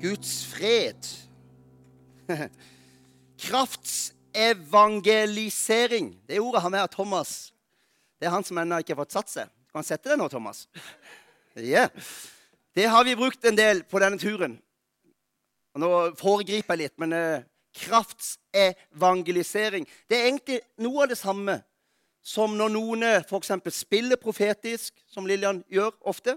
Guds 0.00 0.44
fred. 0.44 1.06
Kraftsevangelisering. 3.38 6.20
Det 6.26 6.40
ordet 6.40 6.62
har 6.62 6.70
med 6.70 6.82
av 6.82 6.86
Thomas. 6.86 7.52
Det 8.18 8.26
er 8.26 8.30
han 8.30 8.44
som 8.44 8.58
ennå 8.58 8.78
ikke 8.78 8.92
har 8.94 9.02
fått 9.02 9.12
satt 9.16 9.28
seg. 9.32 9.44
Kan 9.70 9.78
han 9.80 9.88
sette 9.88 10.08
det 10.12 10.18
nå, 10.20 10.28
Thomas? 10.30 10.68
Yeah. 11.56 11.90
Det 12.74 12.86
har 12.86 13.04
vi 13.04 13.16
brukt 13.18 13.44
en 13.44 13.56
del 13.58 13.82
på 13.90 13.98
denne 13.98 14.18
turen. 14.18 14.58
Og 15.74 15.80
nå 15.82 16.10
foregriper 16.18 16.74
jeg 16.74 16.78
litt, 16.84 16.98
men 17.02 17.12
eh, 17.14 17.42
kraftsevangelisering 17.78 19.84
Det 20.10 20.16
er 20.16 20.26
egentlig 20.30 20.60
noe 20.82 21.02
av 21.04 21.08
det 21.10 21.18
samme 21.18 21.62
som 22.24 22.56
når 22.58 22.68
noen 22.74 23.02
f.eks. 23.22 23.50
spiller 23.72 24.16
profetisk, 24.20 24.94
som 25.08 25.26
Lillian 25.26 25.64
gjør 25.72 25.92
ofte, 26.10 26.36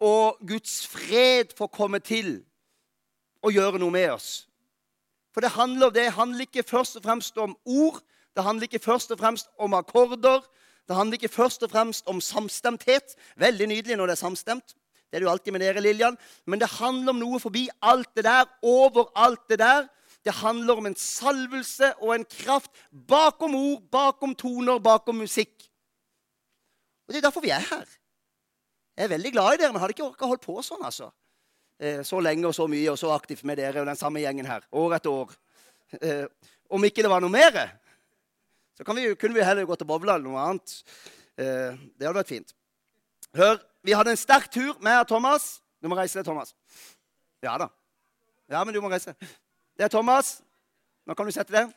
og 0.00 0.38
Guds 0.48 0.86
fred 0.86 1.54
får 1.56 1.66
komme 1.72 1.98
til 1.98 2.44
og 3.42 3.52
gjøre 3.52 3.78
noe 3.78 3.94
med 3.94 4.10
oss. 4.10 4.48
For 5.32 5.44
det 5.44 5.52
handler, 5.56 5.90
det 5.90 6.12
handler 6.16 6.48
ikke 6.48 6.64
først 6.64 6.96
og 6.96 7.02
fremst 7.04 7.38
om 7.38 7.56
ord, 7.64 8.00
det 8.36 8.44
handler 8.44 8.62
ikke 8.62 8.78
først 8.84 9.10
og 9.10 9.18
fremst 9.18 9.48
om 9.58 9.74
akkorder. 9.74 10.40
Det 10.88 10.96
handler 10.96 11.16
ikke 11.16 11.28
først 11.28 11.62
og 11.62 11.70
fremst 11.70 12.06
om 12.06 12.20
samstemthet. 12.20 13.16
Veldig 13.36 13.66
nydelig 13.66 13.96
når 13.96 14.06
det 14.06 14.12
er 14.12 14.22
samstemt. 14.22 14.74
Det 15.10 15.16
er 15.16 15.18
det 15.18 15.26
jo 15.26 15.30
alltid 15.30 15.52
med 15.52 15.60
dere, 15.60 15.80
Lillian. 15.80 16.18
Men 16.46 16.60
det 16.60 16.68
handler 16.68 17.14
om 17.14 17.20
noe 17.20 17.40
forbi 17.40 17.68
alt 17.82 18.10
det 18.16 18.24
der, 18.24 18.44
over 18.62 19.08
alt 19.16 19.48
det 19.48 19.58
der. 19.58 19.86
Det 20.24 20.34
handler 20.34 20.76
om 20.76 20.86
en 20.86 20.96
salvelse 20.96 21.94
og 22.02 22.14
en 22.14 22.24
kraft 22.24 22.70
bakom 23.08 23.54
ord, 23.54 23.82
bakom 23.92 24.34
toner, 24.34 24.78
bakom 24.78 25.14
musikk. 25.14 25.54
Og 27.08 27.14
Det 27.14 27.16
er 27.16 27.28
derfor 27.28 27.40
vi 27.40 27.50
er 27.50 27.64
her. 27.70 27.86
Jeg 28.96 29.04
er 29.04 29.12
veldig 29.12 29.32
glad 29.32 29.54
i 29.54 29.60
dere, 29.60 29.72
men 29.74 29.82
hadde 29.82 29.92
ikke 29.92 30.06
orka 30.08 30.28
holdt 30.30 30.44
på 30.46 30.56
sånn. 30.64 30.84
altså. 30.84 31.10
Eh, 31.78 32.00
så 32.08 32.20
lenge 32.24 32.48
og 32.48 32.54
så 32.56 32.64
mye 32.70 32.88
og 32.92 32.96
så 33.00 33.10
aktivt 33.12 33.44
med 33.44 33.60
dere 33.60 33.82
og 33.82 33.90
den 33.90 33.98
samme 33.98 34.22
gjengen 34.22 34.48
her. 34.48 34.64
År 34.72 34.96
etter 34.96 35.12
år. 35.12 35.34
Eh, 36.00 36.24
om 36.72 36.84
ikke 36.88 37.04
det 37.04 37.10
var 37.12 37.20
noe 37.20 37.30
mer, 37.30 37.58
så 38.76 38.84
vi, 38.92 39.14
kunne 39.14 39.36
vi 39.36 39.44
heller 39.44 39.64
gått 39.68 39.84
og 39.84 39.88
bowla 39.88 40.16
eller 40.16 40.28
noe 40.28 40.40
annet. 40.42 40.72
Eh, 41.36 41.76
det 41.96 42.08
hadde 42.08 42.18
vært 42.18 42.32
fint. 42.32 42.56
Hør, 43.36 43.60
vi 43.84 43.94
hadde 43.96 44.12
en 44.12 44.20
sterk 44.20 44.50
tur 44.52 44.74
med 44.84 45.04
Thomas. 45.08 45.60
Du 45.80 45.88
må 45.88 45.96
reise 45.96 46.18
deg, 46.18 46.26
Thomas. 46.26 46.54
Ja 47.44 47.56
da. 47.60 47.68
Ja, 48.48 48.64
men 48.64 48.74
du 48.74 48.80
må 48.80 48.90
reise. 48.92 49.14
Det 49.76 49.84
er 49.86 49.92
Thomas. 49.92 50.38
Nå 51.06 51.14
kan 51.14 51.28
du 51.28 51.32
sette 51.32 51.52
deg. 51.52 51.72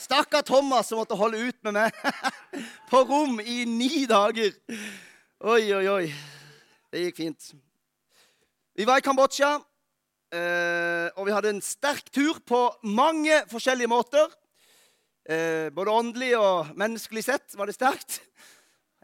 Stakkar 0.00 0.42
Thomas 0.46 0.88
som 0.88 0.98
måtte 0.98 1.18
holde 1.18 1.38
ut 1.38 1.58
med 1.66 1.76
meg 1.76 1.94
på 2.90 3.04
rom 3.06 3.38
i 3.40 3.64
ni 3.70 4.04
dager. 4.10 4.50
Oi, 5.46 5.62
oi, 5.76 5.84
oi. 5.86 6.06
Det 6.90 7.04
gikk 7.04 7.20
fint. 7.20 7.52
Vi 8.74 8.86
var 8.88 8.98
i 8.98 9.04
Kambodsja, 9.04 9.50
eh, 10.34 11.06
og 11.14 11.28
vi 11.28 11.34
hadde 11.36 11.52
en 11.54 11.62
sterk 11.62 12.10
tur 12.10 12.40
på 12.42 12.64
mange 12.90 13.36
forskjellige 13.52 13.90
måter. 13.92 14.26
Eh, 15.22 15.70
både 15.70 15.94
åndelig 15.94 16.32
og 16.38 16.72
menneskelig 16.74 17.24
sett 17.28 17.54
var 17.54 17.70
det 17.70 17.76
sterkt. 17.78 18.18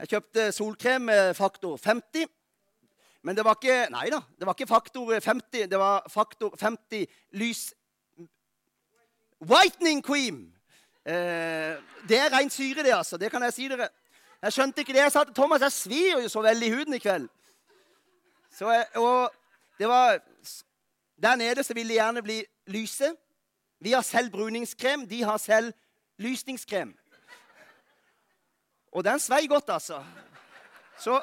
Jeg 0.02 0.10
kjøpte 0.16 0.48
solkrem 0.52 1.06
med 1.06 1.36
faktor 1.38 1.78
50. 1.78 2.26
Men 3.22 3.38
det 3.38 3.46
var 3.46 3.54
ikke 3.54 3.86
Nei 3.94 4.10
da, 4.10 4.18
det 4.34 4.50
var 4.50 4.58
ikke 4.58 4.70
faktor 4.70 5.14
50. 5.14 5.70
Det 5.70 5.78
var 5.78 6.10
faktor 6.10 6.58
50 6.58 7.06
lys 7.38 7.68
Whitening 9.46 10.02
cream! 10.02 10.55
Eh, 11.06 11.82
det 12.08 12.18
er 12.18 12.38
rent 12.38 12.52
syre, 12.52 12.82
det, 12.82 12.92
altså. 12.94 13.16
Det 13.16 13.30
kan 13.30 13.42
jeg 13.42 13.52
si 13.52 13.68
dere. 13.68 13.88
Jeg 14.42 14.52
skjønte 14.52 14.80
ikke 14.80 14.92
det. 14.92 15.00
Jeg 15.00 15.12
sa 15.12 15.24
til 15.24 15.34
Thomas 15.34 15.62
jeg 15.62 15.72
svir 15.72 16.22
jo 16.22 16.28
så 16.28 16.42
veldig 16.42 16.66
i 16.66 16.70
huden 16.70 16.94
i 16.94 16.98
kveld. 16.98 17.28
Så 18.58 18.70
jeg, 18.70 18.86
og 18.94 19.32
det 19.78 19.88
var 19.88 20.18
Der 21.22 21.36
nede 21.36 21.62
så 21.62 21.74
vil 21.74 21.88
de 21.88 21.92
gjerne 21.92 22.22
bli 22.22 22.44
lyse. 22.66 23.14
Vi 23.80 23.92
har 23.92 24.02
selv 24.02 24.30
bruningskrem. 24.30 25.08
De 25.08 25.22
har 25.22 25.36
selv 25.36 25.72
lysningskrem. 26.18 26.98
Og 28.92 29.04
den 29.04 29.20
svei 29.20 29.46
godt, 29.46 29.64
altså. 29.68 30.04
Så, 30.98 31.22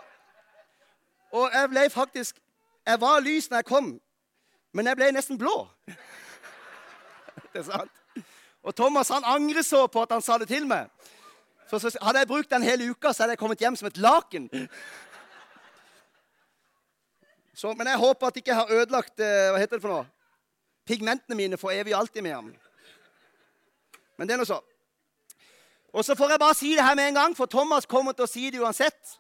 og 1.31 1.49
jeg 1.53 1.69
ble 1.69 1.89
faktisk 1.89 2.39
Jeg 2.85 3.01
var 3.01 3.19
lys 3.19 3.49
når 3.49 3.57
jeg 3.57 3.65
kom, 3.65 4.01
men 4.73 4.87
jeg 4.87 4.95
ble 4.95 5.11
nesten 5.11 5.37
blå. 5.37 5.67
Det 7.53 7.59
er 7.59 7.63
sant. 7.63 8.02
Og 8.63 8.75
Thomas 8.75 9.11
han 9.11 9.25
angrer 9.27 9.65
så 9.65 9.85
på 9.91 10.01
at 10.05 10.11
han 10.15 10.23
sa 10.23 10.37
det 10.39 10.47
til 10.47 10.67
meg. 10.67 10.89
For 11.69 11.81
så, 11.81 11.91
hadde 12.01 12.23
jeg 12.23 12.29
brukt 12.29 12.51
den 12.51 12.63
hele 12.63 12.89
uka, 12.91 13.11
så 13.11 13.23
hadde 13.23 13.35
jeg 13.35 13.41
kommet 13.41 13.61
hjem 13.63 13.75
som 13.75 13.89
et 13.89 13.97
laken. 13.97 14.49
Så, 17.53 17.73
men 17.73 17.87
jeg 17.87 18.01
håper 18.01 18.27
at 18.27 18.35
jeg 18.35 18.45
ikke 18.45 18.57
har 18.57 18.71
ødelagt 18.71 19.19
eh, 19.21 19.49
hva 19.53 19.59
heter 19.61 19.77
det 19.77 19.83
for 19.83 19.93
noe? 19.93 20.09
pigmentene 20.85 21.35
mine 21.35 21.57
for 21.57 21.71
evig 21.71 21.95
og 21.95 21.99
alltid 22.01 22.21
med 22.21 22.33
ham. 22.35 22.53
Men 24.17 24.27
det 24.27 24.35
er 24.35 24.41
nå 24.41 24.45
så. 24.47 24.59
Og 25.93 26.05
så 26.05 26.15
får 26.15 26.33
jeg 26.33 26.41
bare 26.41 26.57
si 26.57 26.73
det 26.75 26.83
her 26.83 26.95
med 26.95 27.07
en 27.07 27.19
gang, 27.19 27.37
for 27.37 27.45
Thomas 27.45 27.85
kommer 27.85 28.11
til 28.11 28.25
å 28.25 28.29
si 28.29 28.49
det 28.51 28.61
uansett. 28.61 29.17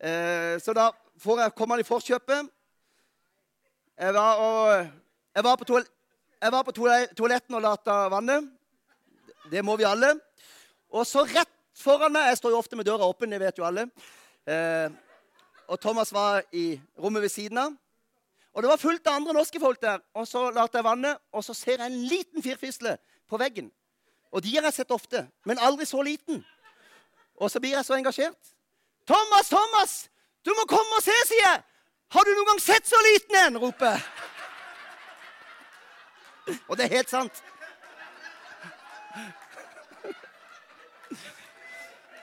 Eh, 0.00 0.56
så 0.62 0.72
da 0.74 0.90
får 1.20 1.42
jeg 1.42 1.54
komme 1.56 1.76
han 1.76 1.84
i 1.84 1.86
forkjøpet. 1.86 2.48
Jeg 3.98 4.14
var, 4.14 4.42
og, 4.42 4.88
jeg 5.34 5.44
var 5.44 5.56
på, 5.58 5.64
toal 5.68 5.86
på 6.64 6.74
toaletten 7.18 7.58
og 7.58 7.62
lata 7.62 8.06
vannet. 8.12 8.46
Det 9.50 9.64
må 9.64 9.76
vi 9.76 9.86
alle. 9.88 10.14
Og 10.90 11.06
så 11.06 11.24
rett 11.24 11.52
foran 11.78 12.12
meg 12.12 12.30
Jeg 12.30 12.38
står 12.40 12.50
jo 12.50 12.58
ofte 12.58 12.76
med 12.76 12.86
døra 12.88 13.06
åpen, 13.06 13.30
det 13.30 13.40
vet 13.40 13.58
jo 13.58 13.64
alle. 13.64 13.88
Eh, 14.46 14.90
og 15.68 15.80
Thomas 15.80 16.12
var 16.12 16.42
i 16.52 16.80
rommet 16.98 17.22
ved 17.22 17.28
siden 17.28 17.58
av. 17.58 17.72
Og 18.54 18.62
det 18.62 18.70
var 18.70 18.80
fullt 18.80 19.06
av 19.06 19.14
andre 19.14 19.32
norske 19.36 19.60
folk 19.60 19.80
der. 19.82 20.00
Og 20.14 20.26
så 20.26 20.50
later 20.50 20.78
jeg 20.80 20.84
vannet, 20.84 21.18
og 21.32 21.44
så 21.44 21.54
ser 21.54 21.78
jeg 21.78 21.86
en 21.86 22.04
liten 22.08 22.42
firfisle 22.42 22.96
på 23.28 23.38
veggen. 23.38 23.70
Og 24.32 24.42
de 24.42 24.54
har 24.56 24.64
jeg 24.68 24.80
sett 24.80 24.90
ofte, 24.90 25.26
men 25.44 25.58
aldri 25.58 25.86
så 25.86 26.02
liten. 26.02 26.44
Og 27.36 27.50
så 27.50 27.60
blir 27.60 27.76
jeg 27.76 27.84
så 27.84 27.94
engasjert. 27.94 28.54
'Thomas, 29.06 29.48
Thomas! 29.48 30.10
Du 30.44 30.50
må 30.56 30.64
komme 30.68 30.96
og 30.96 31.02
se', 31.02 31.26
sier 31.26 31.46
jeg. 31.46 31.62
'Har 32.10 32.24
du 32.24 32.30
noen 32.30 32.46
gang 32.46 32.60
sett 32.60 32.88
så 32.88 32.96
liten 33.12 33.36
en?' 33.36 33.58
roper 33.58 33.86
jeg. 33.86 34.02
Og 36.68 36.76
det 36.76 36.84
er 36.84 36.96
helt 36.96 37.10
sant. 37.10 37.42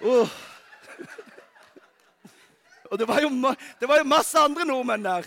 Oh. 0.01 0.29
Og 2.91 2.99
det 2.99 3.07
var, 3.07 3.21
jo, 3.21 3.29
det 3.79 3.87
var 3.87 3.97
jo 3.97 4.03
masse 4.03 4.39
andre 4.39 4.65
nordmenn 4.65 5.03
der. 5.03 5.25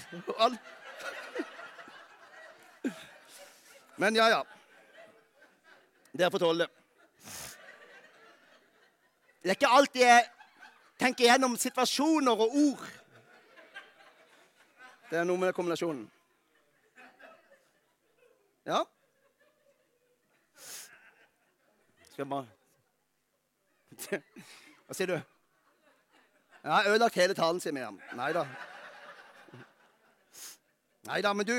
Men 3.97 4.17
ja, 4.17 4.29
ja. 4.29 4.43
Dere 6.13 6.31
får 6.31 6.39
tåle 6.39 6.65
det. 6.65 6.71
Det 9.43 9.51
er 9.51 9.57
ikke 9.59 9.73
alltid 9.79 10.03
jeg 10.03 10.25
tenker 10.99 11.25
gjennom 11.25 11.57
situasjoner 11.59 12.45
og 12.47 12.57
ord. 12.59 12.87
Det 15.11 15.19
er 15.19 15.27
noe 15.27 15.41
med 15.41 15.55
kombinasjonen. 15.57 16.05
Ja? 18.69 18.83
Skal 22.11 22.23
jeg 22.25 22.31
bare 22.31 22.58
Hva 24.07 24.95
sier 24.97 25.11
du? 25.11 25.17
Jeg 26.63 26.73
har 26.73 26.89
ødelagt 26.91 27.15
hele 27.15 27.35
talen, 27.35 27.61
sier 27.61 27.73
Miriam. 27.73 27.99
Nei 28.19 28.33
da. 28.37 28.45
Nei 31.09 31.23
da, 31.25 31.33
men 31.33 31.47
du, 31.47 31.57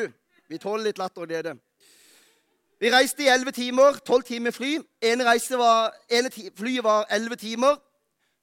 vi 0.47 0.59
tåler 0.61 0.89
litt 0.89 1.01
latter 1.01 1.25
og 1.25 1.31
glede. 1.31 1.55
Vi 2.79 2.91
reiste 2.93 3.25
i 3.25 3.31
elleve 3.31 3.51
timer, 3.51 3.97
tolv 4.07 4.23
timer 4.23 4.53
fly. 4.55 4.77
Ene, 5.03 5.25
var, 5.59 5.95
ene 6.09 6.31
flyet 6.31 6.83
var 6.83 7.07
elleve 7.11 7.35
timer. 7.35 7.79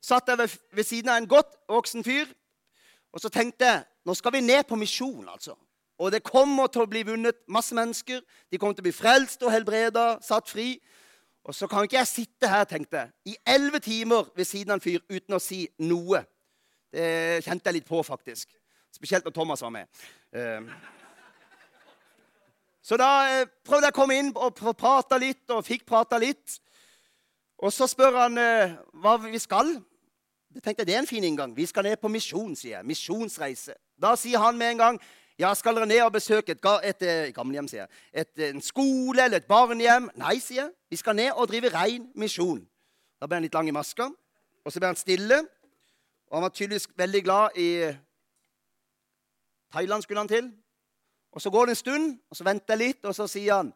Satt 0.02 0.28
jeg 0.28 0.38
ved, 0.38 0.56
ved, 0.72 0.84
siden 0.84 1.10
av 1.10 1.20
en 1.20 1.28
godt 1.28 1.54
voksen 1.68 2.04
fyr. 2.04 2.26
Og 3.12 3.20
så 3.20 3.30
tenkte 3.32 3.64
jeg 3.64 3.84
nå 4.06 4.14
skal 4.14 4.36
vi 4.36 4.40
ned 4.44 4.68
på 4.68 4.76
misjon, 4.76 5.28
altså. 5.28 5.56
Og 5.98 6.12
det 6.12 6.20
kommer 6.22 6.68
til 6.68 6.84
å 6.84 6.90
bli 6.90 7.00
vunnet 7.08 7.38
masse 7.48 7.74
mennesker. 7.74 8.20
De 8.52 8.58
kommer 8.58 8.76
til 8.76 8.84
å 8.84 8.88
bli 8.90 8.94
frelst 8.94 9.42
og 9.42 9.50
helbreda, 9.54 10.18
satt 10.22 10.50
fri. 10.52 10.74
Og 11.46 11.54
så 11.54 11.68
kan 11.70 11.86
ikke 11.86 12.00
jeg 12.00 12.10
sitte 12.10 12.48
her, 12.50 12.64
tenkte 12.66 12.98
jeg, 12.98 13.10
i 13.24 13.36
elleve 13.46 13.78
timer 13.78 14.26
ved 14.34 14.44
siden 14.44 14.72
av 14.74 14.80
en 14.80 14.82
fyr 14.82 14.98
uten 15.06 15.36
å 15.36 15.42
si 15.42 15.60
noe. 15.78 16.24
Det 16.90 17.44
kjente 17.46 17.70
jeg 17.70 17.76
litt 17.78 17.86
på, 17.86 18.00
faktisk. 18.02 18.50
Spesielt 18.90 19.24
når 19.24 19.34
Thomas 19.36 19.62
var 19.62 19.70
med. 19.70 19.86
Ehm. 20.34 20.66
Så 22.82 22.98
da 22.98 23.10
eh, 23.30 23.46
prøvde 23.66 23.86
jeg 23.86 23.94
å 23.94 23.98
komme 23.98 24.16
inn 24.18 24.32
og 24.34 24.58
prate 24.78 25.18
litt, 25.22 25.44
og 25.54 25.62
fikk 25.66 25.86
prata 25.86 26.18
litt. 26.18 26.58
Og 27.62 27.70
så 27.74 27.86
spør 27.90 28.18
han 28.24 28.42
eh, 28.42 28.74
hva 29.02 29.14
vi 29.22 29.38
skal. 29.42 29.70
Jeg 30.56 30.64
tenkte 30.64 30.86
Det 30.88 30.96
er 30.96 31.04
en 31.04 31.10
fin 31.10 31.24
inngang. 31.24 31.54
Vi 31.54 31.66
skal 31.66 31.86
ned 31.86 32.00
på 32.02 32.10
misjon, 32.10 32.56
sier 32.58 32.78
jeg. 32.78 32.88
Misjonsreise. 32.90 33.78
Da 34.02 34.16
sier 34.18 34.42
han 34.42 34.58
med 34.58 34.74
en 34.74 34.82
gang 34.82 35.00
ja, 35.38 35.54
skal 35.54 35.76
dere 35.76 35.86
ned 35.86 36.00
og 36.02 36.12
besøke 36.12 36.52
et, 36.52 36.68
et, 36.84 37.02
et 37.02 37.34
gamlehjem, 37.34 37.68
sier 37.68 37.84
jeg. 37.84 37.88
Et, 38.12 38.44
en 38.48 38.62
skole 38.64 39.24
eller 39.24 39.42
et 39.42 39.48
barnehjem? 39.48 40.08
Nei, 40.16 40.38
sier 40.40 40.62
jeg. 40.62 40.72
Vi 40.90 40.96
skal 40.96 41.16
ned 41.18 41.34
og 41.36 41.48
drive 41.50 41.72
rein 41.74 42.06
misjon. 42.16 42.62
Da 43.20 43.28
ble 43.28 43.36
han 43.36 43.44
litt 43.44 43.56
lang 43.56 43.68
i 43.68 43.74
maska, 43.74 44.08
og 44.64 44.72
så 44.72 44.80
ble 44.80 44.92
han 44.92 45.00
stille. 45.00 45.42
Og 46.30 46.38
han 46.38 46.46
var 46.46 46.54
tydeligvis 46.56 46.88
veldig 46.96 47.22
glad 47.24 47.58
i 47.60 47.70
Thailand 49.72 50.02
skulle 50.02 50.24
han 50.24 50.28
til. 50.28 50.52
Og 51.32 51.42
Så 51.42 51.50
går 51.50 51.66
det 51.66 51.70
en 51.70 51.76
stund, 51.76 52.18
og 52.30 52.36
så 52.36 52.44
venter 52.44 52.74
jeg 52.74 52.78
litt, 52.78 53.04
og 53.04 53.14
så 53.14 53.26
sier 53.26 53.56
han, 53.56 53.74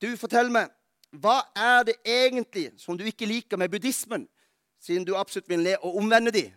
'Du, 0.00 0.16
fortell 0.16 0.50
meg, 0.50 0.70
hva 1.12 1.42
er 1.56 1.82
det 1.82 1.94
egentlig 2.04 2.72
som 2.80 2.98
du 2.98 3.04
ikke 3.04 3.26
liker 3.26 3.56
med 3.56 3.68
buddhismen?' 3.68 4.28
siden 4.80 5.04
du 5.04 5.14
absolutt 5.16 5.48
vil 5.48 5.58
le 5.58 5.76
og 5.78 5.96
omvende 5.96 6.30
de. 6.30 6.54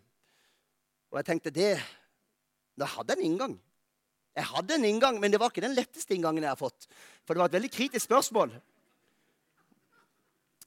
Og 1.12 1.18
jeg 1.18 1.25
tenkte 1.25 1.50
det 1.50 1.84
Da 2.80 2.86
hadde 2.86 3.13
jeg 3.13 3.19
en 3.19 3.31
inngang. 3.31 3.62
Jeg 4.36 4.50
hadde 4.52 4.76
en 4.76 4.86
inngang, 4.86 5.20
men 5.20 5.32
det 5.32 5.40
var 5.40 5.52
ikke 5.52 5.64
den 5.64 5.78
letteste 5.78 6.16
inngangen 6.16 6.44
jeg 6.44 6.52
har 6.52 6.60
fått. 6.60 6.88
For 7.24 7.34
det 7.34 7.42
var 7.42 7.52
et 7.52 7.58
veldig 7.58 7.72
kritisk 7.72 8.06
spørsmål. 8.06 8.52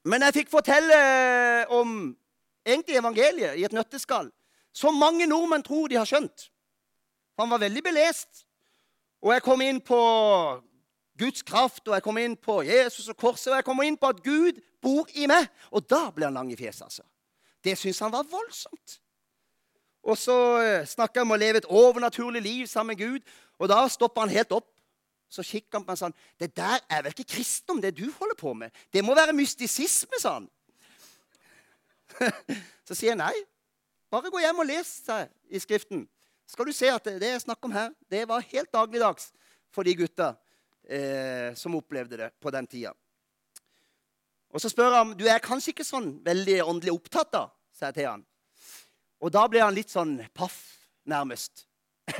Men 0.08 0.24
jeg 0.24 0.38
fikk 0.38 0.52
fortelle 0.52 0.98
om 1.74 1.98
egentlig 2.64 2.96
evangeliet 3.00 3.58
i 3.58 3.66
et 3.68 3.76
nøtteskall. 3.76 4.30
Som 4.72 5.00
mange 5.00 5.26
nordmenn 5.28 5.64
tror 5.66 5.90
de 5.90 5.98
har 5.98 6.08
skjønt. 6.08 6.48
Han 7.38 7.50
var 7.50 7.60
veldig 7.60 7.82
belest. 7.84 8.44
Og 9.24 9.34
jeg 9.34 9.44
kom 9.44 9.62
inn 9.64 9.80
på 9.84 9.98
Guds 11.18 11.42
kraft, 11.42 11.82
og 11.88 11.96
jeg 11.96 12.04
kom 12.06 12.18
inn 12.22 12.36
på 12.38 12.60
Jesus 12.62 13.08
og 13.10 13.18
korset, 13.18 13.50
og 13.50 13.58
jeg 13.58 13.66
kom 13.66 13.82
inn 13.82 13.98
på 13.98 14.12
at 14.12 14.22
Gud 14.22 14.60
bor 14.82 15.08
i 15.18 15.26
meg. 15.30 15.48
Og 15.74 15.84
da 15.90 16.06
ble 16.14 16.28
han 16.28 16.38
lang 16.38 16.52
i 16.54 16.58
fjeset, 16.58 16.86
altså. 16.86 17.04
Det 17.64 17.74
syntes 17.74 18.00
han 18.04 18.14
var 18.14 18.28
voldsomt. 18.30 19.00
Og 20.08 20.16
så 20.16 20.36
eh, 20.62 20.86
snakka 20.88 21.20
han 21.20 21.28
om 21.28 21.36
å 21.36 21.40
leve 21.40 21.60
et 21.60 21.68
overnaturlig 21.68 22.42
liv 22.44 22.66
sammen 22.70 22.94
med 22.94 23.02
Gud. 23.02 23.32
Og 23.60 23.68
da 23.68 23.82
stoppa 23.92 24.24
han 24.24 24.32
helt 24.32 24.54
opp. 24.56 24.70
Så 25.28 25.44
kikka 25.44 25.76
han 25.76 25.84
på 25.84 25.92
meg 25.92 26.00
sånn 26.00 26.14
Det 26.40 26.54
der 26.56 26.80
er 26.88 27.02
vel 27.04 27.12
ikke 27.12 27.34
kristendom, 27.34 27.82
det 27.84 27.92
du 27.98 28.06
holder 28.16 28.38
på 28.38 28.54
med? 28.56 28.72
Det 28.88 29.02
må 29.04 29.16
være 29.16 29.36
mystisisme, 29.36 30.16
sa 30.20 30.38
han. 30.38 30.48
så 32.88 32.96
sier 32.96 33.12
jeg 33.12 33.20
nei. 33.20 33.34
Bare 34.08 34.32
gå 34.32 34.40
hjem 34.40 34.62
og 34.64 34.70
les 34.70 34.88
seg 35.04 35.28
i 35.52 35.60
Skriften. 35.60 36.06
Skal 36.48 36.64
du 36.64 36.72
se 36.72 36.88
at 36.88 37.10
det 37.20 37.34
jeg 37.34 37.44
snakker 37.44 37.68
om 37.68 37.76
her, 37.76 37.90
det 38.08 38.22
var 38.28 38.46
helt 38.54 38.72
dagligdags 38.72 39.28
for 39.68 39.84
de 39.84 39.92
gutta 39.98 40.30
eh, 40.88 41.52
som 41.52 41.76
opplevde 41.76 42.16
det 42.22 42.30
på 42.40 42.52
den 42.54 42.66
tida. 42.66 42.94
Og 44.48 44.64
så 44.64 44.72
spør 44.72 44.96
han 44.96 45.12
du 45.12 45.26
er 45.28 45.44
kanskje 45.44 45.74
ikke 45.74 45.84
sånn 45.84 46.14
veldig 46.24 46.62
åndelig 46.64 46.94
opptatt, 46.96 47.28
da, 47.36 47.44
sier 47.76 47.92
jeg 47.92 47.98
til 48.00 48.08
han. 48.08 48.27
Og 49.18 49.32
da 49.34 49.44
ble 49.50 49.62
han 49.64 49.74
litt 49.74 49.90
sånn 49.90 50.18
paff, 50.36 50.58
nærmest. 51.08 51.66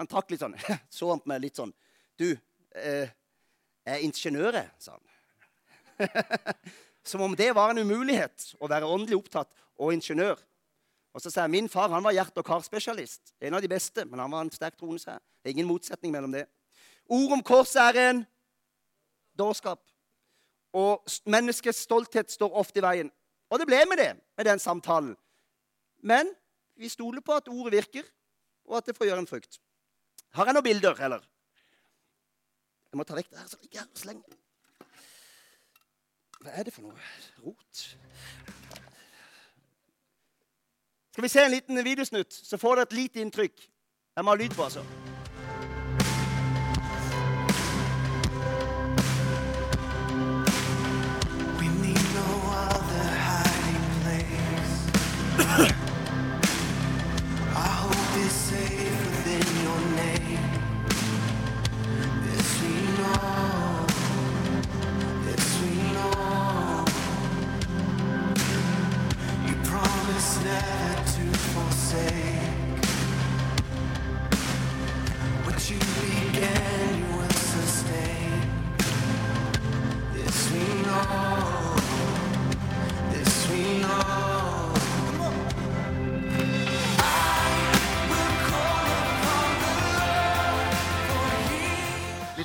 Han 0.00 0.08
trakk 0.08 0.30
litt 0.32 0.40
sånn, 0.40 0.54
så 0.96 1.10
han 1.10 1.20
på 1.20 1.28
meg 1.28 1.42
litt 1.42 1.58
sånn. 1.58 1.72
Du, 2.16 2.30
eh, 2.72 3.10
jeg 3.84 3.98
er 3.98 4.04
ingeniør, 4.06 4.56
sa 4.80 4.94
han. 4.96 6.06
Som 7.10 7.26
om 7.26 7.34
det 7.36 7.50
var 7.52 7.74
en 7.74 7.82
umulighet 7.84 8.54
å 8.64 8.70
være 8.70 8.88
åndelig 8.88 9.18
opptatt 9.18 9.52
og 9.76 9.92
ingeniør. 9.92 10.40
Og 11.12 11.20
så 11.20 11.32
sa 11.32 11.44
jeg 11.44 11.52
min 11.52 11.68
far 11.68 11.92
han 11.92 12.04
var 12.04 12.16
hjerte- 12.16 12.40
og 12.40 12.48
karspesialist. 12.48 13.34
En 13.44 13.58
av 13.58 13.60
de 13.60 13.68
beste, 13.68 14.06
men 14.08 14.22
han 14.24 14.32
var 14.32 14.46
en 14.46 14.54
sterk 14.54 14.78
troende. 14.80 15.18
Ingen 15.44 15.68
motsetning 15.68 16.14
mellom 16.14 16.32
det. 16.32 16.46
Ord 17.10 17.36
om 17.36 17.42
korset 17.44 17.82
er 17.82 18.00
en 18.06 18.24
dårskap. 19.36 19.82
Og 20.72 21.02
menneskets 21.26 21.84
stolthet 21.84 22.30
står 22.30 22.56
ofte 22.56 22.80
i 22.80 22.84
veien. 22.84 23.10
Og 23.50 23.58
det 23.58 23.66
ble 23.66 23.80
med 23.90 23.98
det, 23.98 24.12
med 24.38 24.46
den 24.46 24.62
samtalen. 24.62 25.16
Men 26.00 26.30
vi 26.80 26.88
stoler 26.88 27.20
på 27.20 27.34
at 27.36 27.48
ordet 27.48 27.72
virker, 27.72 28.06
og 28.64 28.76
at 28.76 28.86
det 28.86 28.96
får 28.96 29.10
gjøre 29.10 29.18
en 29.24 29.28
frukt. 29.28 29.60
Har 30.32 30.48
jeg 30.48 30.56
noen 30.56 30.64
bilder, 30.64 31.02
eller? 31.04 31.26
Jeg 32.90 32.98
må 32.98 33.04
ta 33.04 33.18
vekk 33.18 33.28
det 33.30 33.38
her 33.38 33.50
så 33.50 33.58
det 33.60 33.68
ikke 33.68 33.82
er 33.82 33.90
så 34.00 34.08
lenge. 34.08 34.38
Hva 36.40 36.54
er 36.56 36.64
det 36.64 36.72
for 36.72 36.86
noe 36.86 36.96
rot? 37.44 37.82
Skal 41.10 41.22
vi 41.26 41.28
se 41.28 41.44
en 41.44 41.52
liten 41.52 41.84
videosnutt, 41.84 42.32
så 42.32 42.56
får 42.56 42.80
dere 42.80 42.88
et 42.88 42.96
lite 42.96 43.20
inntrykk. 43.20 43.68
Jeg 44.16 44.24
må 44.24 44.32
ha 44.32 44.40
lyd 44.40 44.56
på, 44.56 44.64
altså. 44.64 44.84
We 51.60 51.68
need. 55.68 55.89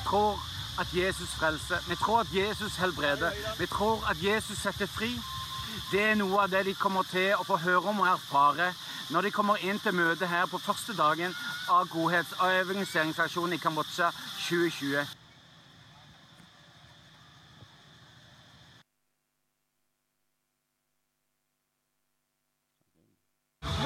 Tror 0.06 0.38
at 0.80 0.86
Jesus 0.94 1.30
frelser. 1.30 1.76
Vi 1.88 1.94
tror 1.94 2.20
at 2.20 2.26
Jesus 2.34 2.76
helbreder. 2.76 3.30
Vi 3.58 3.66
tror 3.66 4.10
at 4.10 4.16
Jesus 4.22 4.58
setter 4.58 4.86
fri. 4.86 5.10
Det 5.90 6.02
er 6.02 6.16
noe 6.18 6.40
av 6.42 6.50
det 6.50 6.64
de 6.66 6.72
kommer 6.74 7.06
til 7.06 7.30
å 7.38 7.44
få 7.46 7.60
høre 7.62 7.92
om 7.92 8.00
og 8.02 8.08
erfare 8.10 8.72
når 9.14 9.28
de 9.28 9.30
kommer 9.30 9.62
inn 9.62 9.78
til 9.78 9.94
møtet 9.94 10.26
her 10.26 10.48
på 10.50 10.58
første 10.58 10.96
dagen 10.98 11.34
av 11.70 11.86
godhets- 11.92 12.34
og 12.40 12.50
evangeliseringsaksjonen 12.50 13.54
i 13.54 13.60
Kambodsja 13.62 14.10
2020. 14.48 15.06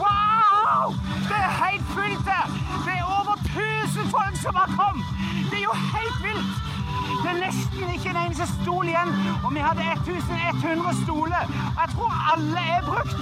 Wow! 0.01 0.97
Det 1.29 1.37
er 1.37 1.55
helt 1.67 1.93
fullt 1.93 2.33
her! 2.33 2.49
Det 2.89 2.97
er 2.97 3.05
over 3.21 3.37
1000 3.45 4.09
folk 4.17 4.43
som 4.47 4.57
har 4.57 4.73
kommet! 4.73 5.05
Det 5.53 5.61
er 5.61 5.69
jo 5.69 5.77
helt 5.77 6.21
vilt! 6.25 6.70
Det 7.23 7.31
er 7.33 7.41
nesten 7.45 7.95
ikke 7.95 8.13
en 8.13 8.21
eneste 8.25 8.47
stol 8.51 8.91
igjen, 8.91 9.11
og 9.45 9.55
vi 9.55 9.65
hadde 9.65 9.87
1100 9.95 10.95
stoler. 11.05 11.55
Jeg 11.81 11.89
tror 11.95 12.13
alle 12.33 12.63
er 12.77 12.87
brukt. 12.91 13.21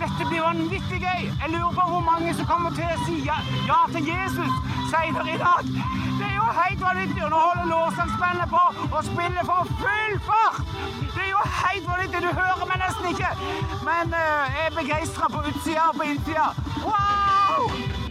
Dette 0.00 0.28
blir 0.28 0.42
vanvittig 0.42 1.00
gøy. 1.06 1.22
Jeg 1.42 1.48
lurer 1.54 1.72
på 1.78 1.84
hvor 1.90 2.04
mange 2.10 2.34
som 2.38 2.46
kommer 2.52 2.70
til 2.78 2.86
å 2.94 2.96
si 3.06 3.20
ja, 3.28 3.38
ja 3.70 3.80
til 3.94 4.08
Jesus 4.10 4.52
senere 4.90 5.34
i 5.34 5.40
dag. 5.46 5.70
Det 6.18 6.26
er 6.30 6.36
jo 6.36 6.46
helt 6.60 6.86
vanvittig, 6.88 7.24
og 7.24 7.30
nå 7.34 7.42
holder 7.46 7.70
lårsangsbandet 7.72 8.54
på 8.54 8.62
å 8.98 9.02
spille 9.10 9.46
for 9.50 9.74
full 9.82 10.16
fart! 10.28 10.62
Det 11.14 11.26
er 11.26 11.30
jo 11.32 11.42
helt 11.58 11.90
vanvittig, 11.90 12.22
du 12.26 12.30
hører 12.30 12.70
meg 12.70 12.80
nesten 12.84 13.10
ikke. 13.14 13.34
Men 13.88 14.14
uh, 14.14 14.56
jeg 14.56 14.70
er 14.70 14.78
begeistra 14.78 15.30
på 15.34 15.44
utsida 15.50 15.90
og 15.90 16.00
på 16.00 16.10
innsida. 16.12 16.48
Wow! 16.86 18.03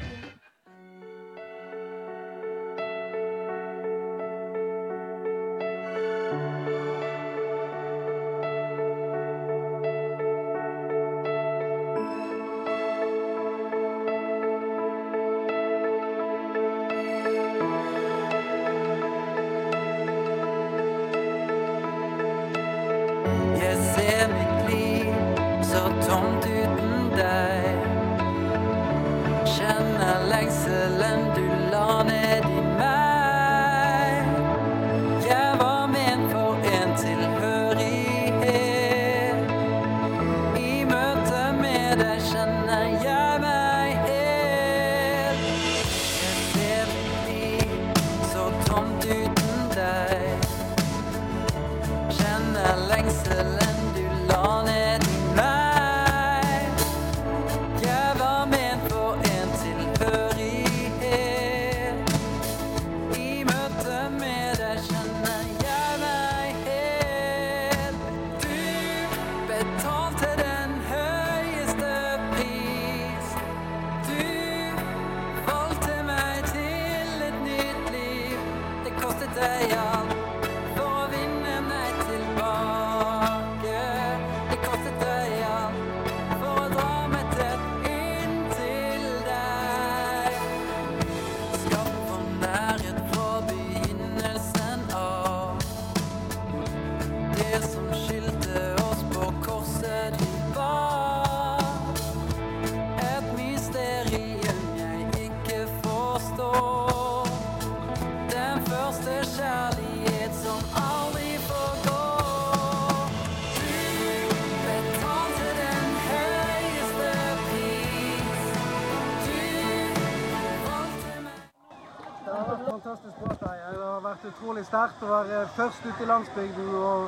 Vært 124.83 125.03
å 125.05 125.11
være 125.11 125.43
først 125.55 125.85
ute 125.85 126.03
i 126.03 126.07
landsbygden 126.09 126.71
og, 126.75 127.05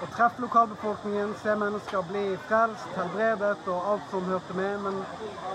og 0.00 0.12
treffe 0.14 0.40
lokalbefolkningen, 0.40 1.34
se 1.42 1.56
mennesker 1.60 2.06
bli 2.08 2.24
frelst, 2.48 2.88
helbredet 2.96 3.68
og 3.68 3.90
alt 3.92 4.06
som 4.12 4.28
hørte 4.30 4.56
med. 4.56 4.78
Men, 4.86 5.02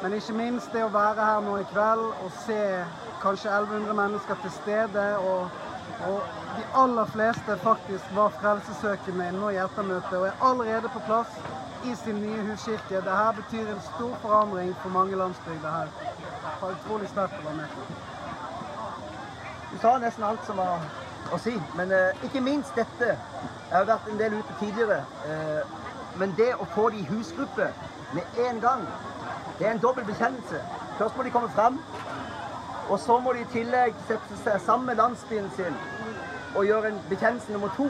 men 0.03 0.17
ikke 0.19 0.35
minst 0.37 0.73
det 0.75 0.83
å 0.85 0.91
være 0.93 1.25
her 1.25 1.41
nå 1.45 1.57
i 1.61 1.65
kveld 1.71 2.05
og 2.11 2.29
se 2.43 2.59
kanskje 3.23 3.49
1100 3.49 3.97
mennesker 3.97 4.41
til 4.43 4.53
stede. 4.53 5.07
Og, 5.23 5.49
og 6.05 6.19
de 6.59 6.67
aller 6.83 7.09
fleste 7.15 7.57
faktisk 7.63 8.13
var 8.13 8.33
frelsesøkende 8.37 9.31
nå 9.39 9.53
i 9.55 9.61
ettermøtet 9.63 10.17
og 10.19 10.29
er 10.29 10.47
allerede 10.49 10.91
på 10.93 11.01
plass 11.07 11.31
i 11.83 11.95
sin 11.97 12.21
nye 12.21 12.43
huskirke. 12.51 12.99
Dette 13.01 13.29
betyr 13.39 13.71
en 13.73 13.85
stor 13.89 14.13
forandring 14.21 14.75
for 14.83 14.93
mange 14.93 15.17
landsbygder 15.17 15.79
her. 15.79 15.93
Det 16.43 16.59
var 16.61 16.77
utrolig 16.77 17.09
sterkt 17.09 17.39
å 17.41 17.47
være 17.47 17.63
med 17.63 17.73
på. 17.73 17.87
Du 19.73 19.79
sa 19.81 19.95
nesten 19.97 20.27
alt 20.27 20.45
som 20.45 20.61
var 20.61 20.83
å 21.31 21.39
si, 21.41 21.53
men 21.77 21.91
eh, 21.91 22.25
ikke 22.27 22.41
minst 22.41 22.75
dette. 22.75 23.13
Jeg 23.69 23.77
har 23.77 23.87
vært 23.89 24.09
en 24.11 24.19
del 24.19 24.33
ute 24.39 24.59
tidligere. 24.59 24.99
eh, 25.27 25.79
men 26.15 26.33
det 26.37 26.51
å 26.61 26.65
få 26.75 26.89
de 26.93 26.99
i 27.01 27.07
husgruppe 27.09 27.71
med 28.13 28.35
en 28.49 28.59
gang, 28.61 28.83
det 29.59 29.67
er 29.67 29.71
en 29.71 29.81
dobbel 29.81 30.05
bekjennelse. 30.05 30.59
Først 30.97 31.17
må 31.17 31.23
de 31.23 31.31
komme 31.33 31.49
frem, 31.49 31.79
og 32.89 32.99
så 32.99 33.19
må 33.19 33.33
de 33.33 33.41
i 33.41 33.51
tillegg 33.53 33.95
sette 34.07 34.37
seg 34.43 34.61
sammen 34.61 34.85
med 34.85 35.01
landsbyen 35.01 35.49
sin 35.55 35.77
og 36.55 36.65
gjøre 36.65 36.91
en 36.91 36.99
bekjennelse 37.09 37.51
nummer 37.51 37.71
to. 37.77 37.87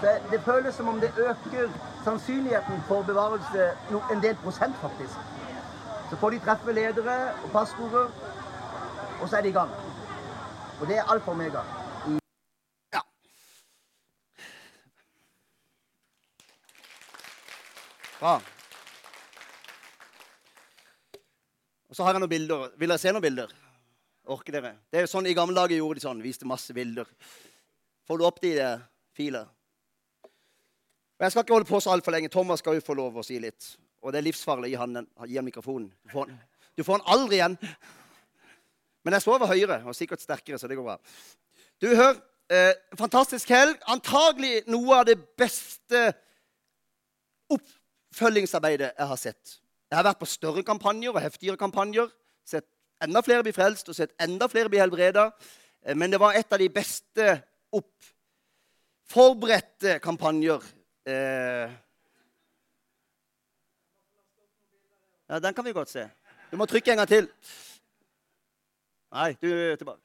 Det, 0.00 0.14
det 0.30 0.40
føles 0.44 0.74
som 0.74 0.88
om 0.88 1.00
det 1.00 1.10
øker 1.16 1.68
sannsynligheten 2.04 2.82
for 2.88 3.02
bevarelse 3.02 3.70
no, 3.90 4.00
en 4.12 4.22
del 4.22 4.36
prosent, 4.44 4.76
faktisk. 4.80 5.18
Så 6.10 6.16
får 6.16 6.30
de 6.30 6.38
treffe 6.38 6.72
ledere 6.72 7.16
og 7.44 7.50
pastorer, 7.52 8.08
og 9.20 9.28
så 9.28 9.36
er 9.36 9.40
de 9.40 9.48
i 9.48 9.52
gang. 9.52 9.70
Og 10.80 10.86
det 10.86 10.98
er 10.98 11.12
alfa 11.12 11.30
og 11.30 11.36
omega. 11.36 11.64
Ja. 12.94 13.00
Bra. 18.16 18.38
Og 21.86 21.96
så 21.96 22.04
har 22.04 22.16
jeg 22.16 22.22
noen 22.22 22.32
bilder. 22.32 22.70
Vil 22.80 22.88
dere 22.88 23.00
se 23.00 23.12
noen 23.12 23.24
bilder? 23.24 23.52
Orker 24.32 24.56
dere? 24.56 24.72
Det 24.90 24.98
er 24.98 25.04
jo 25.04 25.10
sånn 25.12 25.28
I 25.28 25.34
gamle 25.36 25.56
dager 25.56 25.76
gjorde 25.76 26.00
de 26.00 26.06
sånn. 26.06 26.22
Viste 26.24 26.48
masse 26.48 26.72
bilder. 26.76 27.10
Får 28.08 28.18
du 28.18 28.24
opp 28.26 28.40
de 28.40 28.54
filer? 29.16 29.44
Og 31.16 31.24
Jeg 31.24 31.32
skal 31.32 31.44
ikke 31.44 31.56
holde 31.56 31.68
på 31.68 31.80
så 31.80 31.92
altfor 31.92 32.16
lenge. 32.16 32.32
Thomas 32.32 32.64
skal 32.64 32.78
jo 32.78 32.84
få 32.84 32.96
lov 32.96 33.20
å 33.20 33.24
si 33.26 33.38
litt. 33.42 33.68
Og 34.00 34.12
det 34.12 34.20
er 34.20 34.28
livsfarlig 34.30 34.72
gi 34.72 34.80
han, 34.80 35.02
han 35.04 35.44
mikrofonen. 35.44 35.90
Du 36.04 36.12
får, 36.12 36.28
han, 36.28 36.40
du 36.76 36.84
får 36.84 36.98
han 36.98 37.08
aldri 37.14 37.40
igjen. 37.40 37.58
Men 39.04 39.16
jeg 39.16 39.26
står 39.26 39.46
høyere 39.46 39.82
og 39.84 39.96
sikkert 39.96 40.24
sterkere, 40.24 40.58
så 40.58 40.68
det 40.68 40.78
går 40.78 40.88
bra. 40.88 40.96
Du, 41.80 41.92
hør. 41.92 42.16
Eh, 42.48 42.72
fantastisk 42.98 43.50
helg. 43.50 43.76
Antagelig 43.90 44.62
noe 44.70 45.02
av 45.02 45.08
det 45.08 45.18
beste 45.38 46.08
oppfølgingsarbeidet 48.16 48.94
jeg 48.96 49.10
har 49.12 49.20
sett. 49.20 49.58
Jeg 49.90 49.98
har 50.00 50.08
vært 50.08 50.20
på 50.24 50.28
større 50.30 50.64
kampanjer 50.66 51.12
og 51.12 51.20
heftigere 51.20 51.60
kampanjer. 51.60 52.08
Sett 52.48 52.66
enda 53.04 53.20
flere 53.22 53.44
bli 53.44 53.52
frelst 53.52 53.92
og 53.92 53.96
sett 53.98 54.16
enda 54.22 54.48
flere 54.48 54.72
bli 54.72 54.80
helbreda. 54.80 55.30
Eh, 55.84 55.94
men 55.94 56.10
det 56.10 56.20
var 56.20 56.34
et 56.34 56.52
av 56.52 56.58
de 56.58 56.68
beste 56.72 57.28
opp 57.76 58.08
forberedte 59.06 59.98
kampanjer. 60.02 60.64
Eh, 61.06 61.70
ja, 65.28 65.38
den 65.38 65.54
kan 65.54 65.64
vi 65.64 65.72
godt 65.72 65.90
se. 65.90 66.08
Du 66.50 66.56
må 66.56 66.66
trykke 66.66 66.90
en 66.90 66.96
gang 66.96 67.08
til. 67.08 67.30
Nei, 69.12 69.32
du 69.42 69.48
er 69.52 69.76
tilbake. 69.76 70.02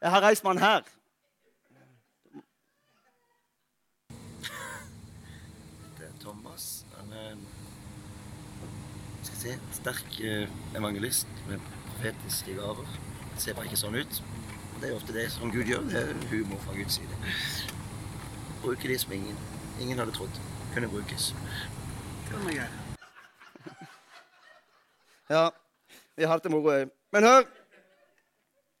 Jeg 0.00 0.10
har 0.10 0.22
reist 0.22 0.44
meg 0.44 0.60
her. 0.60 0.82
Det 5.98 6.06
er 6.06 6.18
Thomas. 6.20 6.84
Han 6.98 7.12
er 7.12 7.30
en 7.32 7.46
skal 9.26 9.40
si, 9.40 9.54
sterk 9.76 10.20
eh, 10.24 10.48
evangelist 10.78 11.28
med 11.48 11.62
profetiske 11.90 12.56
gaver. 12.58 12.88
Det 13.34 13.42
ser 13.42 13.56
bare 13.58 13.68
ikke 13.68 13.80
sånn 13.80 13.98
ut. 13.98 14.20
Det 14.80 14.90
er 14.90 14.96
ofte 14.96 15.14
det 15.16 15.26
som 15.32 15.52
Gud 15.52 15.68
gjør. 15.68 15.84
Det 15.90 16.02
er 16.02 16.26
humor 16.30 16.60
fra 16.64 16.76
Guds 16.76 16.98
side. 16.98 17.20
Bruker 18.62 18.92
de 18.92 18.98
som 18.98 19.12
ingen, 19.16 19.38
ingen 19.80 19.98
hadde 19.98 20.14
trodd 20.16 20.40
kunne 20.74 20.88
brukes. 20.92 21.34
Ja, 25.30 25.48
vi 26.16 26.24
har 26.24 26.38
det 26.38 26.50
moro. 26.50 26.84
Men 27.12 27.24
hør. 27.24 27.42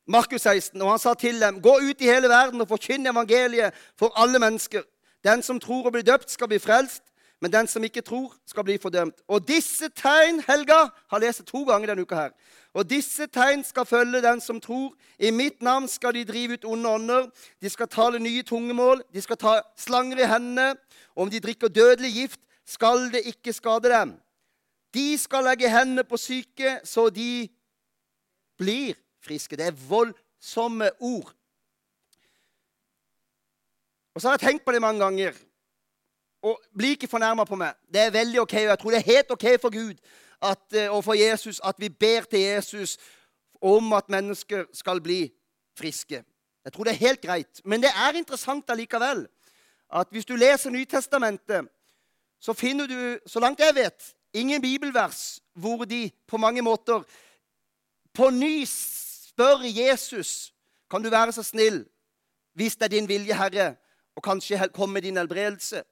Markus 0.06 0.40
16, 0.40 0.82
og 0.82 0.90
han 0.90 0.98
sa 0.98 1.14
til 1.14 1.40
dem, 1.40 1.58
gå 1.62 1.72
ut 1.82 2.00
i 2.00 2.06
hele 2.06 2.28
verden 2.28 2.60
og 2.62 2.68
forkynn 2.68 3.06
evangeliet 3.06 3.74
for 3.98 4.12
alle 4.14 4.38
mennesker. 4.38 4.84
Den 5.26 5.42
som 5.42 5.58
tror 5.60 5.86
og 5.86 5.92
blir 5.92 6.06
døpt, 6.06 6.30
skal 6.30 6.46
bli 6.48 6.58
frelst, 6.62 7.02
men 7.40 7.52
den 7.52 7.66
som 7.68 7.84
ikke 7.84 8.00
tror, 8.00 8.34
skal 8.46 8.64
bli 8.64 8.78
fordømt. 8.80 9.20
Og 9.28 9.48
disse 9.48 9.88
tegn, 9.88 10.40
Helga, 10.48 10.86
har 11.10 11.20
lest 11.20 11.44
to 11.46 11.64
ganger 11.68 11.92
denne 11.92 12.02
uka 12.02 12.14
her. 12.14 12.30
Og 12.76 12.88
disse 12.88 13.26
tegn 13.26 13.64
skal 13.64 13.86
følge 13.88 14.22
den 14.24 14.40
som 14.40 14.60
tror. 14.60 14.94
I 15.18 15.30
mitt 15.30 15.62
navn 15.62 15.88
skal 15.88 16.14
de 16.14 16.24
drive 16.24 16.56
ut 16.56 16.64
onde 16.64 16.88
ånder. 16.88 17.28
De 17.62 17.70
skal 17.70 17.88
tale 17.88 18.18
nye 18.18 18.42
tungemål. 18.42 19.02
De 19.14 19.20
skal 19.20 19.36
ta 19.36 19.54
slanger 19.76 20.20
i 20.20 20.28
hendene. 20.28 20.74
Og 21.14 21.26
om 21.26 21.30
de 21.30 21.40
drikker 21.40 21.68
dødelig 21.68 22.12
gift, 22.12 22.40
skal 22.66 23.12
det 23.12 23.22
ikke 23.26 23.52
skade 23.52 23.92
dem. 23.92 24.16
De 24.94 25.18
skal 25.18 25.44
legge 25.44 25.70
hendene 25.70 26.04
på 26.04 26.16
syke, 26.16 26.80
så 26.84 27.08
de 27.10 27.48
blir 28.58 28.96
friske. 29.24 29.56
Det 29.56 29.66
er 29.66 29.82
voldsomme 29.88 30.90
ord. 31.00 31.32
Og 34.14 34.20
så 34.20 34.28
har 34.28 34.38
jeg 34.38 34.48
tenkt 34.48 34.64
på 34.64 34.72
det 34.72 34.80
mange 34.80 35.04
ganger. 35.04 35.36
Og 36.46 36.60
bli 36.78 36.94
ikke 36.94 37.10
fornærma 37.10 37.44
på 37.44 37.58
meg. 37.58 37.74
Det 37.90 38.00
er 38.06 38.14
veldig 38.14 38.40
ok, 38.44 38.54
og 38.54 38.70
jeg 38.70 38.78
tror 38.78 38.94
det 38.94 38.98
er 39.00 39.12
helt 39.12 39.30
ok 39.34 39.46
for 39.60 39.74
Gud 39.74 39.94
at, 40.42 40.64
eh, 40.72 40.90
og 40.92 41.04
for 41.04 41.16
Jesus 41.18 41.60
at 41.64 41.74
vi 41.78 41.88
ber 41.88 42.28
til 42.30 42.40
Jesus 42.40 42.98
om 43.62 43.92
at 43.92 44.08
mennesker 44.08 44.64
skal 44.72 45.00
bli 45.00 45.32
friske. 45.78 46.22
Jeg 46.64 46.72
tror 46.72 46.84
det 46.84 46.92
er 46.92 47.06
helt 47.06 47.20
greit. 47.20 47.60
Men 47.64 47.82
det 47.82 47.90
er 47.90 48.18
interessant 48.18 48.70
allikevel 48.70 49.26
at 49.92 50.08
hvis 50.10 50.26
du 50.26 50.36
leser 50.36 50.70
Nytestamentet, 50.70 51.68
så 52.40 52.52
finner 52.52 52.86
du, 52.86 53.18
så 53.26 53.40
langt 53.40 53.60
jeg 53.60 53.74
vet, 53.74 54.14
ingen 54.32 54.62
bibelvers 54.62 55.40
hvor 55.54 55.84
de 55.84 56.10
på 56.26 56.36
mange 56.36 56.62
måter 56.62 57.02
på 58.14 58.30
ny 58.30 58.64
spør 58.66 59.64
Jesus 59.64 60.52
kan 60.90 61.02
du 61.02 61.10
være 61.10 61.32
så 61.32 61.42
snill, 61.42 61.84
hvis 62.54 62.76
det 62.76 62.84
er 62.84 62.88
din 62.88 63.08
vilje, 63.08 63.34
Herre, 63.34 63.74
og 64.16 64.22
kanskje 64.22 64.68
komme 64.74 64.92
med 64.92 65.02
din 65.02 65.16
helbredelse. 65.16 65.82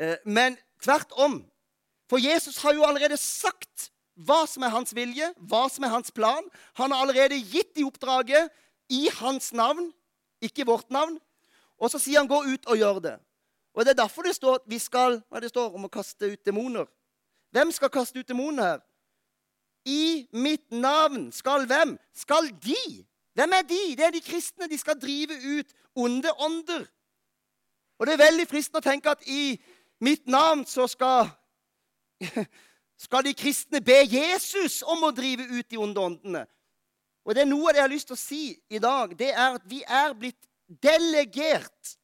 Eh, 0.00 0.16
Men 0.24 0.56
tvert 0.82 1.12
om. 1.12 1.44
For 2.08 2.18
Jesus 2.18 2.58
har 2.62 2.74
jo 2.74 2.84
allerede 2.84 3.16
sagt 3.16 3.90
hva 4.16 4.42
som 4.48 4.64
er 4.66 4.72
hans 4.72 4.94
vilje, 4.96 5.28
hva 5.36 5.68
som 5.70 5.84
er 5.84 5.92
hans 5.92 6.10
plan. 6.10 6.44
Han 6.80 6.92
har 6.92 7.04
allerede 7.04 7.38
gitt 7.38 7.74
de 7.76 7.84
oppdraget 7.84 8.50
i 8.90 9.08
hans 9.20 9.52
navn, 9.52 9.92
ikke 10.42 10.66
vårt 10.66 10.90
navn. 10.90 11.18
Og 11.78 11.90
så 11.90 11.98
sier 11.98 12.18
han 12.18 12.28
'gå 12.28 12.42
ut 12.54 12.66
og 12.66 12.76
gjør 12.76 13.00
det'. 13.00 13.20
Og 13.74 13.84
Det 13.84 13.90
er 13.90 14.02
derfor 14.02 14.22
det 14.22 14.34
står 14.34 14.54
at 14.54 14.66
vi 14.66 14.78
skal 14.78 15.22
hva 15.30 15.40
det 15.40 15.48
står 15.48 15.74
om 15.74 15.84
å 15.84 15.88
kaste 15.88 16.32
ut 16.32 16.44
demoner. 16.44 16.86
Hvem 17.52 17.72
skal 17.72 17.88
kaste 17.88 18.18
ut 18.18 18.28
demoner 18.28 18.62
her? 18.62 18.80
I 19.84 20.26
mitt 20.32 20.70
navn 20.70 21.32
skal 21.32 21.66
hvem? 21.66 21.98
Skal 22.14 22.48
de? 22.48 23.06
Hvem 23.34 23.52
er 23.52 23.62
de? 23.62 23.96
Det 23.96 24.04
er 24.04 24.10
de 24.10 24.20
kristne. 24.20 24.68
De 24.68 24.78
skal 24.78 25.00
drive 25.00 25.32
ut 25.58 25.72
onde 25.94 26.32
ånder. 26.38 26.86
Og 27.98 28.06
det 28.06 28.12
er 28.12 28.24
veldig 28.30 28.48
fristende 28.48 28.80
å 28.80 28.90
tenke 28.90 29.10
at 29.10 29.22
i 29.28 29.60
mitt 30.00 30.26
navn 30.26 30.64
så 30.66 30.86
skal 30.90 31.30
skal 33.04 33.24
de 33.24 33.34
kristne 33.36 33.80
be 33.84 34.02
Jesus 34.04 34.82
om 34.82 35.06
å 35.08 35.14
drive 35.16 35.46
ut 35.48 35.68
de 35.70 35.78
onde 35.80 36.00
åndene. 36.00 36.44
Og 37.24 37.36
det 37.36 37.44
er 37.44 37.48
noe 37.48 37.68
av 37.68 37.74
det 37.74 37.80
jeg 37.80 37.86
har 37.86 37.94
lyst 37.94 38.10
til 38.10 38.16
å 38.16 38.20
si 38.20 38.44
i 38.72 38.80
dag, 38.82 39.12
det 39.16 39.30
er 39.32 39.56
at 39.56 39.66
vi 39.68 39.80
er 39.84 40.16
blitt 40.16 40.40
delegert 40.82 41.96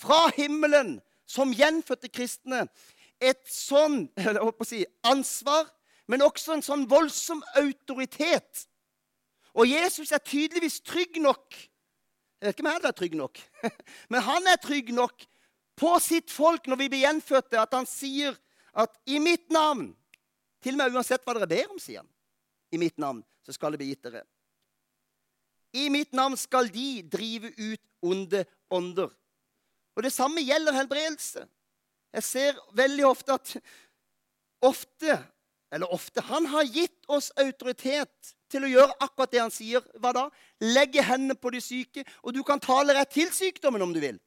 fra 0.00 0.26
himmelen 0.36 0.98
som 1.26 1.54
gjenfødte 1.54 2.10
kristne 2.12 2.64
et 3.22 3.42
sånn 3.48 4.04
jeg 4.18 4.36
håper 4.38 4.66
å 4.66 4.68
si, 4.68 4.82
ansvar, 5.06 5.68
men 6.10 6.24
også 6.24 6.56
en 6.56 6.64
sånn 6.64 6.88
voldsom 6.90 7.40
autoritet. 7.60 8.66
Og 9.54 9.70
Jesus 9.70 10.10
er 10.12 10.20
tydeligvis 10.20 10.80
trygg 10.84 11.20
nok. 11.22 11.54
Jeg 12.40 12.48
vet 12.50 12.56
ikke 12.56 12.66
om 12.66 12.70
jeg 12.72 12.82
er 12.82 12.98
trygg 12.98 13.14
nok, 13.16 13.40
men 14.12 14.26
han 14.26 14.50
er 14.50 14.60
trygg 14.60 14.90
nok 14.96 15.24
på 15.78 15.92
sitt 16.02 16.30
folk 16.30 16.68
når 16.70 16.80
vi 16.80 16.88
blir 16.92 17.04
gjenfødte, 17.04 17.60
at 17.60 17.74
han 17.74 17.86
sier 17.88 18.36
at 18.74 18.94
i 19.06 19.20
mitt 19.22 19.50
navn 19.54 19.92
Til 20.64 20.78
og 20.78 20.80
med 20.80 20.94
uansett 20.96 21.20
hva 21.26 21.34
dere 21.36 21.46
ber 21.50 21.72
om, 21.74 21.80
sier 21.82 22.00
han. 22.00 22.08
I 22.72 22.78
mitt 22.80 22.96
navn 22.96 23.18
så 23.44 23.52
skal 23.52 23.74
det 23.74 23.82
bli 23.82 23.90
gitt 23.90 24.06
dere. 24.06 24.22
I 25.76 25.90
mitt 25.92 26.14
navn 26.16 26.38
skal 26.40 26.70
de 26.72 27.02
drive 27.12 27.50
ut 27.58 27.82
onde 28.00 28.46
ånder. 28.72 29.10
Og 29.92 30.06
det 30.06 30.12
samme 30.14 30.40
gjelder 30.40 30.72
helbredelse. 30.72 31.44
Jeg 32.16 32.24
ser 32.24 32.58
veldig 32.72 33.04
ofte 33.10 33.36
at 33.36 33.52
ofte, 34.64 35.18
eller 35.68 35.92
ofte, 35.92 36.20
Han 36.20 36.46
har 36.46 36.64
gitt 36.64 37.04
oss 37.12 37.32
autoritet 37.36 38.34
til 38.48 38.64
å 38.64 38.70
gjøre 38.70 38.96
akkurat 39.02 39.32
det 39.32 39.42
han 39.42 39.52
sier. 39.52 39.82
Hva 39.98 40.14
da? 40.14 40.28
Legge 40.62 41.02
hendene 41.02 41.36
på 41.36 41.50
de 41.50 41.60
syke, 41.60 42.04
og 42.22 42.32
du 42.32 42.42
kan 42.46 42.62
tale 42.62 42.94
rett 42.94 43.12
til 43.12 43.28
sykdommen 43.34 43.82
om 43.82 43.92
du 43.92 44.00
vil. 44.00 44.20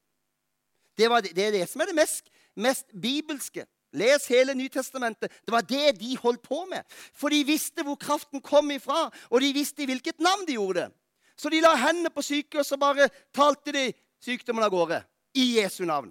Det, 0.98 1.10
var, 1.10 1.20
det 1.20 1.44
er 1.46 1.54
det 1.54 1.64
som 1.70 1.80
er 1.80 1.90
det 1.90 1.96
mest, 1.98 2.30
mest 2.56 2.86
bibelske. 3.02 3.64
Les 3.92 4.26
hele 4.28 4.54
Nytestamentet. 4.54 5.32
Det 5.46 5.52
var 5.52 5.64
det 5.64 6.00
de 6.00 6.16
holdt 6.16 6.42
på 6.42 6.64
med. 6.68 6.82
For 7.14 7.32
de 7.32 7.44
visste 7.46 7.84
hvor 7.86 7.96
kraften 7.96 8.42
kom 8.44 8.70
ifra, 8.70 9.08
og 9.30 9.40
de 9.40 9.52
visste 9.56 9.82
i 9.82 9.88
hvilket 9.88 10.20
navn 10.20 10.44
de 10.46 10.58
gjorde 10.58 10.80
det. 10.80 10.90
Så 11.38 11.48
de 11.48 11.62
la 11.62 11.74
hendene 11.78 12.10
på 12.10 12.22
syke, 12.22 12.58
og 12.58 12.66
så 12.66 12.76
bare 12.76 13.08
talte 13.34 13.72
de 13.72 13.86
sykdommen 14.20 14.64
av 14.64 14.74
gårde. 14.74 15.00
I 15.34 15.60
Jesu 15.60 15.84
navn. 15.84 16.10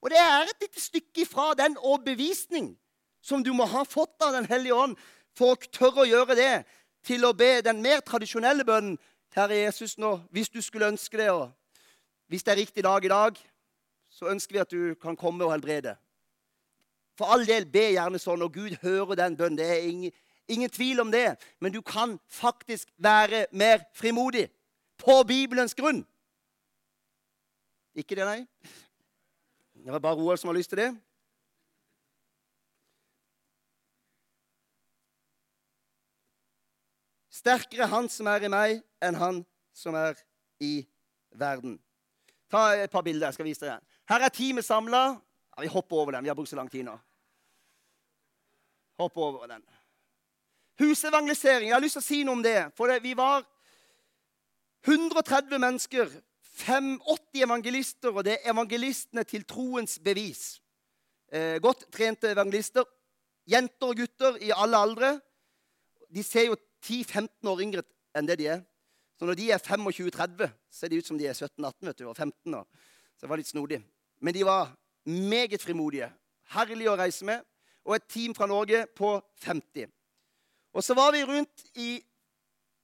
Og 0.00 0.10
det 0.10 0.18
er 0.18 0.48
et 0.48 0.62
lite 0.64 0.80
stykke 0.80 1.22
ifra 1.22 1.52
den 1.54 1.76
overbevisning 1.78 2.72
som 3.22 3.44
du 3.44 3.52
må 3.52 3.66
ha 3.68 3.84
fått 3.84 4.22
av 4.24 4.32
Den 4.32 4.48
hellige 4.48 4.74
ånd 4.74 4.96
for 5.36 5.54
å 5.54 5.70
tørre 5.72 6.02
å 6.04 6.08
gjøre 6.08 6.36
det, 6.36 6.54
til 7.04 7.24
å 7.24 7.32
be 7.36 7.60
den 7.64 7.80
mer 7.80 8.00
tradisjonelle 8.04 8.64
bønnen 8.64 8.98
Herre 9.36 9.60
Jesus, 9.60 9.94
nå, 9.98 10.18
hvis 10.34 10.50
du 10.50 10.58
skulle 10.60 10.88
ønske 10.90 11.16
det, 11.16 11.30
og 11.30 11.52
hvis 12.28 12.42
det 12.42 12.52
er 12.52 12.60
riktig 12.60 12.82
dag 12.84 13.04
i 13.04 13.12
dag, 13.12 13.36
så 14.20 14.28
ønsker 14.28 14.52
vi 14.52 14.60
at 14.60 14.72
du 14.72 14.94
kan 15.00 15.16
komme 15.16 15.44
og 15.46 15.54
helbrede. 15.54 15.94
For 17.16 17.32
all 17.32 17.46
del, 17.48 17.64
be 17.64 17.86
gjerne 17.94 18.20
sånn, 18.20 18.44
og 18.44 18.52
Gud 18.52 18.76
hører 18.82 19.16
den 19.16 19.36
bønnen. 19.36 19.56
Det 19.56 19.68
er 19.68 19.88
ingen, 19.88 20.12
ingen 20.48 20.70
tvil 20.72 21.00
om 21.00 21.10
det. 21.12 21.38
Men 21.60 21.72
du 21.72 21.80
kan 21.80 22.18
faktisk 22.28 22.92
være 23.00 23.46
mer 23.52 23.86
frimodig 23.96 24.50
på 25.00 25.22
Bibelens 25.24 25.74
grunn. 25.76 26.04
Ikke 27.96 28.16
det, 28.16 28.28
nei? 28.28 28.44
Det 29.80 29.92
var 29.92 30.04
bare 30.04 30.20
Roald 30.20 30.40
som 30.40 30.52
har 30.52 30.58
lyst 30.60 30.72
til 30.72 30.82
det. 30.84 30.90
Sterkere 37.40 37.88
han 37.88 38.08
som 38.12 38.28
er 38.28 38.44
i 38.44 38.52
meg, 38.52 38.82
enn 39.00 39.16
han 39.16 39.44
som 39.72 39.96
er 39.96 40.18
i 40.60 40.82
verden. 41.40 41.78
Ta 42.50 42.74
et 42.74 42.90
par 42.90 43.04
bilder. 43.06 43.26
jeg 43.30 43.34
skal 43.34 43.48
vise 43.48 43.64
dere. 43.64 43.80
Her 44.10 44.26
er 44.26 44.32
teamet 44.34 44.66
samla. 44.66 45.02
Ja, 45.56 45.62
vi 45.62 45.70
hopper 45.70 45.96
over 45.96 46.12
den. 46.12 46.24
Vi 46.24 46.28
har 46.28 46.34
brukt 46.34 46.50
så 46.50 46.58
lang 46.58 46.70
tid 46.70 46.84
nå. 46.84 46.96
Hopp 48.98 49.16
over 49.16 49.46
den. 49.46 49.62
Husevangelisering. 50.80 51.68
Jeg 51.68 51.76
har 51.76 51.84
lyst 51.84 51.96
til 51.98 52.02
å 52.02 52.08
si 52.08 52.18
noe 52.26 52.38
om 52.38 52.42
det. 52.42 52.72
For 52.76 52.90
vi 53.00 53.14
var 53.16 53.44
130 54.86 55.62
mennesker. 55.62 56.10
85 56.60 57.44
evangelister, 57.44 58.10
og 58.12 58.24
det 58.26 58.34
er 58.34 58.50
evangelistene 58.52 59.22
til 59.24 59.46
troens 59.48 59.98
bevis. 60.02 60.58
Eh, 61.32 61.56
godt 61.62 61.86
trente 61.94 62.28
evangelister. 62.34 62.84
Jenter 63.48 63.94
og 63.94 63.96
gutter 63.96 64.36
i 64.42 64.50
alle 64.52 64.76
aldre. 64.76 65.12
De 66.10 66.24
ser 66.26 66.50
jo 66.50 66.58
10-15 66.84 67.48
år 67.48 67.62
yngre 67.64 67.86
enn 68.18 68.28
det 68.28 68.40
de 68.42 68.50
er. 68.56 68.60
Så 69.16 69.28
når 69.28 69.38
de 69.38 69.48
er 69.54 69.62
25-30, 69.62 70.50
ser 70.72 70.90
de 70.90 70.98
ut 70.98 71.06
som 71.06 71.18
de 71.20 71.30
er 71.30 71.38
17-18 71.38 71.88
vet 71.88 71.98
du, 72.02 72.06
og 72.10 72.16
15 72.16 72.58
år. 72.58 72.66
Så 73.16 73.24
det 73.24 73.30
var 73.30 73.40
litt 73.40 73.52
snodig. 73.52 73.80
Men 74.20 74.34
de 74.34 74.44
var 74.46 74.74
meget 75.04 75.62
frimodige. 75.62 76.10
Herlig 76.52 76.88
å 76.90 76.98
reise 76.98 77.24
med. 77.24 77.42
Og 77.86 77.96
et 77.96 78.08
team 78.08 78.34
fra 78.36 78.46
Norge 78.46 78.84
på 78.96 79.14
50. 79.44 79.88
Og 80.76 80.84
så 80.84 80.94
var 80.94 81.12
vi 81.16 81.24
rundt 81.24 81.66
i 81.74 81.90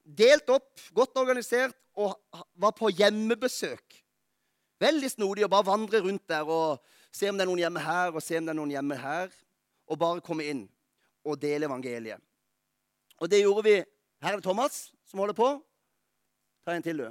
Delt 0.06 0.46
opp, 0.54 0.78
godt 0.94 1.18
organisert, 1.18 1.74
og 1.98 2.14
var 2.54 2.70
på 2.78 2.92
hjemmebesøk. 2.94 3.96
Veldig 4.78 5.08
snodig 5.10 5.42
å 5.42 5.50
bare 5.50 5.66
vandre 5.66 5.98
rundt 6.04 6.28
der 6.30 6.46
og 6.46 6.84
se 7.10 7.26
om 7.26 7.34
det 7.34 7.42
er 7.42 7.50
noen 7.50 7.62
hjemme 7.64 7.82
her 7.82 8.12
og 8.12 8.22
se 8.22 8.38
om 8.38 8.46
det 8.46 8.52
er 8.52 8.58
noen 8.60 8.74
hjemme 8.76 8.98
her. 9.00 9.32
Og 9.90 9.98
bare 9.98 10.22
komme 10.22 10.46
inn 10.46 10.62
og 11.26 11.40
dele 11.42 11.66
evangeliet. 11.66 12.22
Og 13.18 13.30
det 13.30 13.42
gjorde 13.42 13.64
vi. 13.66 13.76
Her 14.22 14.36
er 14.36 14.38
det 14.38 14.46
Thomas 14.46 14.92
som 15.08 15.22
holder 15.22 15.36
på. 15.38 15.48
Ta 16.66 16.74
en 16.74 16.86
til, 16.86 17.02
du. 17.02 17.10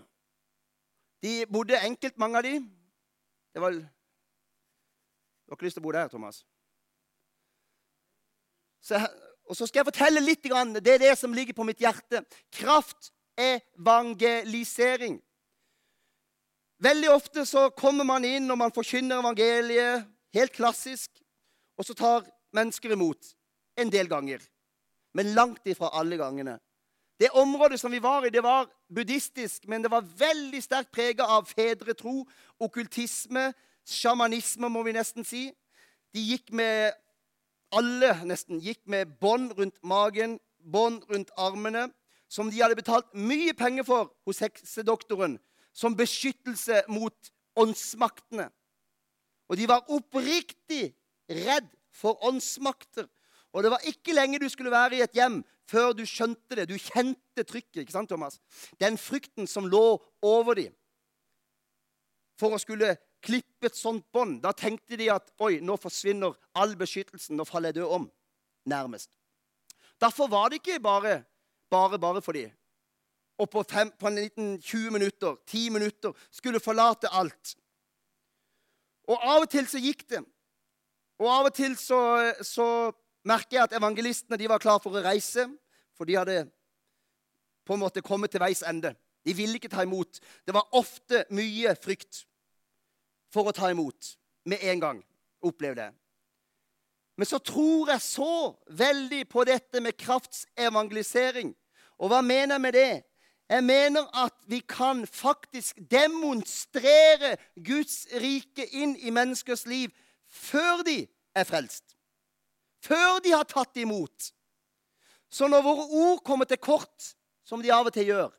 De 1.24 1.34
bodde 1.52 1.80
enkelt, 1.84 2.18
mange 2.22 2.40
av 2.40 2.48
de. 2.48 2.60
Det 3.56 3.64
var 3.64 3.76
Du 5.46 5.52
har 5.52 5.56
ikke 5.60 5.68
lyst 5.68 5.76
til 5.78 5.84
å 5.84 5.86
bo 5.86 5.92
der, 5.94 6.10
Thomas? 6.10 6.38
Så, 8.82 8.96
og 9.46 9.56
så 9.58 9.68
skal 9.70 9.80
jeg 9.82 9.90
fortelle 9.92 10.22
litt. 10.26 10.44
Det 10.82 10.94
er 10.94 11.04
det 11.06 11.18
som 11.20 11.34
ligger 11.34 11.54
på 11.54 11.64
mitt 11.68 11.82
hjerte. 11.82 12.18
Kraftevangelisering. 12.58 15.22
Veldig 16.82 17.12
ofte 17.14 17.46
så 17.48 17.70
kommer 17.72 18.04
man 18.04 18.26
inn 18.28 18.52
og 18.52 18.58
man 18.60 18.72
forkynner 18.76 19.20
evangeliet 19.22 20.04
helt 20.36 20.54
klassisk. 20.54 21.12
Og 21.78 21.86
så 21.86 21.94
tar 21.94 22.26
mennesker 22.56 22.92
imot 22.96 23.36
en 23.78 23.92
del 23.92 24.08
ganger. 24.12 24.40
Men 25.16 25.34
langt 25.38 25.68
ifra 25.70 25.90
alle 25.96 26.18
gangene. 26.20 26.60
Det 27.20 27.30
området 27.32 27.80
som 27.80 27.92
vi 27.92 28.02
var 28.04 28.26
i, 28.26 28.30
det 28.30 28.44
var 28.44 28.68
buddhistisk, 28.92 29.68
men 29.72 29.84
det 29.84 29.92
var 29.92 30.04
veldig 30.04 30.64
sterkt 30.64 30.92
prega 30.92 31.24
av 31.38 31.46
fedretro, 31.48 32.26
okkultisme, 32.60 33.54
sjamanisme, 33.86 34.70
må 34.70 34.84
vi 34.84 34.96
nesten 34.96 35.26
si. 35.28 35.48
De 36.16 36.22
gikk 36.24 36.52
med 36.56 36.96
alle 37.76 38.12
nesten 38.28 38.62
gikk 38.64 38.84
med 38.90 39.18
bånd 39.22 39.56
rundt 39.58 39.78
magen, 39.84 40.38
bånd 40.60 41.04
rundt 41.12 41.32
armene, 41.38 41.90
som 42.30 42.50
de 42.50 42.62
hadde 42.62 42.78
betalt 42.78 43.12
mye 43.14 43.54
penger 43.58 43.86
for 43.88 44.12
hos 44.28 44.42
heksedoktoren, 44.44 45.38
som 45.76 45.98
beskyttelse 45.98 46.84
mot 46.90 47.32
åndsmaktene. 47.60 48.48
Og 49.50 49.60
de 49.60 49.68
var 49.70 49.86
oppriktig 49.94 50.96
redd 51.30 51.68
for 51.94 52.18
åndsmakter. 52.26 53.08
Og 53.56 53.64
det 53.64 53.72
var 53.72 53.86
ikke 53.88 54.16
lenge 54.16 54.40
du 54.42 54.50
skulle 54.50 54.74
være 54.74 54.98
i 54.98 55.04
et 55.06 55.16
hjem 55.16 55.40
før 55.70 55.94
du 55.96 56.04
skjønte 56.08 56.58
det. 56.58 56.68
Du 56.70 56.76
kjente 56.80 57.46
trykket. 57.46 57.84
ikke 57.84 57.94
sant, 57.94 58.10
Thomas? 58.10 58.40
Den 58.80 58.98
frykten 58.98 59.48
som 59.48 59.70
lå 59.70 60.02
over 60.22 60.58
dem 60.60 60.74
for 62.40 62.56
å 62.56 62.60
skulle 62.60 62.98
klippe 63.26 63.70
et 63.70 63.78
sånt 63.78 64.06
bånd. 64.14 64.40
Da 64.44 64.54
tenkte 64.56 64.98
de 65.00 65.10
at 65.14 65.32
oi, 65.42 65.58
nå 65.66 65.78
forsvinner 65.82 66.36
all 66.56 66.76
beskyttelsen. 66.80 67.38
Nå 67.38 67.46
faller 67.50 67.74
jeg 67.74 67.82
død 67.82 67.96
om. 68.00 68.10
Nærmest. 68.70 69.12
Derfor 70.02 70.30
var 70.30 70.52
det 70.52 70.62
ikke 70.62 70.82
bare 70.84 71.24
bare, 71.70 72.00
bare 72.00 72.22
for 72.22 72.32
dem. 72.32 72.52
Og 73.38 73.50
på, 73.50 73.64
fem, 73.70 73.92
på 74.00 74.08
en 74.08 74.16
liten 74.16 74.62
20 74.62 74.92
minutter, 74.92 75.36
10 75.48 75.70
minutter, 75.70 76.14
skulle 76.32 76.60
forlate 76.60 77.12
alt. 77.12 77.56
Og 79.08 79.20
av 79.22 79.44
og 79.44 79.50
til 79.52 79.68
så 79.68 79.82
gikk 79.82 80.06
det. 80.10 80.22
Og 81.20 81.28
av 81.32 81.50
og 81.50 81.56
til 81.56 81.76
så, 81.80 82.00
så 82.42 82.92
merker 83.28 83.58
jeg 83.58 83.68
at 83.68 83.76
evangelistene 83.78 84.40
de 84.40 84.50
var 84.50 84.64
klar 84.64 84.80
for 84.84 84.96
å 84.96 85.04
reise. 85.04 85.50
For 85.96 86.08
de 86.08 86.16
hadde 86.16 86.46
på 87.66 87.76
en 87.76 87.84
måte 87.84 88.04
kommet 88.06 88.32
til 88.32 88.44
veis 88.44 88.64
ende. 88.68 88.94
De 89.26 89.34
ville 89.36 89.60
ikke 89.60 89.72
ta 89.72 89.84
imot. 89.84 90.20
Det 90.46 90.56
var 90.56 90.72
ofte 90.78 91.26
mye 91.36 91.76
frykt 91.82 92.24
for 93.36 93.50
å 93.50 93.56
ta 93.56 93.70
imot 93.74 94.16
med 94.48 94.64
en 94.72 94.82
gang. 94.82 95.02
Opplev 95.46 95.76
det. 95.78 95.90
Men 97.16 97.28
så 97.28 97.40
tror 97.40 97.92
jeg 97.94 98.04
så 98.04 98.32
veldig 98.76 99.24
på 99.32 99.44
dette 99.48 99.82
med 99.84 99.98
kraftsevangelisering. 100.00 101.54
Og 102.00 102.12
hva 102.12 102.22
mener 102.24 102.56
jeg 102.56 102.64
med 102.64 102.76
det? 102.76 102.94
Jeg 103.50 103.64
mener 103.64 104.08
at 104.18 104.34
vi 104.50 104.60
kan 104.60 105.04
faktisk 105.08 105.78
demonstrere 105.92 107.36
Guds 107.56 108.08
rike 108.20 108.66
inn 108.74 108.96
i 108.98 109.14
menneskers 109.14 109.68
liv 109.70 109.94
før 110.28 110.82
de 110.88 111.04
er 111.36 111.48
frelst. 111.48 111.94
Før 112.84 113.22
de 113.24 113.36
har 113.36 113.46
tatt 113.48 113.78
imot. 113.78 114.32
Så 115.30 115.48
når 115.48 115.64
våre 115.66 115.86
ord 116.02 116.24
kommer 116.26 116.50
til 116.50 116.58
kort, 116.58 117.14
som 117.46 117.62
de 117.62 117.72
av 117.72 117.86
og 117.86 117.94
til 117.94 118.10
gjør 118.10 118.34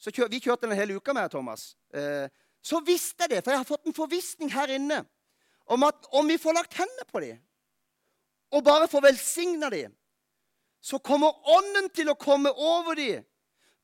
så 0.00 0.10
kjør, 0.10 0.30
Vi 0.32 0.40
kjørte 0.40 0.66
den 0.66 0.78
hele 0.78 0.96
uka 0.96 1.12
med 1.12 1.28
Thomas. 1.30 1.76
Eh, 1.92 2.28
så 2.62 2.80
visste 2.84 3.24
jeg 3.24 3.30
det, 3.30 3.44
for 3.44 3.54
jeg 3.54 3.62
har 3.62 3.68
fått 3.68 3.86
en 3.88 3.96
forvissning 3.96 4.52
her 4.52 4.72
inne 4.74 5.04
om 5.70 5.86
at 5.86 6.08
om 6.12 6.28
vi 6.28 6.38
får 6.40 6.56
lagt 6.56 6.76
hendene 6.76 7.06
på 7.08 7.22
dem 7.24 7.38
og 8.50 8.64
bare 8.66 8.88
får 8.90 9.04
velsigna 9.04 9.68
dem, 9.70 9.92
så 10.82 10.98
kommer 10.98 11.36
Ånden 11.54 11.90
til 11.94 12.08
å 12.10 12.18
komme 12.18 12.50
over 12.50 12.96
dem. 12.98 13.24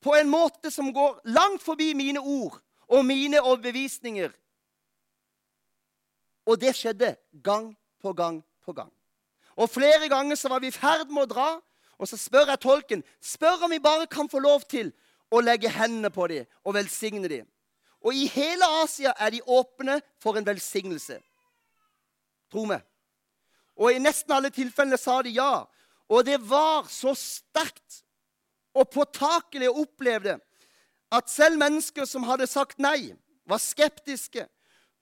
på 0.00 0.14
en 0.14 0.28
måte 0.28 0.70
som 0.70 0.92
går 0.92 1.20
langt 1.24 1.62
forbi 1.62 1.94
mine 1.94 2.20
ord 2.20 2.60
og 2.88 3.04
mine 3.04 3.40
overbevisninger. 3.40 4.30
Og 6.46 6.60
det 6.60 6.76
skjedde 6.76 7.16
gang 7.42 7.72
på 8.02 8.12
gang 8.12 8.44
på 8.62 8.72
gang. 8.72 8.92
Og 9.56 9.70
flere 9.70 10.08
ganger 10.08 10.36
så 10.36 10.48
var 10.48 10.60
vi 10.60 10.68
i 10.70 10.70
ferd 10.70 11.10
med 11.10 11.24
å 11.24 11.32
dra, 11.32 11.48
og 11.98 12.08
så 12.08 12.18
spør 12.20 12.52
jeg 12.52 12.62
tolken 12.62 13.02
spør 13.24 13.64
om 13.66 13.72
vi 13.72 13.82
bare 13.82 14.06
kan 14.06 14.28
få 14.28 14.38
lov 14.38 14.68
til 14.70 14.92
å 15.32 15.40
legge 15.40 15.72
hendene 15.72 16.12
på 16.12 16.28
dem 16.30 16.46
og 16.62 16.76
velsigne 16.76 17.28
dem. 17.28 17.48
Og 18.06 18.14
i 18.14 18.28
hele 18.30 18.66
Asia 18.82 19.12
er 19.18 19.32
de 19.34 19.42
åpne 19.42 19.98
for 20.22 20.38
en 20.38 20.46
velsignelse. 20.46 21.18
Tro 22.52 22.64
meg. 22.70 22.84
Og 23.76 23.92
i 23.92 24.00
nesten 24.00 24.32
alle 24.32 24.52
tilfellene 24.54 24.98
sa 25.00 25.18
de 25.26 25.34
ja. 25.36 25.64
Og 26.06 26.22
det 26.24 26.38
var 26.46 26.86
så 26.90 27.16
sterkt 27.18 28.04
og 28.76 28.92
påtakelig 28.94 29.72
å 29.72 29.80
oppleve 29.82 30.28
det 30.28 30.36
at 31.16 31.30
selv 31.30 31.58
mennesker 31.60 32.06
som 32.08 32.26
hadde 32.26 32.48
sagt 32.50 32.80
nei, 32.82 33.14
var 33.46 33.62
skeptiske. 33.62 34.46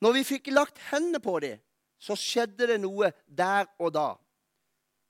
Når 0.05 0.19
vi 0.19 0.25
fikk 0.35 0.51
lagt 0.53 0.81
hendene 0.91 1.21
på 1.23 1.39
dem, 1.41 1.61
så 1.99 2.17
skjedde 2.19 2.69
det 2.69 2.81
noe 2.83 3.11
der 3.27 3.65
og 3.81 3.95
da. 3.95 4.11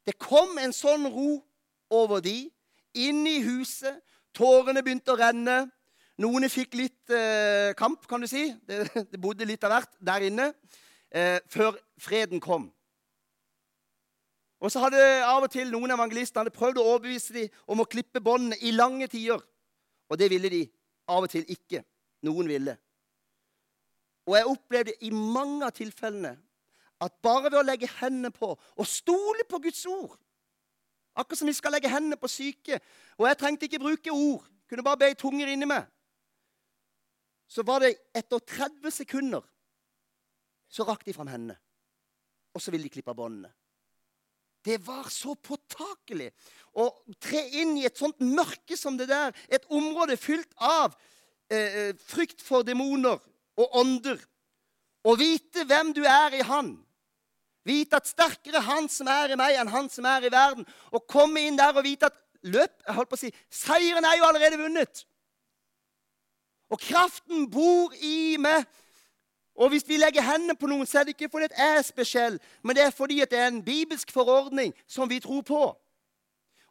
Det 0.06 0.14
kom 0.20 0.58
en 0.62 0.74
sånn 0.74 1.08
ro 1.10 1.40
over 1.90 2.22
de, 2.22 2.46
inn 2.94 3.24
i 3.26 3.40
huset. 3.42 3.98
Tårene 4.34 4.84
begynte 4.84 5.14
å 5.14 5.18
renne. 5.18 5.64
Noen 6.22 6.46
fikk 6.46 6.76
litt 6.78 7.10
eh, 7.10 7.72
kamp, 7.78 8.04
kan 8.06 8.22
du 8.22 8.28
si. 8.30 8.46
Det, 8.68 8.84
det, 9.10 9.20
bodde 9.20 9.46
litt 9.48 9.64
av 9.66 9.74
hvert 9.74 9.96
der 9.98 10.26
inne. 10.28 10.52
Eh, 11.10 11.40
før 11.50 11.74
freden 12.00 12.42
kom. 12.42 12.68
Og 14.64 14.70
så 14.72 14.80
hadde 14.84 15.00
av 15.26 15.44
og 15.44 15.50
til 15.52 15.68
noen 15.72 15.92
evangelister 15.92 16.40
hadde 16.40 16.54
prøvd 16.54 16.78
å 16.80 16.86
overbevise 16.94 17.34
dem 17.34 17.58
om 17.68 17.82
å 17.82 17.88
klippe 17.90 18.22
båndene 18.24 18.60
i 18.64 18.72
lange 18.72 19.10
tider. 19.12 19.42
Og 20.08 20.20
det 20.20 20.30
ville 20.32 20.50
de 20.52 20.62
av 21.10 21.26
og 21.26 21.32
til 21.32 21.44
ikke. 21.52 21.82
Noen 22.24 22.48
ville. 22.48 22.78
Og 24.24 24.38
jeg 24.38 24.48
opplevde 24.48 24.94
i 25.04 25.10
mange 25.12 25.66
av 25.66 25.74
tilfellene 25.76 26.32
at 27.04 27.16
bare 27.26 27.50
ved 27.50 27.58
å 27.60 27.66
legge 27.66 27.90
hendene 27.98 28.30
på 28.32 28.54
og 28.54 28.86
stole 28.88 29.44
på 29.50 29.60
Guds 29.66 29.82
ord 29.90 30.14
Akkurat 31.14 31.38
som 31.38 31.46
vi 31.46 31.54
skal 31.54 31.70
legge 31.76 31.90
hendene 31.90 32.16
på 32.18 32.26
syke. 32.26 32.80
Og 33.18 33.28
jeg 33.28 33.38
trengte 33.38 33.68
ikke 33.68 33.78
bruke 33.78 34.10
ord. 34.10 34.48
Kunne 34.66 34.82
bare 34.82 34.98
be 34.98 35.10
i 35.12 35.18
tunger 35.18 35.52
inni 35.52 35.68
meg. 35.70 35.86
Så 37.48 37.62
var 37.66 37.84
det 37.84 37.94
etter 38.16 38.40
30 38.40 38.90
sekunder 38.94 39.44
så 40.74 40.86
rakk 40.88 41.04
de 41.06 41.14
fram 41.14 41.30
hendene. 41.30 41.56
Og 42.54 42.62
så 42.62 42.72
ville 42.72 42.86
de 42.86 42.92
klippe 42.92 43.14
båndene. 43.14 43.52
Det 44.64 44.78
var 44.80 45.10
så 45.12 45.34
påtakelig 45.36 46.30
å 46.80 46.86
tre 47.20 47.42
inn 47.60 47.74
i 47.76 47.84
et 47.84 47.98
sånt 48.00 48.22
mørke 48.24 48.78
som 48.80 48.96
det 48.96 49.10
der. 49.10 49.34
Et 49.52 49.66
område 49.68 50.16
fylt 50.16 50.50
av 50.56 50.94
eh, 51.52 51.92
frykt 52.00 52.40
for 52.42 52.64
demoner 52.64 53.20
og 53.60 53.76
ånder. 53.76 54.16
Å 55.04 55.12
vite 55.20 55.66
hvem 55.68 55.92
du 55.92 56.00
er 56.08 56.38
i 56.38 56.46
Han. 56.48 56.78
Vite 57.68 58.00
at 58.00 58.08
sterkere 58.08 58.62
er 58.62 58.68
Han 58.70 58.88
som 58.92 59.08
er 59.12 59.34
i 59.34 59.38
meg, 59.40 59.58
enn 59.60 59.72
Han 59.72 59.90
som 59.92 60.08
er 60.08 60.24
i 60.24 60.32
verden. 60.32 60.64
Å 60.64 61.02
komme 61.04 61.44
inn 61.44 61.60
der 61.60 61.76
og 61.76 61.84
vite 61.84 62.08
at 62.08 62.16
løp, 62.48 62.80
jeg 62.86 62.96
holdt 62.96 63.12
på 63.12 63.18
å 63.18 63.20
si, 63.20 63.32
Seieren 63.52 64.08
er 64.08 64.18
jo 64.18 64.30
allerede 64.30 64.60
vunnet. 64.60 65.04
Og 66.74 66.80
kraften 66.82 67.46
bor 67.50 67.94
i 68.02 68.34
meg. 68.42 68.64
Og 69.54 69.70
hvis 69.70 69.86
vi 69.86 70.00
legger 70.00 70.24
hendene 70.26 70.56
på 70.58 70.66
noen, 70.66 70.86
så 70.86 71.00
er 71.00 71.06
det 71.06 71.14
ikke 71.14 71.30
fordi 71.30 71.46
jeg 71.52 71.76
er 71.78 71.84
spesiell, 71.86 72.40
men 72.66 72.74
det 72.74 72.82
er 72.82 72.90
fordi 72.90 73.20
det 73.22 73.38
er 73.38 73.52
en 73.52 73.62
bibelsk 73.62 74.10
forordning 74.10 74.74
som 74.90 75.06
vi 75.10 75.20
tror 75.22 75.44
på. 75.46 75.60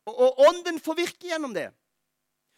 Og, 0.03 0.13
og 0.19 0.41
ånden 0.49 0.81
får 0.83 0.99
virke 0.99 1.29
gjennom 1.29 1.55
det. 1.55 1.69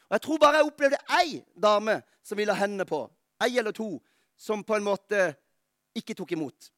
Og 0.09 0.17
Jeg 0.17 0.21
tror 0.21 0.41
bare 0.41 0.57
jeg 0.57 0.71
opplevde 0.71 1.01
ei 1.21 1.43
dame 1.61 1.99
som 2.25 2.37
ville 2.37 2.53
ha 2.53 2.65
hendene 2.65 2.89
på. 2.89 3.03
Ei 3.45 3.57
eller 3.57 3.75
to 3.75 3.99
som 4.37 4.63
på 4.63 4.75
en 4.75 4.87
måte 4.87 5.27
ikke 5.95 6.17
tok 6.17 6.31
imot. 6.33 6.71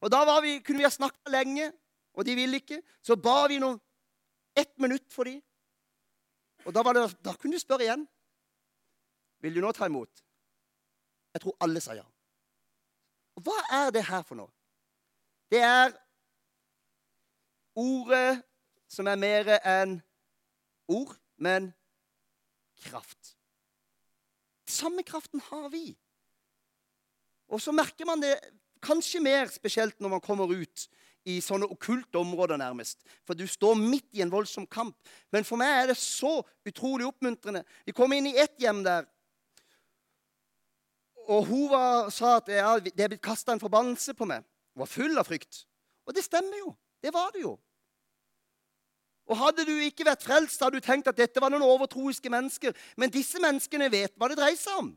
Og 0.00 0.10
Da 0.12 0.22
vi, 0.40 0.60
kunne 0.60 0.78
vi 0.78 0.86
ha 0.86 0.90
snakka 0.90 1.30
lenge, 1.30 1.72
og 2.14 2.26
de 2.26 2.34
ville 2.34 2.62
ikke. 2.62 2.82
Så 3.02 3.16
ba 3.16 3.46
vi 3.48 3.58
noen 3.58 3.80
ett 4.56 4.78
minutt 4.78 5.10
for 5.10 5.24
dem. 5.24 5.42
Og 6.64 6.74
da, 6.74 6.82
det, 6.92 7.08
da 7.24 7.34
kunne 7.34 7.58
du 7.58 7.58
spørre 7.58 7.82
igjen. 7.82 8.06
Vil 9.44 9.58
du 9.58 9.60
nå 9.60 9.74
ta 9.76 9.88
imot? 9.90 10.24
Jeg 11.34 11.42
tror 11.44 11.56
alle 11.66 11.82
sa 11.84 11.96
ja. 11.98 12.06
Og 13.36 13.44
Hva 13.44 13.56
er 13.76 13.92
det 13.92 14.06
her 14.08 14.22
for 14.24 14.38
noe? 14.38 14.50
Det 15.52 15.60
er 15.60 15.92
ordet 17.76 18.40
som 18.88 19.08
er 19.10 19.20
mer 19.20 19.50
enn 19.58 19.98
ord, 20.88 21.12
men 21.36 21.72
kraft. 22.86 23.34
Samme 24.70 25.04
kraften 25.06 25.42
har 25.50 25.68
vi. 25.74 25.90
Og 27.52 27.60
så 27.60 27.74
merker 27.74 28.08
man 28.08 28.22
det 28.22 28.36
Kanskje 28.84 29.16
mer 29.24 29.48
spesielt 29.48 29.96
når 29.96 30.10
man 30.12 30.20
kommer 30.20 30.50
ut 30.52 30.82
i 31.24 31.38
sånne 31.40 31.64
okkulte 31.72 32.18
områder, 32.20 32.58
nærmest. 32.60 32.98
For 33.24 33.32
du 33.32 33.46
står 33.48 33.78
midt 33.80 34.10
i 34.12 34.20
en 34.20 34.32
voldsom 34.32 34.66
kamp. 34.68 34.98
Men 35.32 35.46
for 35.48 35.56
meg 35.56 35.70
er 35.72 35.86
det 35.88 35.96
så 35.96 36.42
utrolig 36.68 37.06
oppmuntrende. 37.08 37.62
Vi 37.88 37.94
kom 37.96 38.12
inn 38.12 38.28
i 38.28 38.36
ett 38.42 38.60
hjem 38.60 38.82
der. 38.84 39.08
Og 41.28 41.46
hun 41.48 41.68
var, 41.70 42.10
sa 42.12 42.36
at 42.38 42.50
ja, 42.52 42.72
det 42.78 43.00
er 43.00 43.12
blitt 43.12 43.24
kasta 43.24 43.54
en 43.54 43.62
forbannelse 43.62 44.14
på 44.16 44.26
meg. 44.28 44.44
Hun 44.74 44.84
var 44.84 44.90
full 44.90 45.20
av 45.20 45.28
frykt. 45.28 45.64
Og 46.04 46.16
det 46.16 46.24
stemmer 46.26 46.58
jo. 46.60 46.74
Det 47.02 47.12
var 47.14 47.30
det 47.34 47.44
jo. 47.44 47.54
Og 49.24 49.38
Hadde 49.40 49.64
du 49.64 49.72
ikke 49.80 50.04
vært 50.04 50.24
frelst, 50.24 50.60
hadde 50.60 50.80
du 50.80 50.84
tenkt 50.84 51.08
at 51.08 51.16
dette 51.16 51.40
var 51.40 51.52
noen 51.52 51.64
overtroiske 51.64 52.28
mennesker. 52.32 52.76
Men 53.00 53.12
disse 53.12 53.40
menneskene 53.40 53.88
vet 53.92 54.12
hva 54.20 54.28
det 54.28 54.38
dreier 54.40 54.60
seg 54.60 54.82
om. 54.82 54.92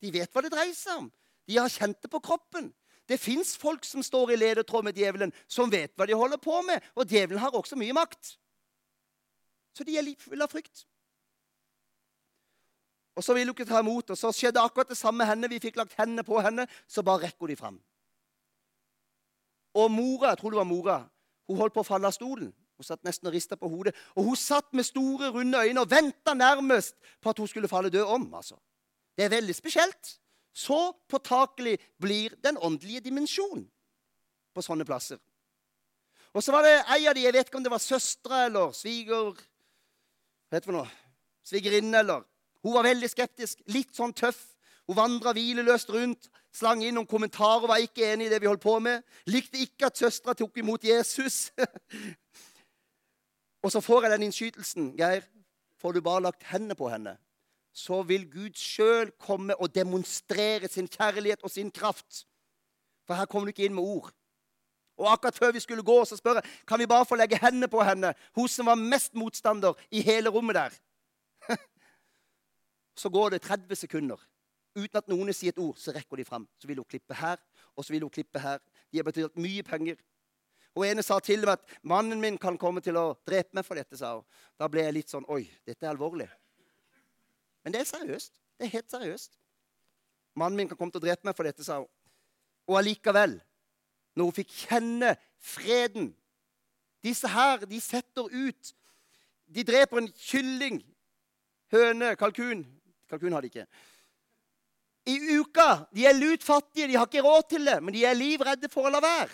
De 0.00 0.12
vet 0.12 0.32
hva 0.32 0.44
det 0.44 0.52
dreier 0.54 0.76
seg 0.76 1.04
om. 1.04 1.10
De 1.46 1.58
har 1.60 1.72
kjent 1.72 2.00
det 2.02 2.10
på 2.12 2.22
kroppen. 2.24 2.70
Det 3.06 3.20
fins 3.22 3.54
folk 3.60 3.84
som 3.86 4.02
står 4.02 4.32
i 4.34 4.40
ledetråd 4.40 4.88
med 4.88 4.96
djevelen, 4.98 5.32
som 5.46 5.70
vet 5.70 5.92
hva 5.94 6.08
de 6.08 6.16
holder 6.16 6.40
på 6.42 6.58
med. 6.66 6.82
Og 6.96 7.06
djevelen 7.06 7.42
har 7.42 7.54
også 7.54 7.78
mye 7.78 7.94
makt. 7.94 8.34
Så 9.76 9.84
de 9.84 9.98
er 10.00 10.08
fulle 10.18 10.42
av 10.42 10.50
frykt. 10.50 10.86
Og 13.16 13.24
Så 13.24 13.34
ville 13.34 13.48
hun 13.48 13.56
ikke 13.56 13.68
ta 13.68 13.80
imot, 13.80 14.10
og 14.10 14.18
så 14.18 14.32
skjedde 14.32 14.60
akkurat 14.60 14.88
det 14.88 14.96
samme 14.96 15.18
med 15.18 15.26
henne. 15.26 15.48
Vi 15.48 15.60
fikk 15.60 15.76
lagt 15.76 15.94
hendene 15.96 16.24
på 16.24 16.40
henne, 16.44 16.66
så 16.88 17.02
bare 17.02 17.24
rekker 17.24 17.40
hun 17.40 17.48
de 17.48 17.56
fram. 17.56 17.78
Og 19.74 19.90
mora, 19.90 20.28
jeg 20.28 20.38
tror 20.38 20.50
det 20.52 20.58
var 20.60 20.68
mora, 20.68 20.98
hun 21.48 21.56
holdt 21.56 21.74
på 21.74 21.80
å 21.80 21.86
falle 21.86 22.08
av 22.08 22.12
stolen. 22.16 22.52
Hun 22.76 22.84
satt 22.84 23.04
nesten 23.08 23.30
og 23.30 23.32
rista 23.32 23.56
på 23.56 23.68
hodet. 23.72 23.94
Og 24.16 24.28
hun 24.28 24.36
satt 24.36 24.68
med 24.76 24.84
store, 24.84 25.30
runde 25.32 25.62
øyne 25.64 25.80
og 25.80 25.90
venta 25.90 26.34
nærmest 26.36 26.96
på 27.20 27.32
at 27.32 27.38
hun 27.40 27.48
skulle 27.48 27.68
falle 27.68 27.90
død 27.90 28.04
om. 28.04 28.34
altså. 28.34 28.58
Det 29.16 29.24
er 29.24 29.32
veldig 29.32 29.54
spesielt. 29.54 30.12
Så 30.52 30.92
påtakelig 31.08 31.78
blir 32.00 32.36
den 32.44 32.58
åndelige 32.60 33.00
dimensjon 33.00 33.64
på 34.54 34.64
sånne 34.64 34.84
plasser. 34.84 35.18
Og 36.36 36.44
så 36.44 36.52
var 36.52 36.64
det 36.64 36.84
ei 36.92 37.06
av 37.08 37.14
de, 37.16 37.24
jeg 37.24 37.32
vet 37.32 37.48
ikke 37.48 37.60
om 37.60 37.64
det 37.64 37.72
var 37.72 37.80
søstre 37.80 38.44
eller 38.50 38.72
sviger... 38.76 39.36
Hva 40.46 40.58
heter 40.58 40.70
det 40.70 40.76
noe? 40.76 40.90
Svigerinne 41.46 42.00
eller 42.04 42.24
Hun 42.66 42.74
var 42.74 42.82
veldig 42.82 43.06
skeptisk, 43.06 43.60
litt 43.70 43.92
sånn 43.94 44.10
tøff. 44.16 44.40
Hun 44.90 44.96
vandra 44.98 45.30
hvileløst 45.36 45.90
rundt, 45.94 46.24
slang 46.50 46.80
inn 46.82 46.96
noen 46.98 47.06
kommentarer, 47.06 47.68
var 47.70 47.82
ikke 47.82 48.08
enig 48.08 48.26
i 48.26 48.30
det 48.32 48.40
vi 48.42 48.48
holdt 48.50 48.64
på 48.64 48.74
med. 48.82 49.04
Likte 49.30 49.60
ikke 49.62 49.86
at 49.86 50.00
søstera 50.00 50.34
tok 50.34 50.58
imot 50.58 50.82
Jesus. 50.82 51.52
og 53.62 53.70
så 53.70 53.82
får 53.82 54.06
jeg 54.06 54.14
den 54.16 54.24
innskytelsen, 54.26 54.88
Geir. 54.98 55.22
Får 55.78 55.94
du 55.94 56.00
bare 56.02 56.24
lagt 56.24 56.42
hendene 56.50 56.74
på 56.74 56.88
henne, 56.90 57.12
så 57.70 58.00
vil 58.08 58.24
Gud 58.32 58.58
sjøl 58.58 59.12
komme 59.22 59.54
og 59.60 59.70
demonstrere 59.74 60.66
sin 60.72 60.88
kjærlighet 60.90 61.44
og 61.46 61.52
sin 61.54 61.70
kraft. 61.70 62.24
For 63.06 63.14
her 63.14 63.30
kommer 63.30 63.46
du 63.46 63.54
ikke 63.54 63.68
inn 63.68 63.76
med 63.76 63.86
ord. 63.86 64.10
Og 64.98 65.12
akkurat 65.12 65.38
før 65.38 65.54
vi 65.54 65.62
skulle 65.62 65.86
gå, 65.86 66.00
så 66.08 66.18
spør 66.18 66.40
jeg 66.40 66.50
kan 66.66 66.82
vi 66.82 66.90
bare 66.90 67.06
få 67.06 67.20
legge 67.20 67.38
hendene 67.38 67.70
på 67.70 67.84
henne, 67.86 68.14
hun 68.34 68.50
som 68.50 68.66
var 68.66 68.80
mest 68.80 69.14
motstander 69.14 69.78
i 69.94 70.02
hele 70.02 70.34
rommet 70.34 70.58
der. 70.58 70.78
Så 72.96 73.10
går 73.12 73.30
det 73.30 73.42
30 73.44 73.76
sekunder. 73.76 74.20
Uten 74.76 74.98
at 74.98 75.08
noen 75.08 75.32
sier 75.32 75.54
et 75.54 75.60
ord, 75.60 75.76
så 75.80 75.92
rekker 75.92 76.20
de 76.20 76.24
fram. 76.24 76.44
Så 76.60 76.68
vil 76.68 76.80
hun 76.80 76.88
klippe 76.88 77.16
her, 77.16 77.40
og 77.76 77.84
så 77.84 77.94
vil 77.94 78.04
hun 78.04 78.12
klippe 78.12 78.40
her. 78.40 78.60
De 78.92 79.00
har 79.00 79.04
betalt 79.04 79.36
mye 79.40 79.64
penger. 79.64 80.00
Og 80.76 80.84
ene 80.84 81.02
sa 81.04 81.18
til 81.24 81.40
meg 81.40 81.56
at 81.56 81.78
'mannen 81.82 82.20
min 82.20 82.38
kan 82.38 82.58
komme 82.58 82.80
til 82.80 82.96
å 82.96 83.16
drepe 83.26 83.54
meg 83.54 83.64
for 83.64 83.74
dette', 83.74 83.96
sa 83.96 84.14
hun. 84.16 84.24
Da 84.58 84.68
ble 84.68 84.82
jeg 84.82 84.94
litt 84.94 85.08
sånn 85.08 85.24
'oi, 85.28 85.48
dette 85.66 85.86
er 85.86 85.94
alvorlig'. 85.94 86.28
Men 87.64 87.72
det 87.72 87.80
er 87.80 87.84
seriøst. 87.84 88.32
Det 88.58 88.64
er 88.64 88.76
helt 88.76 88.90
seriøst. 88.90 89.38
Mannen 90.34 90.56
min 90.56 90.68
kan 90.68 90.76
komme 90.76 90.92
til 90.92 91.00
å 91.00 91.06
drepe 91.06 91.24
meg 91.24 91.36
for 91.36 91.44
dette, 91.44 91.64
sa 91.64 91.78
hun. 91.78 91.88
Og 92.68 92.78
allikevel, 92.78 93.40
når 94.14 94.24
hun 94.24 94.32
fikk 94.32 94.50
kjenne 94.50 95.16
freden 95.38 96.14
Disse 97.02 97.28
her, 97.28 97.58
de 97.58 97.80
setter 97.80 98.22
ut 98.32 98.72
De 99.46 99.62
dreper 99.62 99.98
en 99.98 100.08
kylling, 100.12 100.80
høne, 101.70 102.16
kalkun 102.16 102.64
Kalkun 103.10 103.32
har 103.32 103.44
de 103.44 103.50
ikke. 103.52 103.66
I 105.06 105.16
uka. 105.38 105.86
De 105.94 106.06
er 106.06 106.16
lutfattige, 106.18 106.88
de 106.90 106.96
har 106.98 107.06
ikke 107.06 107.22
råd 107.22 107.48
til 107.50 107.66
det, 107.68 107.78
men 107.82 107.94
de 107.94 108.04
er 108.04 108.18
livredde 108.18 108.70
for 108.72 108.88
å 108.88 108.92
la 108.92 109.00
være. 109.02 109.30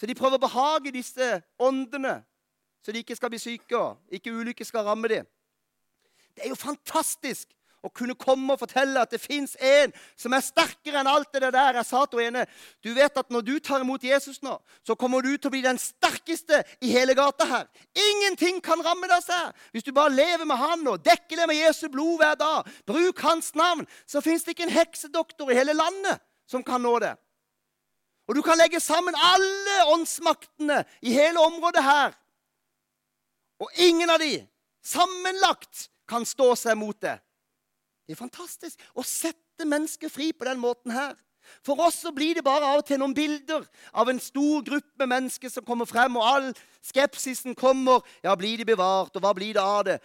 Så 0.00 0.08
de 0.08 0.16
prøver 0.16 0.40
å 0.40 0.46
behage 0.46 0.92
disse 0.94 1.26
åndene, 1.60 2.22
så 2.80 2.92
de 2.92 3.02
ikke 3.02 3.16
skal 3.18 3.32
bli 3.32 3.40
syke 3.42 3.76
og 3.76 4.16
ikke 4.16 4.32
ulykke 4.32 4.64
skal 4.64 4.86
ramme 4.86 5.10
dem. 5.12 5.26
Det 6.32 6.46
er 6.46 6.54
jo 6.54 6.56
fantastisk 6.56 7.50
å 7.80 7.88
kunne 7.88 8.16
komme 8.18 8.52
og 8.54 8.60
fortelle 8.60 9.00
at 9.00 9.12
det 9.14 9.20
fins 9.22 9.54
en 9.56 9.92
som 10.18 10.34
er 10.36 10.44
sterkere 10.44 11.00
enn 11.00 11.08
alt 11.08 11.30
det 11.32 11.48
der. 11.48 11.78
Jeg 11.78 11.88
sa 11.88 12.02
til 12.04 12.22
henne 12.26 12.44
du 12.84 12.90
vet 12.96 13.16
at 13.16 13.32
når 13.32 13.46
du 13.46 13.54
tar 13.64 13.84
imot 13.84 14.04
Jesus 14.04 14.42
nå, 14.44 14.58
så 14.84 14.96
kommer 14.98 15.24
du 15.24 15.32
til 15.36 15.48
å 15.48 15.54
bli 15.54 15.62
den 15.64 15.80
sterkeste 15.80 16.62
i 16.84 16.92
hele 16.92 17.16
gata 17.16 17.48
her. 17.48 17.66
Ingenting 17.96 18.60
kan 18.64 18.82
ramme 18.84 19.08
deg, 19.08 19.24
selv. 19.24 19.56
Hvis 19.72 19.86
du 19.86 19.92
bare 19.96 20.12
lever 20.12 20.44
med 20.48 20.60
han 20.60 20.86
og 20.92 21.00
dekker 21.04 21.40
deg 21.40 21.48
med 21.50 21.60
Jesu 21.60 21.88
blod 21.88 22.20
hver 22.20 22.36
dag, 22.40 22.68
bruk 22.88 23.24
hans 23.24 23.54
navn, 23.56 23.88
så 24.06 24.22
fins 24.24 24.44
det 24.44 24.56
ikke 24.56 24.68
en 24.68 24.76
heksedoktor 24.76 25.50
i 25.50 25.58
hele 25.58 25.76
landet 25.76 26.20
som 26.50 26.64
kan 26.66 26.82
nå 26.82 26.98
det. 27.02 27.14
Og 28.28 28.36
du 28.36 28.44
kan 28.46 28.58
legge 28.60 28.78
sammen 28.82 29.16
alle 29.16 29.76
åndsmaktene 29.90 30.84
i 31.02 31.14
hele 31.16 31.40
området 31.42 31.82
her. 31.82 32.12
Og 33.60 33.72
ingen 33.82 34.10
av 34.10 34.20
de 34.22 34.36
sammenlagt 34.86 35.88
kan 36.08 36.24
stå 36.26 36.52
seg 36.58 36.78
mot 36.78 36.96
det. 37.02 37.16
Det 38.10 38.16
er 38.16 38.24
fantastisk 38.24 38.80
å 38.98 39.04
sette 39.06 39.62
mennesker 39.62 40.10
fri 40.10 40.32
på 40.34 40.42
den 40.48 40.58
måten 40.58 40.90
her. 40.90 41.12
For 41.62 41.78
oss 41.78 42.00
så 42.02 42.10
blir 42.10 42.34
det 42.34 42.42
bare 42.42 42.66
av 42.66 42.80
og 42.80 42.88
til 42.88 42.98
noen 42.98 43.14
bilder 43.14 43.62
av 43.94 44.08
en 44.10 44.18
stor 44.18 44.64
gruppe 44.66 45.06
mennesker 45.06 45.52
som 45.52 45.62
kommer 45.62 45.86
frem, 45.86 46.16
og 46.18 46.26
all 46.26 46.48
skepsisen 46.82 47.54
kommer. 47.54 48.02
Ja, 48.26 48.34
blir 48.34 48.58
de 48.58 48.66
bevart, 48.66 49.14
og 49.14 49.22
hva 49.22 49.30
blir 49.38 49.54
det 49.54 49.62
av 49.62 49.84
det? 49.86 50.00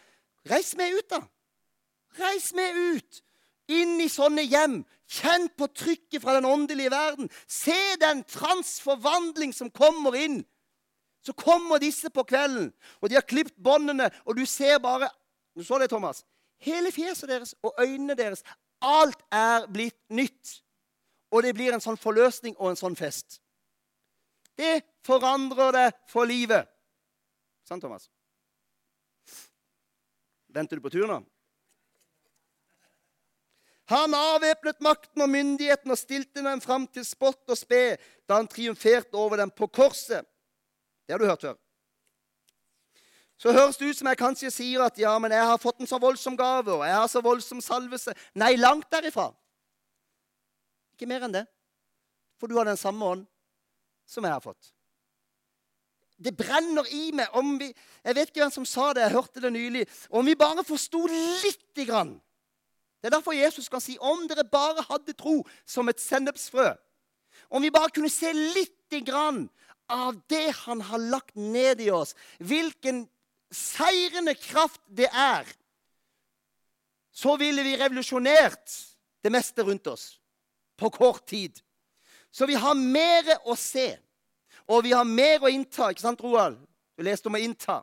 Reis 0.46 0.76
med 0.78 1.00
ut, 1.00 1.08
da. 1.16 1.24
Reis 2.20 2.52
med 2.54 2.78
ut. 2.78 3.24
Inn 3.74 3.98
i 4.06 4.08
sånne 4.14 4.46
hjem. 4.46 4.78
Kjenn 5.10 5.50
på 5.58 5.72
trykket 5.74 6.22
fra 6.22 6.38
den 6.38 6.46
åndelige 6.46 6.94
verden. 6.94 7.34
Se 7.50 7.80
den 8.06 8.22
transforvandling 8.30 9.58
som 9.58 9.74
kommer 9.74 10.14
inn. 10.22 10.44
Så 11.26 11.34
kommer 11.34 11.82
disse 11.82 12.14
på 12.14 12.22
kvelden, 12.30 12.70
og 13.02 13.10
de 13.10 13.18
har 13.18 13.26
klipt 13.26 13.58
båndene, 13.58 14.12
og 14.30 14.38
du 14.38 14.46
ser 14.46 14.78
bare 14.78 15.10
Du 15.58 15.64
så 15.64 15.80
det, 15.80 15.88
Thomas? 15.90 16.20
Hele 16.64 16.92
fjeset 16.92 17.30
deres 17.30 17.56
og 17.64 17.76
øynene 17.80 18.16
deres. 18.18 18.44
Alt 18.82 19.22
er 19.32 19.68
blitt 19.72 20.00
nytt. 20.10 20.62
Og 21.32 21.44
det 21.44 21.56
blir 21.58 21.74
en 21.74 21.84
sånn 21.84 22.00
forløsning 22.00 22.56
og 22.58 22.72
en 22.72 22.80
sånn 22.80 22.96
fest. 22.96 23.40
Det 24.56 24.80
forandrer 25.06 25.72
det 25.76 25.88
for 26.08 26.28
livet. 26.30 26.70
Sant, 27.68 27.84
Thomas? 27.84 28.08
Venter 30.56 30.80
du 30.80 30.86
på 30.86 30.94
tur 30.94 31.10
nå? 31.10 31.20
Han 33.92 34.16
avvæpnet 34.18 34.80
makten 34.82 35.22
og 35.22 35.30
myndigheten 35.30 35.92
og 35.94 36.00
stilte 36.00 36.42
dem 36.42 36.62
fram 36.64 36.88
til 36.90 37.06
spott 37.06 37.44
og 37.52 37.60
spe 37.60 37.98
da 38.26 38.40
han 38.40 38.50
triumferte 38.50 39.14
over 39.20 39.44
dem 39.44 39.52
på 39.54 39.68
korset. 39.70 40.26
Det 41.06 41.14
har 41.14 41.22
du 41.22 41.28
hørt 41.30 41.46
før. 41.46 41.60
Så 43.38 43.52
høres 43.52 43.78
det 43.78 43.90
ut 43.90 43.98
som 44.00 44.08
jeg 44.08 44.20
kanskje 44.20 44.52
sier 44.54 44.86
at 44.86 45.00
ja, 45.00 45.14
men 45.20 45.34
jeg 45.36 45.44
har 45.44 45.60
fått 45.60 45.82
en 45.84 45.90
så 45.90 46.00
voldsom 46.00 46.38
gave, 46.40 46.72
og 46.72 46.86
jeg 46.88 46.96
har 46.96 47.10
så 47.12 47.22
voldsom 47.24 47.60
salvelse. 47.64 48.14
Nei, 48.40 48.54
langt 48.56 48.88
derifra. 48.94 49.28
Ikke 50.96 51.10
mer 51.10 51.28
enn 51.28 51.36
det. 51.36 51.44
For 52.40 52.48
du 52.48 52.56
har 52.56 52.68
den 52.68 52.80
samme 52.80 53.04
ånd 53.04 53.26
som 54.08 54.24
jeg 54.24 54.32
har 54.32 54.44
fått. 54.44 54.72
Det 56.16 56.32
brenner 56.38 56.88
i 56.96 57.10
meg 57.12 57.34
om 57.36 57.58
vi 57.60 57.74
Jeg 58.06 58.16
vet 58.16 58.30
ikke 58.30 58.46
hvem 58.46 58.54
som 58.54 58.68
sa 58.70 58.94
det, 58.94 59.02
jeg 59.04 59.16
hørte 59.18 59.42
det 59.44 59.52
nylig. 59.52 59.84
Om 60.10 60.26
vi 60.30 60.36
bare 60.40 60.64
forsto 60.64 61.02
lite 61.10 61.84
grann. 61.90 62.14
Det 63.02 63.10
er 63.10 63.18
derfor 63.18 63.36
Jesus 63.36 63.68
kan 63.70 63.82
si 63.84 63.98
om 64.00 64.24
dere 64.30 64.46
bare 64.48 64.86
hadde 64.88 65.14
tro 65.18 65.42
som 65.66 65.90
et 65.90 66.00
sennepsfrø. 66.00 66.70
Om 67.50 67.66
vi 67.66 67.74
bare 67.74 67.92
kunne 67.94 68.10
se 68.10 68.32
lite 68.34 69.02
grann 69.06 69.50
av 69.92 70.16
det 70.30 70.54
han 70.64 70.82
har 70.82 71.02
lagt 71.02 71.36
ned 71.36 71.82
i 71.82 71.92
oss, 71.94 72.16
hvilken 72.40 73.04
seirende 73.52 74.36
kraft 74.36 74.82
det 74.88 75.08
er, 75.12 75.48
så 77.16 77.36
ville 77.40 77.64
vi 77.64 77.78
revolusjonert 77.80 78.74
det 79.24 79.32
meste 79.32 79.64
rundt 79.64 79.88
oss 79.88 80.20
på 80.78 80.90
kort 80.90 81.28
tid. 81.28 81.62
Så 82.32 82.46
vi 82.46 82.58
har 82.60 82.76
mer 82.76 83.30
å 83.48 83.56
se, 83.56 83.94
og 84.68 84.84
vi 84.84 84.92
har 84.92 85.08
mer 85.08 85.46
å 85.46 85.52
innta. 85.52 85.92
Ikke 85.92 86.04
sant, 86.04 86.22
Roald? 86.22 86.58
Du 86.98 87.04
leste 87.04 87.30
om 87.30 87.38
å 87.38 87.40
innta. 87.40 87.80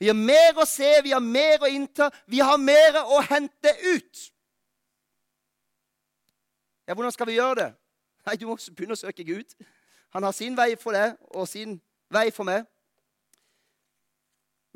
Vi 0.00 0.08
har 0.08 0.16
mer 0.16 0.56
å 0.60 0.64
se, 0.68 0.88
vi 1.04 1.12
har 1.12 1.20
mer 1.24 1.64
å 1.64 1.68
innta, 1.68 2.10
vi 2.26 2.40
har 2.40 2.58
mer 2.60 3.02
å 3.04 3.20
hente 3.28 3.72
ut. 3.84 4.22
Ja, 6.86 6.94
Hvordan 6.94 7.12
skal 7.12 7.26
vi 7.26 7.36
gjøre 7.36 7.54
det? 7.60 7.70
Nei, 8.26 8.36
Du 8.36 8.46
må 8.46 8.56
begynne 8.56 8.96
å 8.96 9.00
søke 9.00 9.24
Gud. 9.24 9.54
Han 10.14 10.22
har 10.22 10.32
sin 10.32 10.56
vei 10.56 10.76
for 10.80 10.96
deg 10.96 11.16
og 11.34 11.48
sin 11.48 11.80
vei 12.12 12.30
for 12.30 12.44
meg. 12.48 12.64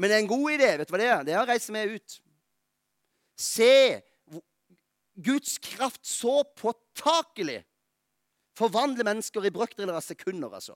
Men 0.01 0.09
det 0.09 0.17
er 0.17 0.23
en 0.25 0.33
god 0.33 0.51
idé. 0.55 0.69
vet 0.81 0.89
du 0.89 0.95
hva 0.95 0.99
Det 0.99 1.09
er 1.09 1.25
Det 1.25 1.35
er 1.35 1.43
å 1.43 1.49
reise 1.49 1.73
med 1.73 1.93
ut. 1.93 2.21
Se 3.37 4.01
Guds 5.21 5.59
kraft 5.59 6.07
så 6.07 6.41
påtakelig 6.57 7.61
forvandle 8.57 9.05
mennesker 9.05 9.45
i 9.45 9.53
brøkdeler 9.53 9.93
av 9.93 10.01
sekunder. 10.01 10.49
altså. 10.55 10.75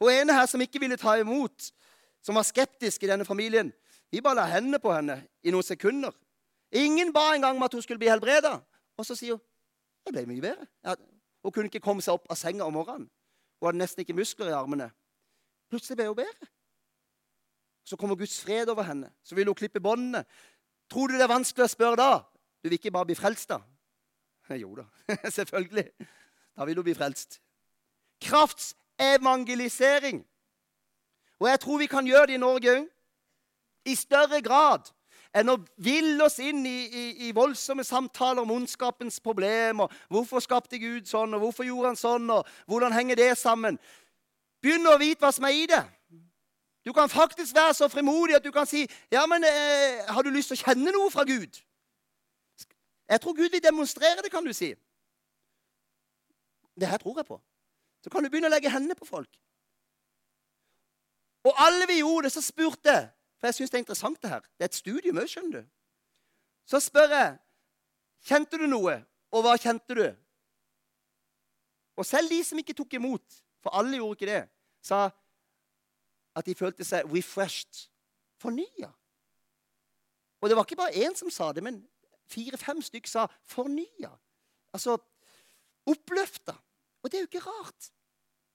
Hun 0.00 0.10
ene 0.10 0.34
her 0.34 0.46
som 0.46 0.60
ikke 0.60 0.80
ville 0.82 0.98
ta 0.98 1.14
imot, 1.18 1.70
som 2.22 2.34
var 2.34 2.42
skeptisk 2.42 3.02
i 3.02 3.10
denne 3.10 3.24
familien, 3.24 3.72
vi 4.10 4.20
bare 4.20 4.40
la 4.40 4.46
hendene 4.50 4.78
på 4.82 4.92
henne 4.92 5.20
i 5.42 5.54
noen 5.54 5.62
sekunder. 5.62 6.12
Ingen 6.74 7.12
ba 7.12 7.34
engang 7.34 7.56
om 7.56 7.62
at 7.62 7.72
hun 7.72 7.82
skulle 7.82 7.98
bli 7.98 8.10
helbreda. 8.10 8.58
Og 8.98 9.06
så 9.06 9.14
sier 9.14 9.38
hun 9.38 9.42
det 10.06 10.14
ble 10.14 10.26
mye 10.26 10.42
bedre. 10.42 10.66
Ja, 10.86 10.94
hun 11.42 11.52
kunne 11.52 11.70
ikke 11.70 11.82
komme 11.82 12.02
seg 12.02 12.14
opp 12.14 12.26
av 12.30 12.38
senga 12.38 12.66
om 12.66 12.74
morgenen. 12.74 13.08
Hun 13.58 13.68
hadde 13.68 13.80
nesten 13.80 14.02
ikke 14.02 14.14
muskler 14.14 14.50
i 14.50 14.54
armene. 14.54 14.90
Plutselig 15.70 15.98
ble 15.98 16.06
hun 16.10 16.18
bedre. 16.18 16.50
Så 17.86 17.96
kommer 17.96 18.18
Guds 18.18 18.40
fred 18.42 18.68
over 18.68 18.82
henne. 18.82 19.10
Så 19.22 19.34
vil 19.34 19.46
hun 19.46 19.54
klippe 19.54 19.80
båndene. 19.80 20.24
Tror 20.90 21.06
du 21.06 21.14
det 21.14 21.22
er 21.22 21.30
vanskelig 21.30 21.66
å 21.66 21.70
spørre 21.70 21.96
da? 22.00 22.24
Du 22.62 22.68
vil 22.68 22.78
ikke 22.80 22.94
bare 22.94 23.06
bli 23.06 23.18
frelst, 23.18 23.50
da? 23.50 23.60
Jo 24.62 24.74
da, 24.78 24.84
selvfølgelig. 25.38 25.90
Da 26.56 26.64
vil 26.66 26.80
hun 26.80 26.86
bli 26.86 26.98
frelst. 26.98 27.40
Kraftsevangelisering. 28.22 30.24
Og 31.38 31.48
jeg 31.48 31.60
tror 31.60 31.78
vi 31.78 31.88
kan 31.90 32.06
gjøre 32.06 32.26
det 32.26 32.34
i 32.34 32.42
Norge 32.42 32.74
òg. 32.74 32.86
I 33.86 33.94
større 33.94 34.40
grad 34.42 34.88
enn 35.36 35.52
å 35.52 35.60
ville 35.84 36.24
oss 36.24 36.38
inn 36.42 36.64
i, 36.66 36.78
i, 36.86 37.04
i, 37.28 37.32
voldsomme 37.36 37.84
samtaler 37.84 38.42
om 38.42 38.54
ondskapens 38.56 39.20
problemer. 39.22 39.92
Hvorfor 40.10 40.40
skapte 40.42 40.80
Gud 40.80 41.06
sånn, 41.06 41.34
og 41.36 41.44
hvorfor 41.44 41.68
gjorde 41.68 41.92
han 41.92 42.00
sånn, 42.00 42.30
og 42.32 42.48
hvordan 42.66 42.96
henger 42.96 43.20
det 43.20 43.28
sammen? 43.38 43.78
Begynn 44.64 44.88
å 44.88 44.96
vite 44.98 45.22
hva 45.22 45.30
som 45.36 45.46
er 45.46 45.54
i 45.54 45.68
det. 45.70 45.82
Du 46.86 46.92
kan 46.92 47.08
faktisk 47.10 47.54
være 47.54 47.74
så 47.74 47.88
frimodig 47.88 48.36
at 48.36 48.44
du 48.44 48.52
kan 48.54 48.66
si 48.66 48.86
ja, 49.10 49.26
men 49.26 49.44
eh, 49.44 50.04
har 50.08 50.22
du 50.22 50.30
lyst 50.30 50.52
til 50.52 50.58
å 50.58 50.64
kjenne 50.68 50.92
noe 50.94 51.10
fra 51.10 51.24
Gud? 51.26 51.58
Jeg 53.08 53.20
tror 53.20 53.34
Gud 53.34 53.50
vil 53.50 53.62
demonstrere 53.62 54.22
det, 54.22 54.30
kan 54.30 54.46
du 54.46 54.52
si. 54.54 54.70
Det 56.78 56.88
her 56.88 56.98
tror 57.02 57.18
jeg 57.18 57.26
på. 57.26 57.40
Så 58.02 58.10
kan 58.10 58.22
du 58.22 58.30
begynne 58.30 58.46
å 58.46 58.54
legge 58.54 58.70
hendene 58.70 58.94
på 58.94 59.06
folk. 59.06 59.30
Og 61.46 61.54
alle 61.62 61.86
vi 61.90 61.98
gjorde 61.98 62.28
det, 62.28 62.32
så 62.32 62.42
spurte 62.42 62.96
For 63.36 63.50
jeg 63.50 63.54
syns 63.54 63.70
det 63.70 63.76
er 63.76 63.82
interessant, 63.82 64.22
det 64.22 64.30
her. 64.30 64.40
Det 64.40 64.64
er 64.64 64.70
et 64.70 64.78
studium 64.78 65.18
òg, 65.20 65.26
skjønner 65.28 65.60
du. 65.60 65.66
Så 66.66 66.80
spør 66.80 67.10
jeg 67.12 67.34
Kjente 68.26 68.58
du 68.58 68.64
noe, 68.66 68.94
og 69.30 69.42
hva 69.44 69.52
kjente 69.60 69.94
du? 69.94 70.06
Og 71.96 72.06
selv 72.06 72.32
de 72.32 72.40
som 72.44 72.58
ikke 72.58 72.74
tok 72.74 72.96
imot, 72.96 73.36
for 73.62 73.76
alle 73.76 74.00
gjorde 74.00 74.16
ikke 74.16 74.30
det, 74.30 74.40
sa 74.82 75.10
at 76.36 76.46
de 76.46 76.54
følte 76.54 76.84
seg 76.84 77.08
refreshed. 77.08 77.88
Fornya. 78.36 78.90
Og 80.40 80.48
det 80.48 80.56
var 80.56 80.66
ikke 80.66 80.76
bare 80.76 81.06
én 81.06 81.16
som 81.16 81.30
sa 81.32 81.48
det, 81.56 81.64
men 81.64 81.80
fire-fem 82.28 82.82
stykker 82.82 83.08
sa 83.08 83.26
'fornya'. 83.26 84.12
Altså 84.72 84.98
oppløfta. 85.86 86.52
Og 87.02 87.10
det 87.10 87.18
er 87.18 87.22
jo 87.22 87.30
ikke 87.30 87.48
rart. 87.48 87.90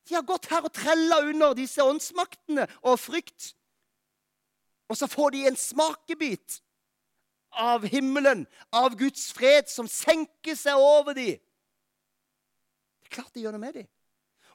De 0.09 0.13
har 0.13 0.21
gått 0.21 0.45
her 0.45 0.61
og 0.61 0.73
trella 0.73 1.21
under 1.25 1.53
disse 1.53 1.83
åndsmaktene 1.83 2.67
og 2.81 2.99
frykt. 2.99 3.55
Og 4.89 4.97
så 4.97 5.07
får 5.07 5.29
de 5.29 5.47
en 5.47 5.55
smakebit 5.55 6.61
av 7.51 7.85
himmelen, 7.87 8.47
av 8.71 8.97
Guds 8.99 9.33
fred, 9.33 9.69
som 9.69 9.87
senker 9.87 10.55
seg 10.55 10.75
over 10.75 11.13
dem. 11.13 11.39
Det 12.99 13.07
er 13.07 13.15
klart 13.15 13.33
det 13.33 13.41
gjør 13.41 13.55
noe 13.55 13.65
med 13.65 13.73
dem. 13.73 13.87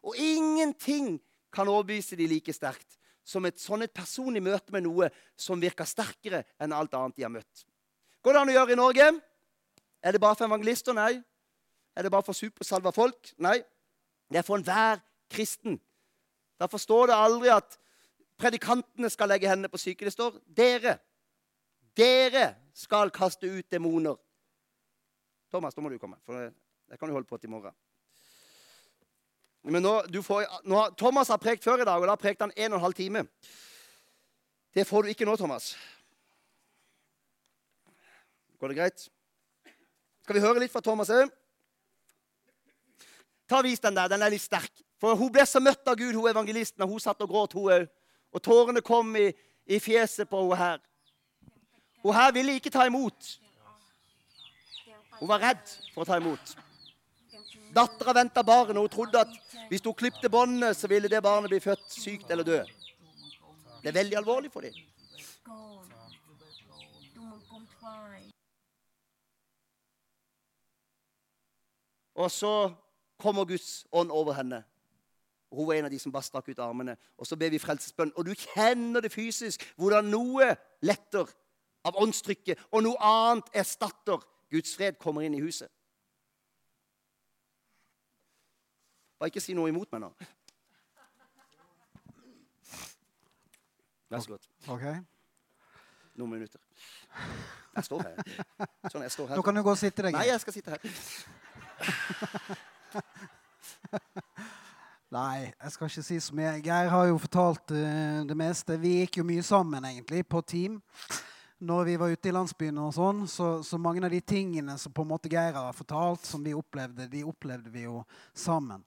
Og 0.02 0.16
ingenting 0.16 1.16
kan 1.52 1.68
overbevise 1.68 2.16
dem 2.16 2.28
like 2.28 2.52
sterkt 2.52 2.95
som 3.26 3.46
et 3.48 3.58
sånn 3.58 3.82
et 3.82 3.94
personlig 3.94 4.42
møte 4.44 4.72
med 4.74 4.84
noe 4.86 5.08
som 5.38 5.60
virker 5.60 5.88
sterkere 5.88 6.44
enn 6.62 6.74
alt 6.74 6.94
annet 6.94 7.16
de 7.16 7.24
har 7.26 7.32
møtt. 7.34 7.64
Går 8.22 8.36
det 8.36 8.42
an 8.42 8.52
å 8.52 8.54
gjøre 8.54 8.74
i 8.74 8.78
Norge? 8.78 9.08
Er 10.06 10.14
det 10.14 10.20
bare 10.22 10.38
for 10.38 10.46
evangelister? 10.46 10.94
Nei. 10.94 11.16
Er 11.96 12.06
det 12.06 12.12
bare 12.14 12.26
for 12.26 12.38
supersalva 12.38 12.92
folk? 12.94 13.32
Nei. 13.42 13.58
Det 14.30 14.40
er 14.40 14.46
for 14.46 14.60
enhver 14.60 15.02
kristen. 15.32 15.80
Derfor 16.60 16.80
står 16.82 17.10
det 17.10 17.18
aldri 17.18 17.50
at 17.52 17.76
predikantene 18.38 19.10
skal 19.12 19.30
legge 19.32 19.50
hendene 19.50 19.70
på 19.72 19.80
syke. 19.80 20.06
Det 20.06 20.14
står 20.14 20.38
dere. 20.46 20.96
Dere 21.96 22.46
skal 22.76 23.10
kaste 23.14 23.48
ut 23.48 23.66
demoner. 23.72 24.14
Thomas, 25.50 25.76
nå 25.76 25.82
må 25.82 25.90
du 25.90 25.98
komme. 25.98 26.18
for 26.26 26.50
det 26.86 26.98
kan 26.98 27.08
du 27.08 27.14
holde 27.14 27.26
på 27.26 27.38
til 27.38 27.50
i 27.50 27.54
morgen. 27.54 27.74
Men 29.66 29.82
nå, 29.82 30.22
får, 30.22 30.44
nå, 30.62 30.80
Thomas 30.94 31.28
har 31.32 31.40
prekt 31.42 31.64
før 31.64 31.82
i 31.82 31.86
dag, 31.86 31.98
og 31.98 32.06
da 32.06 32.14
prekte 32.20 32.46
han 32.46 32.54
en 32.54 32.72
og 32.72 32.78
en 32.78 32.84
halv 32.84 32.94
time. 32.94 33.24
Det 34.74 34.84
får 34.86 35.02
du 35.02 35.10
ikke 35.10 35.26
nå, 35.26 35.34
Thomas. 35.40 35.72
Går 38.60 38.70
det 38.70 38.76
greit? 38.78 39.08
Skal 40.22 40.38
vi 40.38 40.42
høre 40.44 40.62
litt 40.62 40.72
fra 40.72 40.84
Thomas 40.84 41.10
òg? 41.10 41.32
Ta 43.50 43.60
Vis 43.62 43.82
den 43.82 43.96
der. 43.98 44.10
Den 44.10 44.22
er 44.22 44.30
litt 44.30 44.44
sterk. 44.44 44.70
For 45.02 45.18
hun 45.18 45.32
ble 45.34 45.44
så 45.46 45.60
møtt 45.62 45.86
av 45.86 45.98
Gud, 45.98 46.14
hun 46.14 46.30
evangelisten, 46.30 46.82
og 46.86 46.94
hun 46.94 47.02
satt 47.02 47.20
og 47.26 47.30
gråt, 47.30 47.56
hun 47.58 47.72
òg. 47.74 47.88
Og 48.34 48.42
tårene 48.42 48.82
kom 48.86 49.10
i, 49.18 49.28
i 49.66 49.80
fjeset 49.82 50.30
på 50.30 50.44
henne 50.44 50.60
her. 50.62 50.78
Hun 52.04 52.14
her 52.14 52.30
ville 52.34 52.54
ikke 52.54 52.70
ta 52.70 52.86
imot. 52.86 53.34
Hun 55.18 55.30
var 55.30 55.42
redd 55.42 55.76
for 55.90 56.04
å 56.04 56.08
ta 56.08 56.20
imot. 56.22 56.54
Dattera 57.76 58.14
venta 58.16 58.42
barn, 58.42 58.76
og 58.76 58.86
hun 58.86 58.92
trodde 58.92 59.20
at 59.20 59.32
hvis 59.68 59.84
hun 59.84 59.94
klipte 59.94 60.30
båndene, 60.32 60.74
så 60.74 60.88
ville 60.88 61.08
det 61.12 61.22
barnet 61.22 61.52
bli 61.52 61.60
født 61.60 61.92
sykt 61.92 62.30
eller 62.30 62.44
død. 62.44 62.64
Det 63.82 63.88
er 63.92 63.98
veldig 64.00 64.16
alvorlig 64.16 64.52
for 64.52 64.60
dem. 64.60 64.72
Og 72.16 72.30
så 72.30 72.72
kommer 73.18 73.44
Guds 73.44 73.86
ånd 73.92 74.10
over 74.10 74.32
henne. 74.32 74.64
Hun 75.52 75.66
var 75.66 75.74
en 75.74 75.84
av 75.84 75.90
de 75.90 75.98
som 75.98 76.12
bare 76.12 76.24
stakk 76.26 76.48
ut 76.48 76.58
armene. 76.58 76.96
Og 77.18 77.26
så 77.26 77.36
ber 77.36 77.52
vi 77.52 77.60
frelsesbønn. 77.60 78.12
Og 78.16 78.26
du 78.26 78.32
kjenner 78.34 79.04
det 79.04 79.12
fysisk, 79.12 79.62
hvordan 79.76 80.08
noe 80.10 80.54
letter 80.82 81.28
av 81.86 82.00
åndstrykket, 82.02 82.58
og 82.72 82.82
noe 82.82 82.98
annet 83.04 83.52
erstatter. 83.54 84.24
Guds 84.50 84.74
fred 84.76 84.98
kommer 85.02 85.26
inn 85.26 85.36
i 85.36 85.42
huset. 85.44 85.70
Bare 89.18 89.32
ikke 89.32 89.40
si 89.40 89.54
noe 89.56 89.68
imot 89.72 89.92
meg 89.92 90.00
nå. 90.04 90.10
Vær 94.10 94.20
så 94.22 94.28
god. 94.34 94.48
Ok. 94.68 94.84
Noen 96.16 96.30
minutter. 96.30 96.60
Jeg 97.76 97.84
står 97.84 98.02
her. 98.06 98.16
Sånn, 98.92 99.02
jeg 99.04 99.12
står 99.12 99.26
her. 99.28 99.36
Nå 99.36 99.42
kan 99.44 99.56
du 99.56 99.62
gå 99.64 99.72
og 99.72 99.80
sitte 99.80 100.06
deg. 100.06 100.12
Nei, 100.16 100.28
jeg 100.30 100.40
skal 100.40 100.54
sitte 100.54 100.70
her. 100.76 100.80
Nei, 105.16 105.52
jeg 105.52 105.72
skal 105.74 105.90
ikke 105.90 106.04
si 106.06 106.16
så 106.20 106.36
mye. 106.36 106.52
Geir 106.64 106.88
har 106.92 107.04
jo 107.10 107.18
fortalt 107.22 107.74
uh, 107.74 108.22
det 108.28 108.36
meste. 108.38 108.78
Vi 108.82 108.92
gikk 109.00 109.20
jo 109.20 109.24
mye 109.28 109.44
sammen, 109.46 109.84
egentlig, 109.90 110.22
på 110.28 110.40
team. 110.42 110.80
Når 111.58 111.84
vi 111.84 111.96
var 111.96 112.12
ute 112.12 112.28
i 112.28 112.34
landsbyen 112.36 112.78
og 112.84 112.92
sånn, 112.92 113.22
så, 113.32 113.46
så 113.64 113.78
mange 113.80 114.04
av 114.04 114.12
de 114.12 114.20
tingene 114.20 114.74
som 114.76 114.92
på 114.92 115.06
en 115.06 115.12
måte 115.14 115.30
Geir 115.32 115.56
har 115.56 115.76
fortalt, 115.76 116.26
som 116.28 116.42
vi 116.44 116.52
opplevde, 116.52 117.08
de 117.08 117.22
opplevde 117.24 117.72
vi 117.72 117.86
jo 117.86 118.02
sammen. 118.36 118.84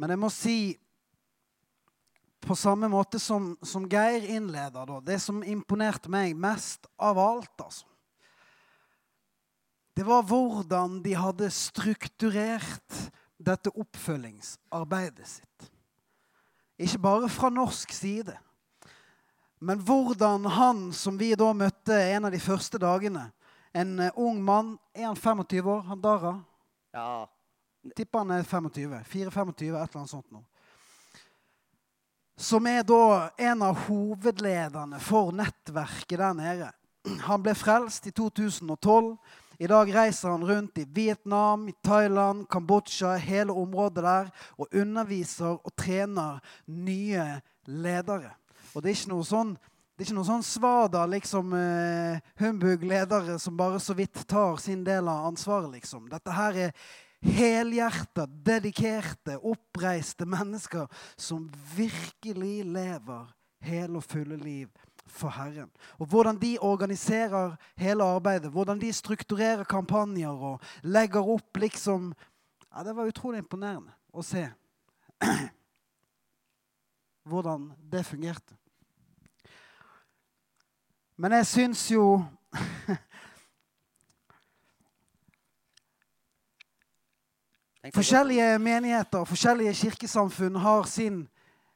Men 0.00 0.14
jeg 0.14 0.22
må 0.22 0.30
si 0.32 0.58
på 2.46 2.56
samme 2.56 2.88
måte 2.88 3.18
som, 3.20 3.50
som 3.60 3.84
Geir 3.90 4.24
innleder, 4.36 4.86
da, 4.88 5.00
det 5.04 5.18
som 5.20 5.42
imponerte 5.44 6.08
meg 6.12 6.36
mest 6.38 6.86
av 6.96 7.18
alt, 7.20 7.52
altså 7.60 7.86
Det 9.96 10.04
var 10.04 10.24
hvordan 10.28 10.98
de 11.04 11.14
hadde 11.16 11.48
strukturert 11.52 12.98
dette 13.36 13.72
oppfølgingsarbeidet 13.72 15.28
sitt. 15.28 15.70
Ikke 16.76 17.00
bare 17.00 17.30
fra 17.32 17.48
norsk 17.48 17.92
side, 17.96 18.36
men 19.66 19.80
hvordan 19.82 20.44
han 20.46 20.92
som 20.92 21.16
vi 21.18 21.32
da 21.34 21.48
møtte 21.50 21.96
en 22.14 22.28
av 22.28 22.30
de 22.30 22.38
første 22.38 22.78
dagene 22.78 23.24
En 23.74 23.98
eh, 23.98 24.14
ung 24.14 24.38
mann, 24.40 24.76
er 24.94 25.08
han 25.10 25.16
25 25.18 25.66
år? 25.68 25.80
Han 25.90 26.00
Dara? 26.00 26.30
Ja. 26.94 27.26
Tipper 27.96 28.22
han 28.22 28.30
er 28.30 28.46
25. 28.46 28.94
4-25, 29.04 29.50
et 29.50 29.62
eller 29.66 29.98
annet 29.98 30.12
sånt 30.14 30.30
nå. 30.32 30.40
Som 32.38 32.70
er 32.70 32.86
da 32.88 33.26
en 33.36 33.66
av 33.66 33.82
hovedlederne 33.88 35.02
for 35.02 35.34
nettverket 35.34 36.22
der 36.22 36.38
nede. 36.38 36.70
Han 37.26 37.42
ble 37.44 37.52
frelst 37.58 38.06
i 38.08 38.14
2012. 38.16 39.12
I 39.58 39.68
dag 39.74 39.92
reiser 39.98 40.32
han 40.32 40.46
rundt 40.46 40.78
i 40.78 40.86
Vietnam, 40.88 41.68
i 41.68 41.76
Thailand, 41.84 42.46
Kambodsja, 42.48 43.16
hele 43.20 43.52
området 43.52 44.08
der, 44.08 44.32
og 44.56 44.72
underviser 44.72 45.58
og 45.58 45.76
trener 45.76 46.38
nye 46.64 47.28
ledere. 47.66 48.36
Og 48.76 48.84
det 48.84 48.92
er 48.92 48.98
ikke 49.00 49.14
noe 49.14 49.26
sånn 49.26 49.56
det 49.96 50.04
er 50.04 50.10
ikke 50.10 50.16
noe 50.18 50.28
sånn 50.28 50.42
svada, 50.44 51.06
liksom, 51.08 51.54
eh, 51.56 52.18
humbug-ledere 52.36 53.38
som 53.40 53.54
bare 53.56 53.78
så 53.80 53.94
vidt 53.96 54.26
tar 54.28 54.58
sin 54.60 54.82
del 54.84 55.08
av 55.08 55.30
ansvaret, 55.30 55.70
liksom. 55.72 56.10
Dette 56.12 56.34
her 56.36 56.58
er 56.66 56.74
helhjerta, 57.24 58.26
dedikerte, 58.28 59.38
oppreiste 59.40 60.26
mennesker 60.28 60.84
som 61.16 61.46
virkelig 61.72 62.66
lever 62.68 63.24
hele 63.64 63.96
og 63.96 64.04
fulle 64.04 64.36
liv 64.36 64.68
for 65.06 65.32
Herren. 65.32 65.70
Og 65.98 66.10
hvordan 66.12 66.36
de 66.36 66.58
organiserer 66.60 67.56
hele 67.80 68.04
arbeidet, 68.04 68.52
hvordan 68.52 68.80
de 68.80 68.92
strukturerer 68.92 69.64
kampanjer 69.64 70.28
og 70.28 70.60
legger 70.82 71.24
opp 71.24 71.56
liksom 71.56 72.14
Ja, 72.76 72.82
Det 72.82 72.92
var 72.96 73.08
utrolig 73.08 73.38
imponerende 73.38 73.94
å 74.12 74.20
se 74.20 74.42
hvordan 77.28 77.70
det 77.80 78.04
fungerte. 78.04 78.52
Men 81.16 81.32
jeg 81.32 81.46
syns 81.46 81.90
jo. 81.90 82.24
Forskjellige 87.94 88.58
menigheter 88.58 89.18
og 89.22 89.28
forskjellige 89.30 89.74
kirkesamfunn 89.74 90.56
har 90.58 90.82
sin 90.90 91.28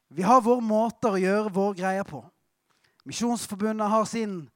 Vi 0.09 0.21
har 0.21 0.41
våre 0.43 0.61
måter 0.61 1.15
å 1.15 1.19
gjøre 1.21 1.53
vår 1.55 1.73
greie 1.73 2.03
på. 2.03 2.19
Misjonsforbundet 3.07 3.89
har 3.89 4.03
sin 4.05 4.49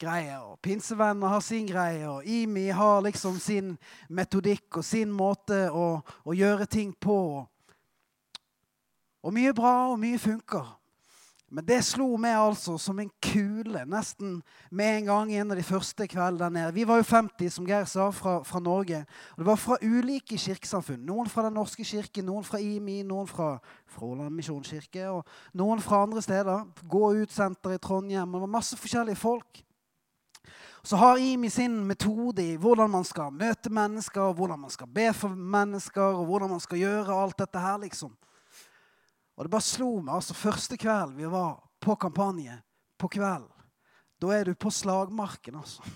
greie, 0.00 0.38
og 0.40 0.58
Pinsevenner 0.64 1.28
har 1.28 1.40
sin 1.44 1.66
greie, 1.68 2.08
og 2.08 2.24
IMI 2.24 2.68
har 2.72 3.02
liksom 3.04 3.36
sin 3.38 3.76
metodikk 4.08 4.78
og 4.80 4.84
sin 4.84 5.12
måte 5.12 5.68
å, 5.70 6.00
å 6.24 6.32
gjøre 6.32 6.66
ting 6.66 6.94
på. 6.96 7.44
Og 9.22 9.36
mye 9.36 9.52
bra, 9.52 9.92
og 9.92 10.00
mye 10.00 10.18
funker. 10.18 10.72
Men 11.54 11.66
det 11.68 11.76
slo 11.86 12.16
meg 12.18 12.34
altså 12.34 12.72
som 12.82 12.98
en 12.98 13.10
kule 13.22 13.84
nesten 13.86 14.40
med 14.74 14.96
en 14.96 15.04
gang 15.06 15.32
en 15.36 15.52
av 15.54 15.58
de 15.60 15.62
første 15.62 16.06
kveldene 16.10 16.40
der 16.42 16.54
nede. 16.56 16.72
Vi 16.74 16.86
var 16.88 16.98
jo 16.98 17.06
50, 17.06 17.52
som 17.54 17.68
Geir 17.68 17.86
sa, 17.86 18.08
fra, 18.10 18.40
fra 18.42 18.58
Norge. 18.58 19.04
Og 19.36 19.44
det 19.44 19.46
var 19.46 19.60
fra 19.62 19.78
ulike 19.82 20.38
kirkesamfunn. 20.40 21.04
Noen 21.06 21.30
fra 21.30 21.44
Den 21.46 21.54
norske 21.54 21.86
kirke, 21.86 22.24
noen 22.26 22.42
fra 22.46 22.58
IMI, 22.58 23.04
noen 23.06 23.30
fra 23.30 23.52
Froland 23.94 24.34
misjonskirke, 24.34 25.06
og 25.12 25.22
noen 25.54 25.82
fra 25.84 26.02
andre 26.02 26.24
steder. 26.26 26.66
Gå 26.90 27.12
ut-senter 27.22 27.76
i 27.76 27.78
Trondheim. 27.78 28.34
Og 28.34 28.40
det 28.40 28.44
var 28.48 28.54
masse 28.56 28.80
forskjellige 28.80 29.22
folk. 29.22 29.62
Så 30.82 30.98
har 30.98 31.22
IMI 31.22 31.48
sin 31.54 31.78
metode 31.86 32.42
i 32.42 32.58
hvordan 32.60 32.90
man 32.90 33.06
skal 33.06 33.30
møte 33.32 33.70
mennesker, 33.72 34.34
hvordan 34.34 34.66
man 34.66 34.74
skal 34.74 34.90
be 34.90 35.06
for 35.14 35.38
mennesker, 35.38 36.18
og 36.18 36.26
hvordan 36.26 36.50
man 36.58 36.66
skal 36.66 36.82
gjøre 36.82 37.22
alt 37.22 37.38
dette 37.38 37.62
her, 37.62 37.78
liksom. 37.86 38.10
Og 39.36 39.44
det 39.44 39.50
bare 39.50 39.66
slo 39.66 39.90
meg. 40.00 40.14
altså 40.14 40.34
Første 40.34 40.78
kveld 40.78 41.16
vi 41.18 41.26
var 41.30 41.58
på 41.82 41.96
kampanje, 42.00 42.60
på 42.98 43.08
kvelden, 43.08 43.50
da 44.22 44.30
er 44.32 44.44
du 44.48 44.54
på 44.54 44.70
slagmarken, 44.70 45.58
altså. 45.58 45.82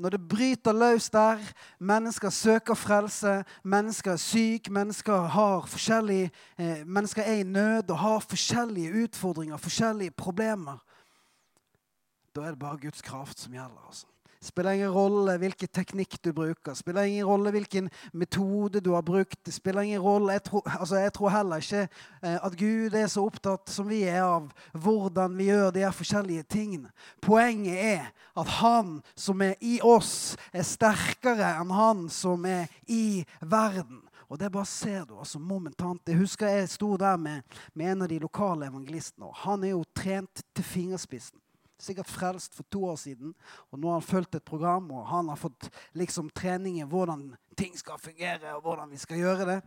Når 0.00 0.10
det 0.10 0.28
bryter 0.28 0.74
løs 0.74 1.10
der, 1.10 1.38
mennesker 1.78 2.30
søker 2.30 2.74
frelse, 2.74 3.44
mennesker 3.62 4.12
er 4.12 4.20
syke, 4.20 4.72
mennesker, 4.72 5.28
har 5.30 5.68
forskjellige, 5.70 6.30
eh, 6.58 6.82
mennesker 6.86 7.22
er 7.22 7.34
i 7.34 7.46
nød 7.46 7.90
og 7.90 7.98
har 7.98 8.18
forskjellige 8.18 9.04
utfordringer, 9.04 9.56
forskjellige 9.56 10.10
problemer, 10.10 10.82
da 12.34 12.42
er 12.42 12.50
det 12.50 12.58
bare 12.58 12.80
Guds 12.82 13.02
kraft 13.02 13.38
som 13.40 13.52
gjelder. 13.52 13.86
altså. 13.86 14.06
Spiller 14.44 14.76
ingen 14.76 14.92
rolle 14.92 15.38
hvilken 15.40 15.70
teknikk 15.72 16.18
du 16.20 16.30
bruker, 16.36 16.74
spiller 16.76 17.06
ingen 17.08 17.24
rolle 17.24 17.52
hvilken 17.54 17.88
metode 18.12 18.82
du 18.84 18.90
har 18.92 19.02
brukt. 19.02 19.38
det 19.44 19.54
spiller 19.54 19.82
ingen 19.82 20.02
rolle. 20.02 20.32
Jeg 20.32 20.42
tror, 20.42 20.62
altså 20.80 20.96
jeg 21.00 21.12
tror 21.12 21.28
heller 21.32 21.56
ikke 21.56 21.88
eh, 22.22 22.38
at 22.44 22.56
Gud 22.58 22.94
er 22.94 23.06
så 23.08 23.24
opptatt 23.24 23.72
som 23.72 23.88
vi 23.88 24.02
er 24.04 24.20
av 24.22 24.50
hvordan 24.72 25.38
vi 25.38 25.48
gjør 25.48 25.70
de 25.72 25.84
her 25.86 25.96
forskjellige 25.96 26.44
tingene. 26.52 26.92
Poenget 27.24 27.78
er 27.80 28.10
at 28.36 28.50
han 28.60 28.98
som 29.16 29.40
er 29.40 29.54
i 29.64 29.78
oss, 29.80 30.36
er 30.52 30.66
sterkere 30.68 31.54
enn 31.62 31.72
han 31.72 32.08
som 32.12 32.44
er 32.44 32.68
i 32.84 33.24
verden. 33.40 34.02
Og 34.28 34.40
det 34.40 34.52
bare 34.52 34.68
ser 34.68 35.06
du 35.08 35.16
altså 35.18 35.38
momentant. 35.38 36.02
Jeg 36.08 36.20
husker 36.20 36.52
jeg 36.52 36.68
sto 36.68 36.96
der 37.00 37.16
med, 37.16 37.40
med 37.74 37.92
en 37.92 38.04
av 38.04 38.12
de 38.12 38.18
lokale 38.20 38.68
evangelistene. 38.68 39.32
Han 39.44 39.64
er 39.64 39.72
jo 39.72 39.84
trent 39.96 40.44
til 40.52 40.64
fingerspissen 40.64 41.38
sikkert 41.80 42.10
frelst 42.10 42.54
for 42.54 42.66
to 42.70 42.84
år 42.84 42.96
siden. 42.96 43.34
Og 43.70 43.78
nå 43.78 43.88
har 43.88 44.00
han 44.00 44.06
fulgt 44.06 44.34
et 44.34 44.44
program, 44.44 44.90
og 44.90 45.06
han 45.08 45.28
har 45.28 45.36
fått 45.40 45.70
liksom 45.92 46.30
trening 46.30 46.80
i 46.80 46.88
hvordan 46.88 47.32
ting 47.56 47.76
skal 47.78 47.98
fungere, 47.98 48.54
og 48.56 48.62
hvordan 48.62 48.90
vi 48.90 49.00
skal 49.00 49.18
gjøre 49.18 49.48
det. 49.48 49.60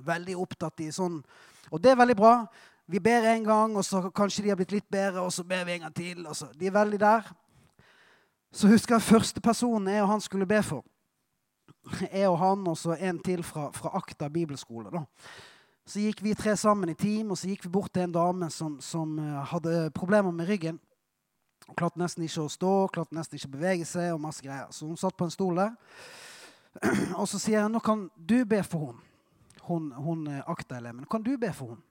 Veldig 0.00 0.36
opptatt 0.38 0.80
i 0.80 0.92
sånn 0.94 1.22
Og 1.70 1.82
det 1.82 1.90
er 1.92 1.98
veldig 1.98 2.16
bra. 2.16 2.46
Vi 2.90 2.98
ber 2.98 3.22
en 3.30 3.44
gang, 3.44 3.76
og 3.76 3.84
så 3.84 4.00
kanskje 4.10 4.42
de 4.42 4.48
har 4.50 4.56
blitt 4.58 4.72
litt 4.72 4.88
bedre, 4.90 5.22
og 5.22 5.32
så 5.32 5.44
ber 5.46 5.62
vi 5.64 5.76
en 5.76 5.84
gang 5.84 5.94
til. 5.94 6.24
De 6.58 6.66
er 6.66 6.74
veldig 6.74 6.98
der. 6.98 7.28
Så 8.50 8.66
husker 8.66 8.96
jeg 8.96 9.06
første 9.06 9.40
personen 9.40 9.92
jeg 9.92 10.02
og 10.02 10.10
han 10.10 10.20
skulle 10.20 10.46
be 10.46 10.58
for. 10.66 10.82
Jeg 12.10 12.26
og 12.28 12.38
han 12.38 12.66
og 12.66 12.76
så 12.78 12.96
en 12.98 13.18
til 13.22 13.44
fra, 13.46 13.68
fra 13.70 13.92
Akta 13.94 14.28
bibelskole. 14.28 14.90
da. 14.90 15.04
Så 15.86 16.02
gikk 16.02 16.22
vi 16.22 16.34
tre 16.34 16.56
sammen 16.56 16.90
i 16.90 16.94
team, 16.94 17.30
og 17.30 17.38
så 17.38 17.48
gikk 17.48 17.64
vi 17.64 17.72
bort 17.72 17.92
til 17.94 18.08
en 18.08 18.12
dame 18.14 18.50
som, 18.50 18.80
som 18.82 19.18
eh, 19.18 19.38
hadde 19.52 19.90
problemer 19.94 20.30
med 20.30 20.48
ryggen. 20.48 20.80
Hun 21.66 21.76
klarte 21.76 22.00
nesten 22.00 22.24
ikke 22.24 22.44
å 22.44 22.50
stå, 22.50 22.72
klarte 22.94 23.16
nesten 23.16 23.38
ikke 23.38 23.50
å 23.50 23.54
bevege 23.54 23.86
seg. 23.88 24.12
og 24.14 24.22
masse 24.22 24.42
greier. 24.44 24.70
Så 24.74 24.88
hun 24.88 24.98
satt 25.00 25.16
på 25.16 25.28
en 25.28 25.34
stol 25.34 25.60
der. 25.60 25.76
Og 27.20 27.26
så 27.28 27.38
sier 27.38 27.60
jeg 27.60 27.70
nå 27.70 27.82
kan 27.84 28.08
du 28.16 28.40
be 28.48 28.62
for 28.66 28.90
henne. 28.90 29.06
Hun, 29.70 29.90
hun 29.94 30.26
eh, 30.26 30.42
akta-eleven. 30.50 31.06
Kan 31.10 31.22
du 31.22 31.36
be 31.38 31.52
for 31.54 31.74
henne? 31.74 31.84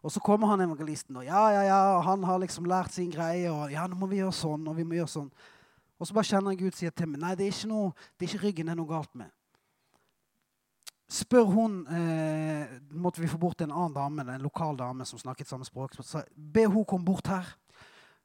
Og 0.00 0.12
så 0.12 0.20
kommer 0.24 0.48
han 0.48 0.62
evangelisten 0.64 1.18
og 1.20 1.26
ja, 1.26 1.40
ja, 1.52 1.64
ja, 1.68 1.80
han 2.00 2.22
har 2.24 2.38
liksom 2.40 2.64
lært 2.64 2.94
sin 2.94 3.10
greie. 3.12 3.50
og 3.52 3.68
ja, 3.72 3.84
nå 3.84 3.98
må 4.00 4.06
vi 4.08 4.22
gjøre 4.22 4.32
sånn, 4.32 4.64
og 4.70 4.78
vi 4.78 4.86
må 4.88 4.96
gjøre 4.96 5.12
sånn. 5.12 5.28
Og 6.00 6.08
så 6.08 6.16
bare 6.16 6.28
kjenner 6.30 6.54
jeg 6.54 6.62
Gud 6.62 6.78
sier 6.78 6.94
til 6.96 7.10
meg 7.10 7.20
nei, 7.20 7.34
det 7.36 7.44
er 7.44 7.52
ikke, 7.52 7.68
noe, 7.68 7.90
det 8.16 8.24
er 8.24 8.30
ikke 8.30 8.46
ryggen 8.46 8.70
det 8.70 8.72
er 8.72 8.78
noe 8.80 8.88
galt 8.88 9.12
med. 9.20 9.28
Spør 11.10 11.50
hun 11.50 11.74
eh, 11.92 12.78
måtte 12.96 13.20
vi 13.20 13.28
få 13.28 13.36
bort 13.42 13.60
en 13.60 13.74
annen 13.74 13.98
dame, 13.98 14.24
en 14.24 14.46
lokal 14.46 14.78
dame 14.78 15.04
som 15.04 15.20
snakket 15.20 15.50
samme 15.50 15.68
språk. 15.68 15.98
Så 16.00 16.22
be 16.32 16.64
hun 16.70 16.86
komme 16.88 17.04
bort 17.04 17.28
her 17.28 17.52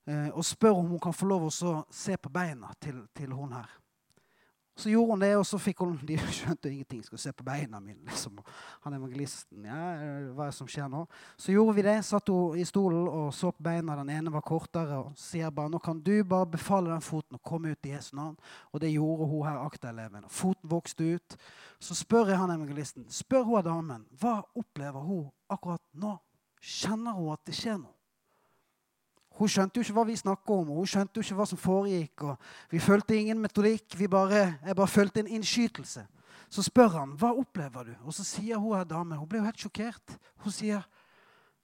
og 0.06 0.44
spør 0.46 0.82
om 0.84 0.92
hun 0.94 1.02
kan 1.02 1.16
få 1.18 1.26
lov 1.26 1.48
å 1.48 1.74
se 1.90 2.18
på 2.22 2.30
beina 2.30 2.70
til, 2.78 3.00
til 3.18 3.32
hun 3.34 3.56
her. 3.58 3.72
Så 4.78 4.90
gjorde 4.90 5.12
hun 5.12 5.20
det, 5.20 5.38
og 5.38 5.46
så 5.48 5.58
fikk 5.60 5.80
hun 5.86 5.94
De 6.08 6.18
skjønte 6.20 6.70
ingenting. 6.70 7.04
Skal 7.04 7.20
se 7.20 7.32
på 7.34 7.46
beina 7.48 7.80
mine. 7.80 8.04
liksom. 8.06 8.42
Han 8.84 8.98
evangelisten. 8.98 9.64
ja, 9.64 9.78
Hva 10.36 10.48
er 10.48 10.52
det 10.52 10.58
som 10.58 10.68
skjer 10.68 10.90
nå? 10.92 11.06
Så 11.40 11.56
gjorde 11.56 11.78
vi 11.78 11.86
det. 11.88 11.96
Satt 12.04 12.28
hun 12.28 12.60
i 12.60 12.66
stolen 12.68 13.08
og 13.08 13.32
så 13.34 13.54
på 13.56 13.64
beina. 13.64 13.96
Den 14.02 14.12
ene 14.18 14.34
var 14.34 14.44
kortere. 14.44 15.00
og 15.00 15.16
sier 15.20 15.52
bare 15.52 15.72
nå 15.72 15.80
kan 15.80 16.02
du 16.04 16.24
bare 16.24 16.52
befale 16.58 16.92
den 16.92 17.06
foten 17.06 17.40
å 17.40 17.44
komme 17.44 17.72
ut 17.72 17.88
i 17.88 17.96
Jesu 17.96 18.16
navn. 18.20 18.36
Og 18.74 18.84
det 18.84 18.92
gjorde 18.92 19.30
hun 19.32 19.48
her, 19.48 19.64
akta-eleven. 19.64 20.28
Foten 20.28 20.70
vokste 20.70 21.16
ut. 21.16 21.40
Så 21.80 21.96
spør 21.96 22.34
jeg 22.34 22.42
han 22.44 22.52
evangelisten. 22.52 23.08
Spør 23.10 23.48
hun 23.48 23.64
damen 23.64 24.06
hva 24.20 24.42
opplever 24.60 25.08
hun 25.08 25.30
akkurat 25.48 25.84
nå. 25.94 26.18
Kjenner 26.60 27.16
hun 27.16 27.32
at 27.32 27.48
det 27.48 27.56
skjer 27.56 27.80
noe? 27.80 27.95
Hun 29.36 29.52
skjønte 29.52 29.80
jo 29.80 29.84
ikke 29.84 29.96
hva 29.98 30.04
vi 30.08 30.16
snakka 30.16 30.56
om, 30.56 30.70
og 30.72 30.82
hun 30.84 30.88
skjønte 30.88 31.20
jo 31.20 31.26
ikke 31.26 31.36
hva 31.36 31.46
som 31.50 31.60
foregikk. 31.60 32.24
og 32.24 32.72
Vi 32.72 32.80
fulgte 32.80 33.18
ingen 33.18 33.42
metodikk. 33.44 33.98
Bare, 34.10 34.44
jeg 34.64 34.76
bare 34.76 34.88
fulgte 34.88 35.20
en 35.20 35.32
innskytelse. 35.40 36.06
Så 36.50 36.64
spør 36.64 36.94
han 36.94 37.16
hva 37.20 37.32
opplever 37.34 37.88
du 37.90 37.94
Og 38.06 38.14
så 38.14 38.24
sier 38.24 38.60
hun 38.62 38.76
her 38.78 38.84
damen 38.86 39.18
Hun 39.18 39.28
ble 39.28 39.40
jo 39.40 39.48
helt 39.48 39.60
sjokkert. 39.60 40.14
Hun 40.44 40.54
sier 40.54 40.86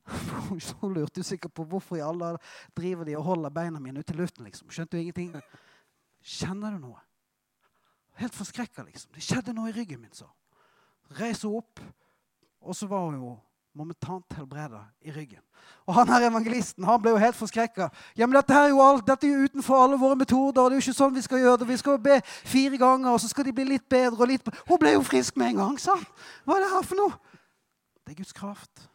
Hun 0.81 0.95
lurte 0.95 1.21
jo 1.21 1.23
sikkert 1.23 1.53
på 1.53 1.63
hvorfor 1.69 1.99
i 1.99 2.03
alle 2.03 2.33
driver 2.75 3.05
de 3.07 3.15
og 3.15 3.23
holder 3.23 3.53
beina 3.53 3.79
mine 3.79 4.01
ute 4.01 4.13
i 4.13 4.17
luften. 4.17 4.45
liksom. 4.45 4.69
Skjønte 4.73 4.97
jo 4.97 5.05
ingenting. 5.05 5.35
Kjenner 6.21 6.75
du 6.75 6.81
noe? 6.81 6.99
Helt 8.19 8.35
forskrekka, 8.35 8.83
liksom. 8.89 9.13
Det 9.15 9.23
skjedde 9.23 9.53
noe 9.55 9.69
i 9.69 9.75
ryggen 9.75 10.01
min, 10.01 10.11
så. 10.13 10.27
Reiser 11.17 11.47
hun 11.47 11.61
opp, 11.61 11.79
og 12.61 12.75
så 12.75 12.89
var 12.89 13.07
hun 13.07 13.21
jo 13.21 13.31
momentant 13.73 14.33
helbreda 14.35 14.81
i 15.01 15.11
ryggen. 15.11 15.39
Og 15.87 15.95
han 15.95 16.09
her 16.11 16.27
evangelisten 16.27 16.83
han 16.83 17.01
ble 17.01 17.13
jo 17.13 17.21
helt 17.21 17.37
forskrekka. 17.37 17.87
Ja, 18.17 18.27
men 18.27 18.35
dette, 18.35 18.53
her 18.53 18.67
er 18.67 18.73
jo 18.73 18.81
alt, 18.83 19.07
dette 19.07 19.27
er 19.27 19.33
jo 19.33 19.47
utenfor 19.47 19.83
alle 19.83 19.99
våre 19.99 20.15
metoder. 20.19 20.69
det 20.69 20.77
er 20.77 20.79
jo 20.79 20.85
ikke 20.85 20.99
sånn 20.99 21.15
Vi 21.15 21.25
skal 21.25 21.43
gjøre 21.43 21.57
det. 21.61 21.67
Vi 21.67 21.77
skal 21.77 21.99
be 21.99 22.21
fire 22.25 22.77
ganger, 22.77 23.11
og 23.11 23.19
så 23.21 23.31
skal 23.31 23.47
de 23.47 23.55
bli 23.55 23.67
litt 23.73 23.89
bedre. 23.89 24.19
og 24.19 24.27
litt... 24.27 24.47
Hun 24.67 24.79
ble 24.79 24.95
jo 24.95 25.03
frisk 25.07 25.37
med 25.37 25.53
en 25.53 25.61
gang. 25.63 25.79
sa 25.79 25.95
han. 25.95 26.07
Hva 26.45 26.57
er 26.57 26.65
det 26.65 26.71
her 26.75 26.87
for 26.87 27.01
noe? 27.01 27.37
Det 28.05 28.13
er 28.13 28.19
Guds 28.23 28.33
kraft. 28.33 28.87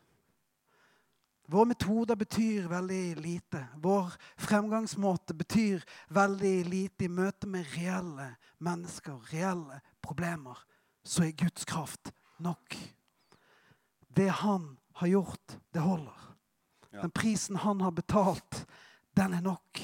Våre 1.49 1.71
metoder 1.71 2.19
betyr 2.19 2.67
veldig 2.69 3.17
lite. 3.23 3.63
Vår 3.79 4.13
fremgangsmåte 4.37 5.35
betyr 5.35 5.85
veldig 6.11 6.57
lite 6.67 7.07
i 7.07 7.09
møte 7.09 7.47
med 7.47 7.69
reelle 7.77 8.33
mennesker, 8.59 9.21
reelle 9.33 9.81
problemer. 10.03 10.59
Så 11.07 11.23
er 11.23 11.39
Guds 11.39 11.65
kraft 11.65 12.11
nok. 12.43 12.75
Det 14.17 14.29
han 14.29 14.77
har 14.97 15.07
gjort, 15.07 15.59
det 15.71 15.83
holder. 15.85 16.21
Ja. 16.91 17.03
Den 17.03 17.11
prisen 17.11 17.57
han 17.57 17.81
har 17.81 17.91
betalt, 17.91 18.67
den 19.13 19.35
er 19.37 19.45
nok. 19.45 19.81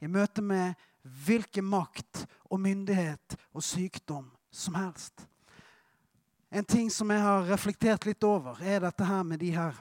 I 0.00 0.08
møte 0.08 0.42
med 0.42 0.74
hvilken 1.26 1.66
makt 1.68 2.24
og 2.48 2.60
myndighet 2.60 3.36
og 3.52 3.64
sykdom 3.64 4.30
som 4.50 4.78
helst. 4.80 5.26
En 6.48 6.64
ting 6.64 6.88
som 6.92 7.10
jeg 7.12 7.20
har 7.20 7.44
reflektert 7.50 8.06
litt 8.08 8.24
over, 8.24 8.56
er 8.64 8.80
dette 8.86 9.04
her 9.04 9.22
med 9.26 9.42
de 9.44 9.52
her 9.52 9.76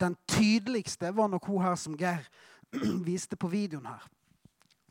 Den 0.00 0.16
tydeligste 0.28 1.08
var 1.16 1.30
nok 1.32 1.46
hun 1.48 1.62
her 1.62 1.76
som 1.80 1.94
Geir 1.96 2.26
viste 3.08 3.36
på 3.36 3.48
videoen 3.48 3.86
her. 3.86 4.02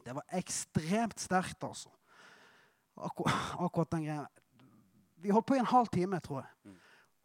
Det 0.05 0.15
var 0.15 0.25
ekstremt 0.33 1.19
sterkt, 1.19 1.63
altså. 1.63 1.91
Akkurat, 2.95 3.53
akkurat 3.59 3.91
den 3.91 4.07
greia. 4.07 4.25
Vi 5.21 5.29
holdt 5.29 5.45
på 5.45 5.59
i 5.59 5.61
en 5.61 5.69
halv 5.69 5.91
time, 5.93 6.19
tror 6.19 6.41
jeg. 6.41 6.73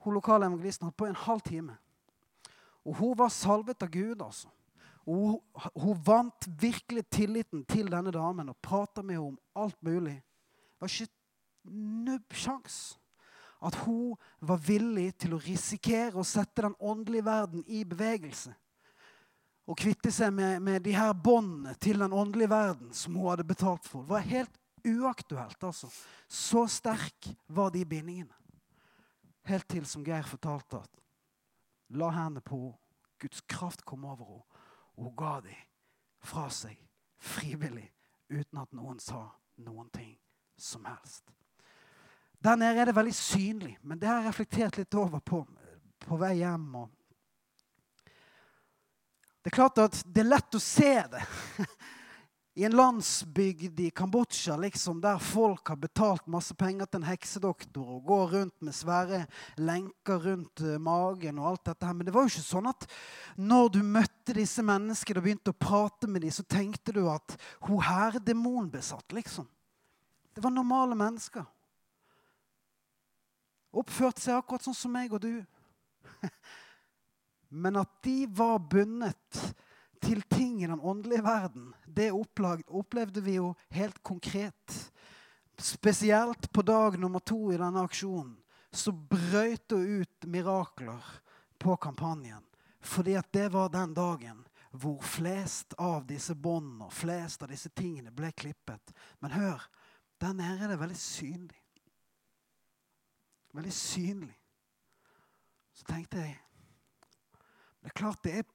Hun 0.01 0.17
lokale 0.17 0.49
evangelisten 0.49 0.89
holdt 0.89 0.97
på 0.97 1.09
en 1.09 1.21
halv 1.27 1.45
time. 1.45 1.77
Og 2.85 2.97
hun 2.97 3.19
var 3.19 3.29
salvet 3.29 3.83
av 3.83 3.91
Gud, 3.93 4.23
altså. 4.23 4.49
Og 5.07 5.17
hun, 5.17 5.69
hun 5.75 6.01
vant 6.07 6.49
virkelig 6.61 7.05
tilliten 7.13 7.65
til 7.69 7.91
denne 7.93 8.13
damen 8.15 8.53
og 8.53 8.59
prata 8.63 9.03
med 9.03 9.17
henne 9.17 9.33
om 9.33 9.65
alt 9.65 9.79
mulig. 9.83 10.17
Det 10.21 10.81
var 10.81 10.95
ikke 10.95 11.75
nubbsjans 12.07 12.81
at 13.61 13.77
hun 13.85 14.17
var 14.41 14.61
villig 14.65 15.11
til 15.21 15.37
å 15.37 15.43
risikere 15.45 16.17
å 16.17 16.25
sette 16.25 16.65
den 16.65 16.77
åndelige 16.81 17.27
verden 17.27 17.65
i 17.69 17.83
bevegelse. 17.85 18.55
Og 19.69 19.79
kvitte 19.79 20.11
seg 20.13 20.33
med, 20.35 20.63
med 20.65 20.83
de 20.83 20.95
her 20.97 21.13
båndene 21.13 21.77
til 21.79 22.01
den 22.01 22.15
åndelige 22.17 22.51
verden 22.51 22.95
som 22.97 23.19
hun 23.19 23.29
hadde 23.29 23.47
betalt 23.47 23.85
for. 23.87 24.07
Det 24.07 24.15
var 24.17 24.31
helt 24.31 24.57
uaktuelt, 24.81 25.61
altså. 25.63 25.91
Så 26.27 26.65
sterk 26.73 27.29
var 27.53 27.71
de 27.75 27.85
bindingene. 27.85 28.33
Helt 29.51 29.67
til, 29.69 29.87
som 29.87 30.05
Geir 30.07 30.23
fortalte, 30.23 30.79
at 30.79 31.01
la 31.99 32.13
hendene 32.15 32.43
på 32.45 32.61
henne. 32.61 32.77
Guds 33.21 33.43
kraft 33.45 33.83
kom 33.85 34.05
over 34.09 34.25
henne, 34.25 34.61
og 34.97 35.05
hun 35.05 35.17
ga 35.17 35.33
dem 35.45 35.67
fra 36.25 36.47
seg 36.55 36.79
frivillig, 37.21 37.91
uten 38.31 38.61
at 38.63 38.73
noen 38.73 39.01
sa 39.03 39.27
noen 39.61 39.91
ting 39.93 40.15
som 40.57 40.87
helst. 40.89 41.29
Der 42.41 42.57
nede 42.57 42.81
er 42.81 42.89
det 42.89 42.97
veldig 42.97 43.15
synlig, 43.15 43.75
men 43.83 44.01
det 44.01 44.09
har 44.09 44.23
jeg 44.23 44.31
reflektert 44.31 44.79
litt 44.81 44.97
over 44.97 45.21
på, 45.21 45.43
på 46.07 46.17
vei 46.23 46.39
hjem. 46.39 46.79
Det 49.43 49.53
er 49.53 49.57
klart 49.59 49.83
at 49.83 50.01
det 50.07 50.25
er 50.25 50.31
lett 50.31 50.57
å 50.57 50.63
se 50.63 50.95
det 51.13 51.25
i 52.61 52.65
en 52.65 52.75
landsbygd 52.77 53.81
i 53.81 53.91
Kambodsja 53.91 54.57
liksom, 54.57 54.99
der 55.01 55.19
folk 55.19 55.69
har 55.69 55.79
betalt 55.81 56.27
masse 56.29 56.53
penger 56.55 56.85
til 56.85 57.01
en 57.01 57.07
heksedoktor 57.09 57.95
og 57.95 58.03
går 58.05 58.35
rundt 58.35 58.67
med 58.67 58.77
svære 58.77 59.21
lenker 59.57 60.21
rundt 60.27 60.61
eh, 60.61 60.77
magen 60.77 61.39
og 61.41 61.47
alt 61.51 61.71
dette 61.71 61.89
her. 61.89 61.97
Men 61.97 62.05
det 62.05 62.13
var 62.13 62.27
jo 62.27 62.33
ikke 62.35 62.45
sånn 62.45 62.69
at 62.69 62.85
når 63.41 63.71
du 63.73 63.79
møtte 63.81 64.37
disse 64.37 64.61
menneskene 64.67 65.23
og 65.23 65.25
begynte 65.25 65.55
å 65.55 65.57
prate 65.57 66.11
med 66.11 66.27
dem, 66.27 66.35
så 66.37 66.45
tenkte 66.45 66.93
du 66.99 67.01
at 67.09 67.39
hun 67.65 67.81
her 67.87 68.21
er 68.21 68.27
demonbesatt, 68.29 69.09
liksom. 69.17 69.49
Det 70.37 70.45
var 70.45 70.53
normale 70.53 71.01
mennesker. 71.01 71.49
Oppførte 73.73 74.21
seg 74.21 74.37
akkurat 74.37 74.69
sånn 74.69 74.77
som 74.77 74.93
meg 74.93 75.17
og 75.17 75.25
du. 75.25 75.33
Men 77.65 77.81
at 77.81 77.97
de 78.05 78.19
var 78.29 78.61
bundet 78.61 79.45
til 80.01 80.23
ting 80.23 80.63
i 80.63 80.69
den 80.69 80.81
åndelige 80.81 81.25
verden, 81.25 81.71
det 81.87 82.11
opplevde 82.13 83.23
vi 83.25 83.37
jo 83.39 83.55
helt 83.75 84.03
konkret. 84.03 84.77
Spesielt 85.61 86.53
på 86.53 86.63
dag 86.63 86.99
nummer 86.99 87.21
to 87.21 87.51
i 87.53 87.59
denne 87.61 87.85
aksjonen 87.85 88.39
så 88.73 88.93
brøt 88.93 89.69
det 89.69 89.77
ut 89.77 90.27
mirakler 90.31 91.05
på 91.59 91.77
kampanjen. 91.77 92.45
Fordi 92.81 93.17
at 93.19 93.33
det 93.33 93.51
var 93.53 93.69
den 93.69 93.95
dagen 93.95 94.45
hvor 94.71 95.03
flest 95.03 95.75
av 95.79 96.07
disse 96.07 96.35
båndene 96.35 96.87
og 96.87 96.95
flest 96.95 97.43
av 97.43 97.51
disse 97.51 97.73
tingene 97.75 98.13
ble 98.15 98.31
klippet. 98.33 98.95
Men 99.19 99.35
hør, 99.35 99.65
der 100.23 100.37
nede 100.37 100.65
er 100.65 100.73
det 100.73 100.81
veldig 100.81 101.01
synlig. 101.01 101.59
Veldig 103.53 103.75
synlig. 103.75 104.37
Så 105.75 105.85
tenkte 105.89 106.23
jeg 106.23 106.39
Det 107.81 107.89
er 107.89 107.97
klart 107.97 108.23
det 108.23 108.33
er 108.39 108.49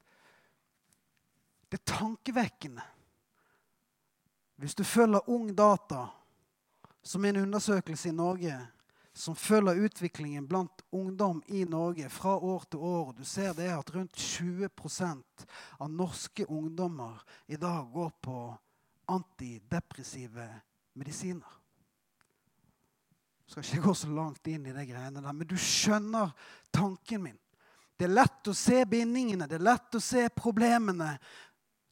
det 1.76 1.82
er 1.82 1.98
tankevekkende. 1.98 2.82
Hvis 4.56 4.76
du 4.76 4.84
følger 4.84 5.30
Ung 5.30 5.50
Data, 5.58 6.06
som 7.04 7.26
er 7.26 7.30
en 7.30 7.42
undersøkelse 7.42 8.10
i 8.10 8.16
Norge 8.16 8.56
som 9.14 9.36
følger 9.36 9.84
utviklingen 9.86 10.48
blant 10.48 10.82
ungdom 10.90 11.44
i 11.48 11.64
Norge 11.64 12.10
fra 12.10 12.38
år 12.38 12.64
til 12.72 12.80
år. 12.80 13.14
Du 13.14 13.24
ser 13.24 13.54
det 13.54 13.70
at 13.72 13.96
rundt 13.96 14.16
20% 14.16 15.46
av 15.80 15.92
norske 15.92 16.46
ungdommer 16.46 17.24
i 17.48 17.56
dag 17.56 17.92
går 17.94 18.12
på 18.22 18.56
antidepressive 19.08 20.48
medisiner. 20.94 21.62
Jeg 23.46 23.52
skal 23.52 23.64
ikke 23.64 23.88
gå 23.88 23.94
så 23.94 24.10
langt 24.10 24.48
inn 24.48 24.66
i 24.66 24.74
det 24.76 24.88
greiene 24.90 25.22
der, 25.22 25.34
men 25.34 25.48
du 25.48 25.56
skjønner 25.60 26.32
tanken 26.72 27.24
min. 27.24 27.40
Det 27.96 28.10
er 28.10 28.16
lett 28.18 28.48
å 28.52 28.54
se 28.54 28.82
bindingene, 28.92 29.48
det 29.48 29.56
er 29.56 29.64
lett 29.70 29.96
å 29.96 30.02
se 30.04 30.26
problemene 30.36 31.14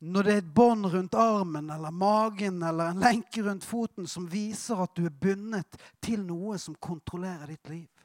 når 0.04 0.24
det 0.24 0.34
er 0.34 0.42
et 0.42 0.56
bånd 0.56 0.88
rundt 0.92 1.16
armen 1.16 1.70
eller 1.72 1.92
magen 1.96 2.64
eller 2.64 2.92
en 2.92 3.00
lenke 3.00 3.44
rundt 3.46 3.64
foten 3.64 4.08
som 4.10 4.26
viser 4.28 4.82
at 4.84 4.92
du 4.98 5.06
er 5.08 5.16
bundet 5.16 5.78
til 6.04 6.26
noe 6.28 6.58
som 6.60 6.76
kontrollerer 6.76 7.54
ditt 7.54 7.70
liv. 7.72 8.02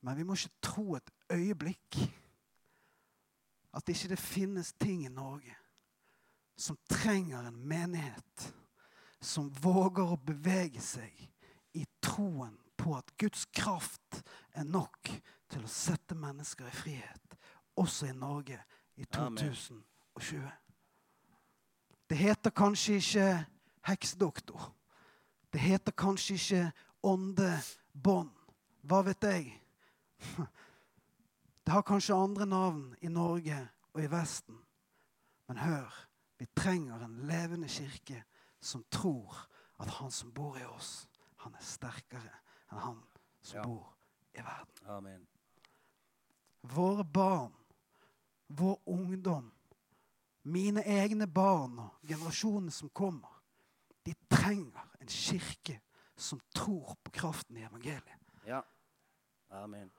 Men 0.00 0.16
vi 0.16 0.24
må 0.24 0.38
ikke 0.38 0.62
tro 0.64 0.94
et 0.96 1.10
øyeblikk 1.34 1.98
at 3.76 3.92
ikke 3.92 4.14
det 4.14 4.20
finnes 4.22 4.72
ting 4.80 5.04
i 5.04 5.12
Norge 5.12 5.52
som 6.56 6.78
trenger 6.88 7.44
en 7.44 7.60
menighet 7.68 8.48
som 9.20 9.50
våger 9.60 10.14
å 10.14 10.22
bevege 10.30 10.80
seg 10.80 11.12
i 11.76 11.84
troen 12.00 12.56
på 12.78 12.96
at 12.96 13.12
Guds 13.20 13.44
kraft 13.52 14.22
er 14.56 14.64
nok 14.64 15.12
til 15.52 15.60
å 15.66 15.70
sette 15.70 16.16
mennesker 16.16 16.70
i 16.70 16.74
frihet, 16.74 17.38
også 17.76 18.08
i 18.08 18.16
Norge 18.16 18.58
i 18.96 19.06
Amen. 19.18 19.84
2020. 20.18 20.50
Det 22.10 22.16
heter 22.16 22.50
kanskje 22.50 22.94
ikke 22.94 23.46
heksedoktor. 23.86 24.74
Det 25.52 25.60
heter 25.60 25.92
kanskje 25.92 26.34
ikke 26.34 26.72
åndebånd. 27.02 28.30
Hva 28.82 29.02
vet 29.04 29.24
jeg? 29.24 29.52
Det 31.66 31.74
har 31.74 31.82
kanskje 31.84 32.14
andre 32.16 32.46
navn 32.46 32.94
i 33.04 33.08
Norge 33.12 33.68
og 33.92 34.00
i 34.02 34.06
Vesten. 34.08 34.56
Men 35.48 35.58
hør, 35.58 36.08
vi 36.38 36.46
trenger 36.56 37.04
en 37.04 37.18
levende 37.28 37.68
kirke 37.68 38.22
som 38.60 38.84
tror 38.90 39.36
at 39.78 39.90
han 39.98 40.10
som 40.10 40.32
bor 40.32 40.56
i 40.56 40.64
oss, 40.64 41.08
han 41.36 41.54
er 41.54 41.64
sterkere 41.64 42.32
enn 42.72 42.80
han 42.80 43.02
som 43.42 43.58
Ja. 43.58 43.62
bor 43.62 43.94
i 44.34 44.40
verden. 44.40 44.88
Amen. 44.88 45.26
Våre 46.62 47.04
barn, 47.04 47.52
vår 48.48 48.80
ungdom, 48.86 49.52
mine 50.48 50.82
egne 50.86 51.26
barn 51.26 51.78
og 51.82 52.08
generasjonene 52.08 52.72
som 52.74 52.90
kommer, 52.90 53.30
de 54.06 54.14
trenger 54.30 54.84
en 55.00 55.10
kirke 55.12 55.78
som 56.18 56.40
tror 56.54 56.96
på 57.04 57.12
kraften 57.14 57.56
i 57.56 57.64
evangeliet. 57.66 58.18
Ja. 58.46 58.62
Amen. 59.50 59.90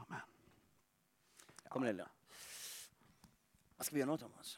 Amen. 0.00 0.26
Kom, 1.68 1.84
Lilja. 1.84 2.06
Hva 3.76 3.86
skal 3.86 3.94
vi 3.96 4.02
gjøre 4.02 4.10
nå, 4.10 4.18
Thomas? 4.20 4.56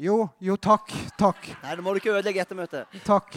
Jo, 0.00 0.16
jo, 0.40 0.56
takk, 0.56 0.92
takk, 1.20 1.50
Nei, 1.60 1.74
nå 1.76 1.82
må 1.84 1.92
du 1.92 1.98
ikke 2.00 2.14
ødelegge 2.14 2.40
ettermøtet. 2.40 3.00
takk. 3.04 3.36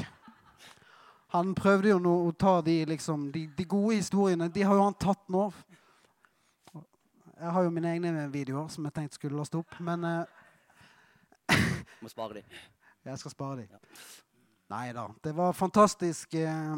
Han 1.34 1.52
prøvde 1.58 1.89
jo 1.89 1.98
nå 2.00 2.14
å 2.28 2.32
ta 2.39 2.60
de, 2.64 2.78
liksom, 2.88 3.26
de, 3.34 3.48
de 3.58 3.66
gode 3.66 3.98
historiene. 3.98 4.48
De 4.54 4.64
har 4.64 4.78
jo 4.78 4.86
han 4.86 4.96
tatt 5.02 5.24
nå. 5.34 5.48
Jeg 7.44 7.52
har 7.52 7.66
jo 7.66 7.72
mine 7.76 7.89
egne 7.91 8.12
videoer 8.32 8.70
som 8.72 8.86
jeg 8.88 8.96
tenkte 8.96 9.18
skulle 9.18 9.36
laste 9.36 9.60
opp, 9.60 9.74
men 9.84 10.06
uh, 10.08 11.52
Må 12.04 12.12
spare 12.12 12.38
de. 12.39 12.44
Jeg 13.04 13.20
skal 13.20 13.34
spare 13.34 13.58
dem. 13.60 13.72
Ja. 13.74 13.80
Nei 14.72 14.86
da. 14.96 15.10
Det 15.24 15.34
var 15.36 15.52
fantastisk. 15.56 16.34
eh, 16.39 16.78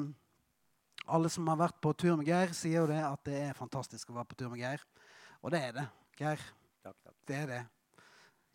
Alle 1.05 1.29
som 1.29 1.45
har 1.51 1.59
vært 1.59 1.77
på 1.85 1.93
tur 1.93 2.15
med 2.17 2.25
Geir, 2.27 2.49
sier 2.57 2.79
jo 2.81 2.87
det 2.89 2.97
at 3.05 3.21
det 3.29 3.37
er 3.43 3.57
fantastisk 3.57 4.09
å 4.09 4.15
være 4.17 4.29
på 4.31 4.39
tur 4.39 4.49
med 4.49 4.63
Geir. 4.63 4.81
Og 5.45 5.53
det 5.53 5.61
er 5.67 5.75
det. 5.77 5.85
Geir, 6.17 6.41
Takk, 6.81 6.97
takk. 7.05 7.15
det 7.29 7.37
er 7.43 7.47
det. 7.53 7.61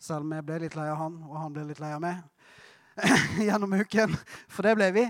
Selv 0.01 0.25
om 0.27 0.35
jeg 0.35 0.45
ble 0.47 0.59
litt 0.65 0.75
lei 0.75 0.89
av 0.91 0.99
han, 0.99 1.15
og 1.29 1.39
han 1.39 1.55
ble 1.55 1.63
litt 1.71 1.79
lei 1.79 1.93
av 1.95 2.03
meg 2.03 2.19
gjennom 3.47 3.79
uken. 3.79 4.15
For 4.51 4.67
det 4.67 4.75
ble 4.79 4.91
vi. 4.99 5.07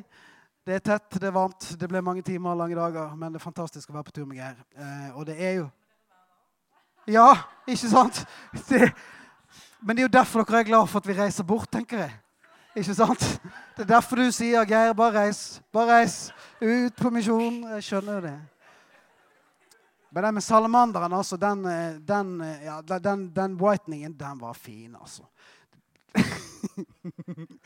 Det 0.70 0.78
er 0.78 0.86
tett, 0.86 1.18
det 1.18 1.32
er 1.32 1.34
varmt, 1.34 1.72
det 1.82 1.90
ble 1.90 2.02
mange 2.06 2.22
timer, 2.26 2.54
lange 2.60 2.78
dager. 2.78 3.14
Men 3.18 3.34
det 3.34 3.42
er 3.42 3.48
fantastisk 3.50 3.90
å 3.90 3.98
være 3.98 4.10
på 4.12 4.18
tur 4.20 4.30
med 4.30 4.38
Geir. 4.42 4.62
Eh, 4.78 5.10
og 5.18 5.26
det 5.30 5.40
er 5.42 5.56
jo 5.64 5.70
Ja, 7.08 7.34
ikke 7.68 7.90
sant? 7.90 8.26
Det, 8.70 8.92
men 9.82 9.96
det 9.98 10.04
er 10.04 10.08
jo 10.10 10.14
derfor 10.20 10.44
dere 10.46 10.60
er 10.62 10.70
glad 10.70 10.88
for 10.90 11.00
at 11.02 11.08
vi 11.10 11.14
reiser 11.18 11.44
bort, 11.48 11.72
tenker 11.72 11.98
jeg. 12.06 12.14
Ikke 12.76 12.94
sant? 12.96 13.20
Det 13.76 13.84
er 13.84 13.90
derfor 13.96 14.16
du 14.22 14.32
sier 14.32 14.64
'Geir, 14.66 14.94
bare 14.94 15.26
reis'. 15.26 15.60
Bare 15.74 15.98
reis 16.00 16.32
ut 16.62 16.96
på 16.96 17.10
misjon. 17.10 17.64
Jeg 17.74 17.84
skjønner 17.84 18.14
jo 18.14 18.22
det. 18.22 18.40
Men 20.12 20.24
den 20.24 20.34
med 20.34 20.44
salamanderen, 20.44 21.14
altså, 21.14 21.38
den, 21.38 21.66
eh, 21.66 21.94
den, 22.00 22.42
eh, 22.42 22.64
ja, 22.66 22.82
den- 22.82 23.32
den, 23.36 23.56
whiteningen, 23.62 24.14
den 24.14 24.40
var 24.42 24.54
fin, 24.54 24.96
altså. 25.02 25.24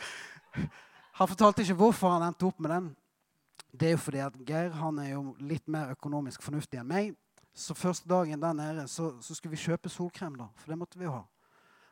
Han 1.15 1.27
fortalte 1.27 1.61
ikke 1.61 1.73
hvorfor 1.73 2.09
han 2.11 2.21
endte 2.27 2.45
opp 2.45 2.59
med 2.59 2.71
den. 2.71 2.95
Det 3.79 3.87
er 3.87 3.91
jo 3.91 3.97
fordi 3.97 4.17
at 4.17 4.33
Geir 4.47 4.69
han 4.69 4.99
er 4.99 5.09
jo 5.13 5.35
litt 5.39 5.67
mer 5.67 5.91
økonomisk 5.91 6.41
fornuftig 6.43 6.79
enn 6.79 6.87
meg. 6.87 7.15
Så 7.55 7.73
første 7.73 8.09
dagen 8.09 8.41
der 8.41 8.53
nede 8.53 8.87
så, 8.91 9.13
så 9.23 9.35
skulle 9.35 9.55
vi 9.55 9.63
kjøpe 9.63 9.89
solkrem, 9.89 10.35
da. 10.35 10.49
For 10.59 10.71
det 10.73 10.77
måtte 10.79 10.99
vi 10.99 11.07
jo 11.07 11.13
ha. 11.15 11.23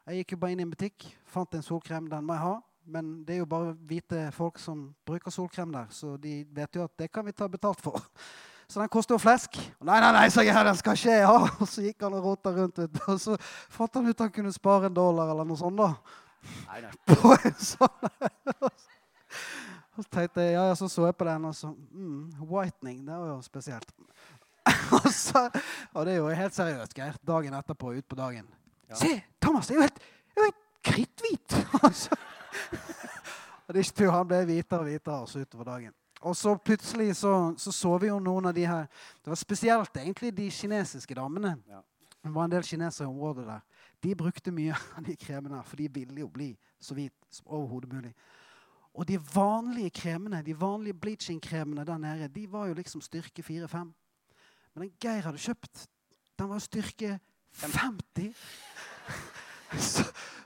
Jeg 0.03 0.19
gikk 0.19 0.33
jo 0.35 0.39
bare 0.41 0.51
inn 0.51 0.59
i 0.59 0.65
en 0.67 0.71
butikk, 0.73 1.05
fant 1.31 1.55
en 1.55 1.63
solkrem. 1.63 2.09
Den 2.11 2.25
må 2.27 2.35
jeg 2.35 2.43
ha. 2.43 2.55
Men 2.83 3.13
det 3.23 3.37
er 3.37 3.45
jo 3.45 3.47
bare 3.47 3.75
hvite 3.87 4.25
folk 4.35 4.59
som 4.59 4.89
bruker 5.07 5.31
solkrem 5.31 5.71
der, 5.71 5.85
så 5.95 6.17
de 6.19 6.41
vet 6.51 6.75
jo 6.75 6.83
at 6.83 6.91
det 6.99 7.07
kan 7.13 7.23
vi 7.23 7.31
ta 7.31 7.47
betalt 7.47 7.79
for. 7.81 8.01
Så 8.73 8.79
den 8.79 8.89
koster 8.89 9.13
jo 9.13 9.19
flesk. 9.19 9.57
Og 9.77 9.85
nei, 9.85 9.97
nei, 10.01 10.09
nei, 10.15 10.27
sa 10.31 10.41
jeg, 10.41 10.55
den 10.65 10.77
skal 10.79 10.95
ikke 10.97 11.11
jeg 11.11 11.25
ha. 11.27 11.49
Og 11.61 11.67
så 11.69 11.83
gikk 11.83 12.01
han 12.01 12.15
og 12.15 12.23
rota 12.25 12.53
rundt, 12.55 12.79
vet 12.79 12.93
du. 12.95 13.01
Og 13.11 13.19
så 13.21 13.35
fant 13.69 13.99
han 13.99 14.07
ut 14.07 14.23
han 14.23 14.31
kunne 14.33 14.53
spare 14.55 14.87
en 14.89 14.95
dollar 14.95 15.29
eller 15.29 15.45
noe 15.45 15.59
sånt, 15.59 15.77
da. 15.77 15.89
Nei, 16.71 16.79
nei. 16.81 16.93
På 17.11 17.35
en 17.35 17.59
sånn. 17.59 18.07
Og 19.93 19.99
så 19.99 20.07
tenkte 20.07 20.47
jeg, 20.47 20.55
ja, 20.55 20.63
ja, 20.71 20.77
så 20.79 20.89
så 20.89 21.05
jeg 21.05 21.15
på 21.19 21.27
den, 21.27 21.45
og 21.45 21.53
så 21.53 21.69
mm, 21.69 22.47
Whitening, 22.49 23.03
det 23.05 23.19
var 23.19 23.27
jo 23.35 23.37
spesielt. 23.45 23.91
og, 24.97 25.09
så, 25.11 25.47
og 25.93 26.05
det 26.05 26.13
er 26.13 26.21
jo 26.21 26.29
helt 26.29 26.55
seriøst, 26.55 26.93
Geir. 26.97 27.17
Dagen 27.27 27.55
etterpå, 27.57 27.93
ut 27.93 28.07
på 28.07 28.19
dagen. 28.19 28.47
Ja. 28.89 28.99
Se, 28.99 29.15
Thomas, 29.41 29.71
er 29.71 29.79
jo 29.79 29.85
helt, 29.85 29.99
er 30.35 30.41
jo 30.41 30.49
helt 30.51 30.63
kritthvit! 30.83 31.57
Altså. 31.83 32.15
og 33.65 33.73
det 33.73 33.81
er 33.81 33.85
ikke 33.85 33.97
tur, 33.97 34.11
han 34.13 34.27
ble 34.27 34.43
hvitere 34.47 34.83
og 34.83 34.89
hvitere 34.89 35.21
også 35.25 35.43
utover 35.43 35.69
dagen. 35.71 35.95
Og 36.23 36.35
så 36.39 36.53
plutselig 36.55 37.15
så, 37.19 37.53
så 37.57 37.71
så 37.75 37.97
vi 37.99 38.07
jo 38.07 38.19
noen 38.23 38.45
av 38.47 38.53
de 38.55 38.63
her 38.63 38.85
Det 39.19 39.33
var 39.33 39.39
spesielt 39.39 39.97
egentlig 39.99 40.31
de 40.37 40.45
kinesiske 40.51 41.15
damene. 41.15 41.57
Ja. 41.67 41.81
Det 42.23 42.31
var 42.31 42.45
en 42.45 42.53
del 42.53 42.63
kinesere 42.63 43.07
i 43.07 43.11
området 43.11 43.47
der. 43.47 43.59
De 44.03 44.15
brukte 44.15 44.51
mye 44.51 44.75
av 44.97 45.03
de 45.03 45.15
kremene, 45.15 45.59
for 45.67 45.75
de 45.79 45.89
ville 45.91 46.21
jo 46.21 46.29
bli 46.31 46.53
så 46.79 46.95
hvit 46.95 47.13
som 47.31 47.47
overhodet 47.47 47.91
mulig. 47.91 48.13
Og 48.93 49.07
de 49.07 49.17
vanlige 49.33 49.89
kremene, 49.89 50.41
de 50.45 50.55
vanlige 50.59 50.93
bleaching-kremene 50.93 51.85
der 51.85 51.97
nede, 51.97 52.27
de 52.27 52.51
var 52.51 52.67
jo 52.67 52.73
liksom 52.73 53.01
styrke 53.01 53.43
4-5. 53.43 53.91
Men 54.73 54.87
den 54.87 54.93
Geir 55.01 55.25
hadde 55.27 55.41
kjøpt, 55.41 55.87
den 56.39 56.49
var 56.49 56.61
styrke 56.63 57.19
50. 57.61 58.33
Så, 59.73 60.03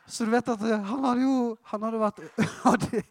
så 0.08 0.24
du 0.24 0.30
vet 0.32 0.48
at 0.48 0.62
eh, 0.64 0.84
han 0.88 1.04
hadde 1.04 1.24
jo 1.26 1.32
Han 1.68 1.82
hadde 1.84 1.98
vært 2.00 2.20
hadde, 2.62 3.02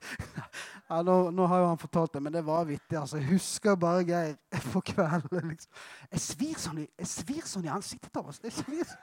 ja, 0.88 1.00
nå, 1.04 1.16
nå 1.36 1.48
har 1.50 1.60
jo 1.60 1.66
han 1.68 1.80
fortalt 1.82 2.14
det, 2.14 2.22
men 2.24 2.32
det 2.32 2.40
var 2.46 2.64
vittig. 2.64 2.96
altså. 2.96 3.18
Jeg 3.20 3.34
husker 3.34 3.76
bare 3.76 4.06
Geir 4.08 4.36
på 4.72 4.80
kvelden. 4.92 5.50
liksom. 5.50 5.82
Jeg 6.08 6.22
svir 6.24 6.62
sånn 6.62 6.80
jeg 6.86 7.10
svir 7.10 7.44
sånn 7.44 7.68
i 7.68 7.72
ansiktet 7.74 8.16
av 8.16 8.32
oss. 8.32 8.40
Jeg 8.44 8.56
svir 8.56 8.96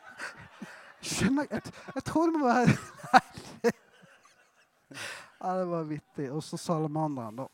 Skjønner 1.04 1.46
jeg, 1.52 1.62
jeg, 1.62 1.76
jeg 2.00 2.06
tror 2.10 2.32
det 2.32 2.42
må 2.42 2.50
være 2.50 2.78
Nei, 3.14 3.74
ja, 5.44 5.56
det 5.60 5.66
var 5.68 5.84
vittig. 5.84 6.30
Og 6.32 6.44
så 6.46 6.58
salamanderen, 6.58 7.44
da. 7.44 7.48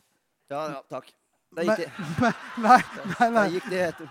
Ja, 0.53 0.63
ja, 0.75 0.81
takk. 0.91 1.11
Der 1.57 1.65
gikk 1.65 1.79
det, 1.81 1.89
nei, 2.21 2.31
nei, 2.61 2.81
nei, 3.17 3.29
der 3.33 3.55
gikk 3.55 3.69
det, 3.71 4.09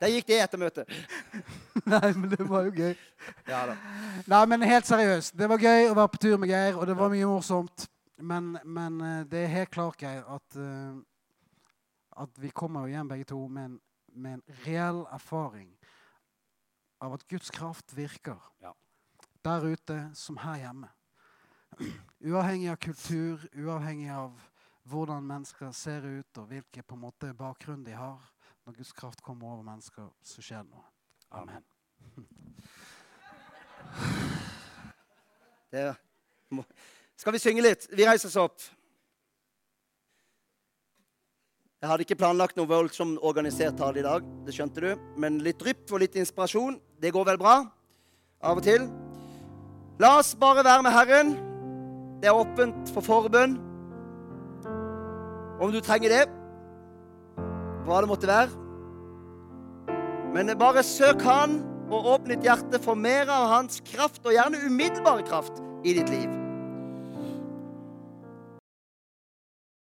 der 0.00 0.12
gikk 0.14 0.26
det 0.30 0.38
etter 0.40 0.60
møtet. 0.60 0.92
nei, 1.92 2.10
men 2.16 2.30
det 2.32 2.44
var 2.48 2.66
jo 2.68 2.72
gøy. 2.72 2.94
Ja 3.48 3.64
da. 3.68 3.76
Nei, 4.30 4.42
men 4.48 4.64
helt 4.64 4.88
seriøst. 4.88 5.36
Det 5.36 5.48
var 5.50 5.60
gøy 5.60 5.90
å 5.90 5.96
være 5.98 6.12
på 6.14 6.22
tur 6.24 6.36
med 6.40 6.52
Geir, 6.52 6.78
og 6.78 6.88
det 6.88 6.96
var 6.98 7.12
mye 7.12 7.28
morsomt. 7.28 7.86
Men, 8.20 8.54
men 8.64 9.00
eh, 9.04 9.20
det 9.28 9.44
er 9.44 9.54
helt 9.54 9.72
klart, 9.72 10.00
Geir, 10.00 10.24
at, 10.28 10.56
eh, 10.60 10.98
at 12.24 12.40
vi 12.40 12.52
kommer 12.52 12.84
jo 12.84 12.94
hjem 12.96 13.12
begge 13.12 13.28
to 13.32 13.40
med 13.48 13.70
en, 13.70 13.76
med 14.12 14.38
en 14.38 14.58
reell 14.66 15.04
erfaring 15.12 15.70
av 17.00 17.16
at 17.16 17.26
Guds 17.28 17.50
kraft 17.50 17.94
virker 17.96 18.36
Ja. 18.60 18.72
der 19.44 19.64
ute 19.72 20.10
som 20.14 20.36
her 20.36 20.56
hjemme. 20.60 20.88
Uavhengig 22.28 22.68
av 22.68 22.76
kultur, 22.76 23.46
uavhengig 23.56 24.10
av 24.12 24.36
hvordan 24.90 25.24
mennesker 25.24 25.72
ser 25.72 26.04
ut, 26.04 26.38
og 26.38 26.50
hvilken 26.50 26.84
på 26.84 26.96
en 26.96 27.04
måte 27.06 27.32
bakgrunn 27.36 27.84
de 27.86 27.94
har. 27.96 28.20
Når 28.70 28.76
Guds 28.76 28.92
kraft 28.92 29.22
kommer 29.22 29.46
over 29.50 29.62
mennesker, 29.66 30.04
så 30.22 30.42
skjer 30.46 30.62
det 30.62 30.70
noe. 30.70 30.84
Amen. 31.34 31.58
Det 35.74 35.90
må. 36.54 36.62
Skal 37.18 37.34
vi 37.34 37.42
synge 37.42 37.66
litt? 37.66 37.90
Vi 37.90 38.06
reiser 38.06 38.30
oss 38.30 38.38
opp. 38.38 38.62
Jeg 41.82 41.90
hadde 41.90 42.06
ikke 42.06 42.20
planlagt 42.22 42.54
noe 42.60 42.70
voldsomt 42.70 43.18
organisert 43.26 43.74
tale 43.82 43.98
i 43.98 44.06
dag, 44.06 44.22
det 44.46 44.54
skjønte 44.54 44.86
du. 44.86 44.94
Men 45.18 45.42
litt 45.42 45.58
drypp 45.58 45.90
og 45.90 45.98
litt 46.04 46.14
inspirasjon, 46.22 46.78
det 47.02 47.10
går 47.10 47.26
vel 47.32 47.42
bra? 47.42 47.66
Av 48.38 48.54
og 48.54 48.62
til. 48.70 48.86
La 49.98 50.14
oss 50.22 50.36
bare 50.38 50.62
være 50.62 50.86
med 50.86 50.94
Herren. 50.94 51.34
Det 52.22 52.30
er 52.30 52.38
åpent 52.38 52.94
for 52.94 53.02
forbønn. 53.02 53.58
Om 55.58 55.74
du 55.74 55.82
trenger 55.82 56.20
det, 56.20 56.28
hva 57.86 58.00
det 58.02 58.10
måtte 58.10 58.30
være. 58.30 58.50
Men 60.34 60.52
bare 60.58 60.84
søk 60.86 61.24
Han 61.26 61.58
og 61.90 62.06
åpne 62.14 62.36
ditt 62.36 62.46
hjerte 62.46 62.78
for 62.82 62.98
mer 62.98 63.30
av 63.30 63.48
Hans 63.50 63.80
kraft, 63.88 64.22
og 64.24 64.36
gjerne 64.36 64.62
umiddelbare 64.66 65.26
kraft, 65.26 65.58
i 65.84 65.96
ditt 65.96 66.12
liv. 66.12 66.39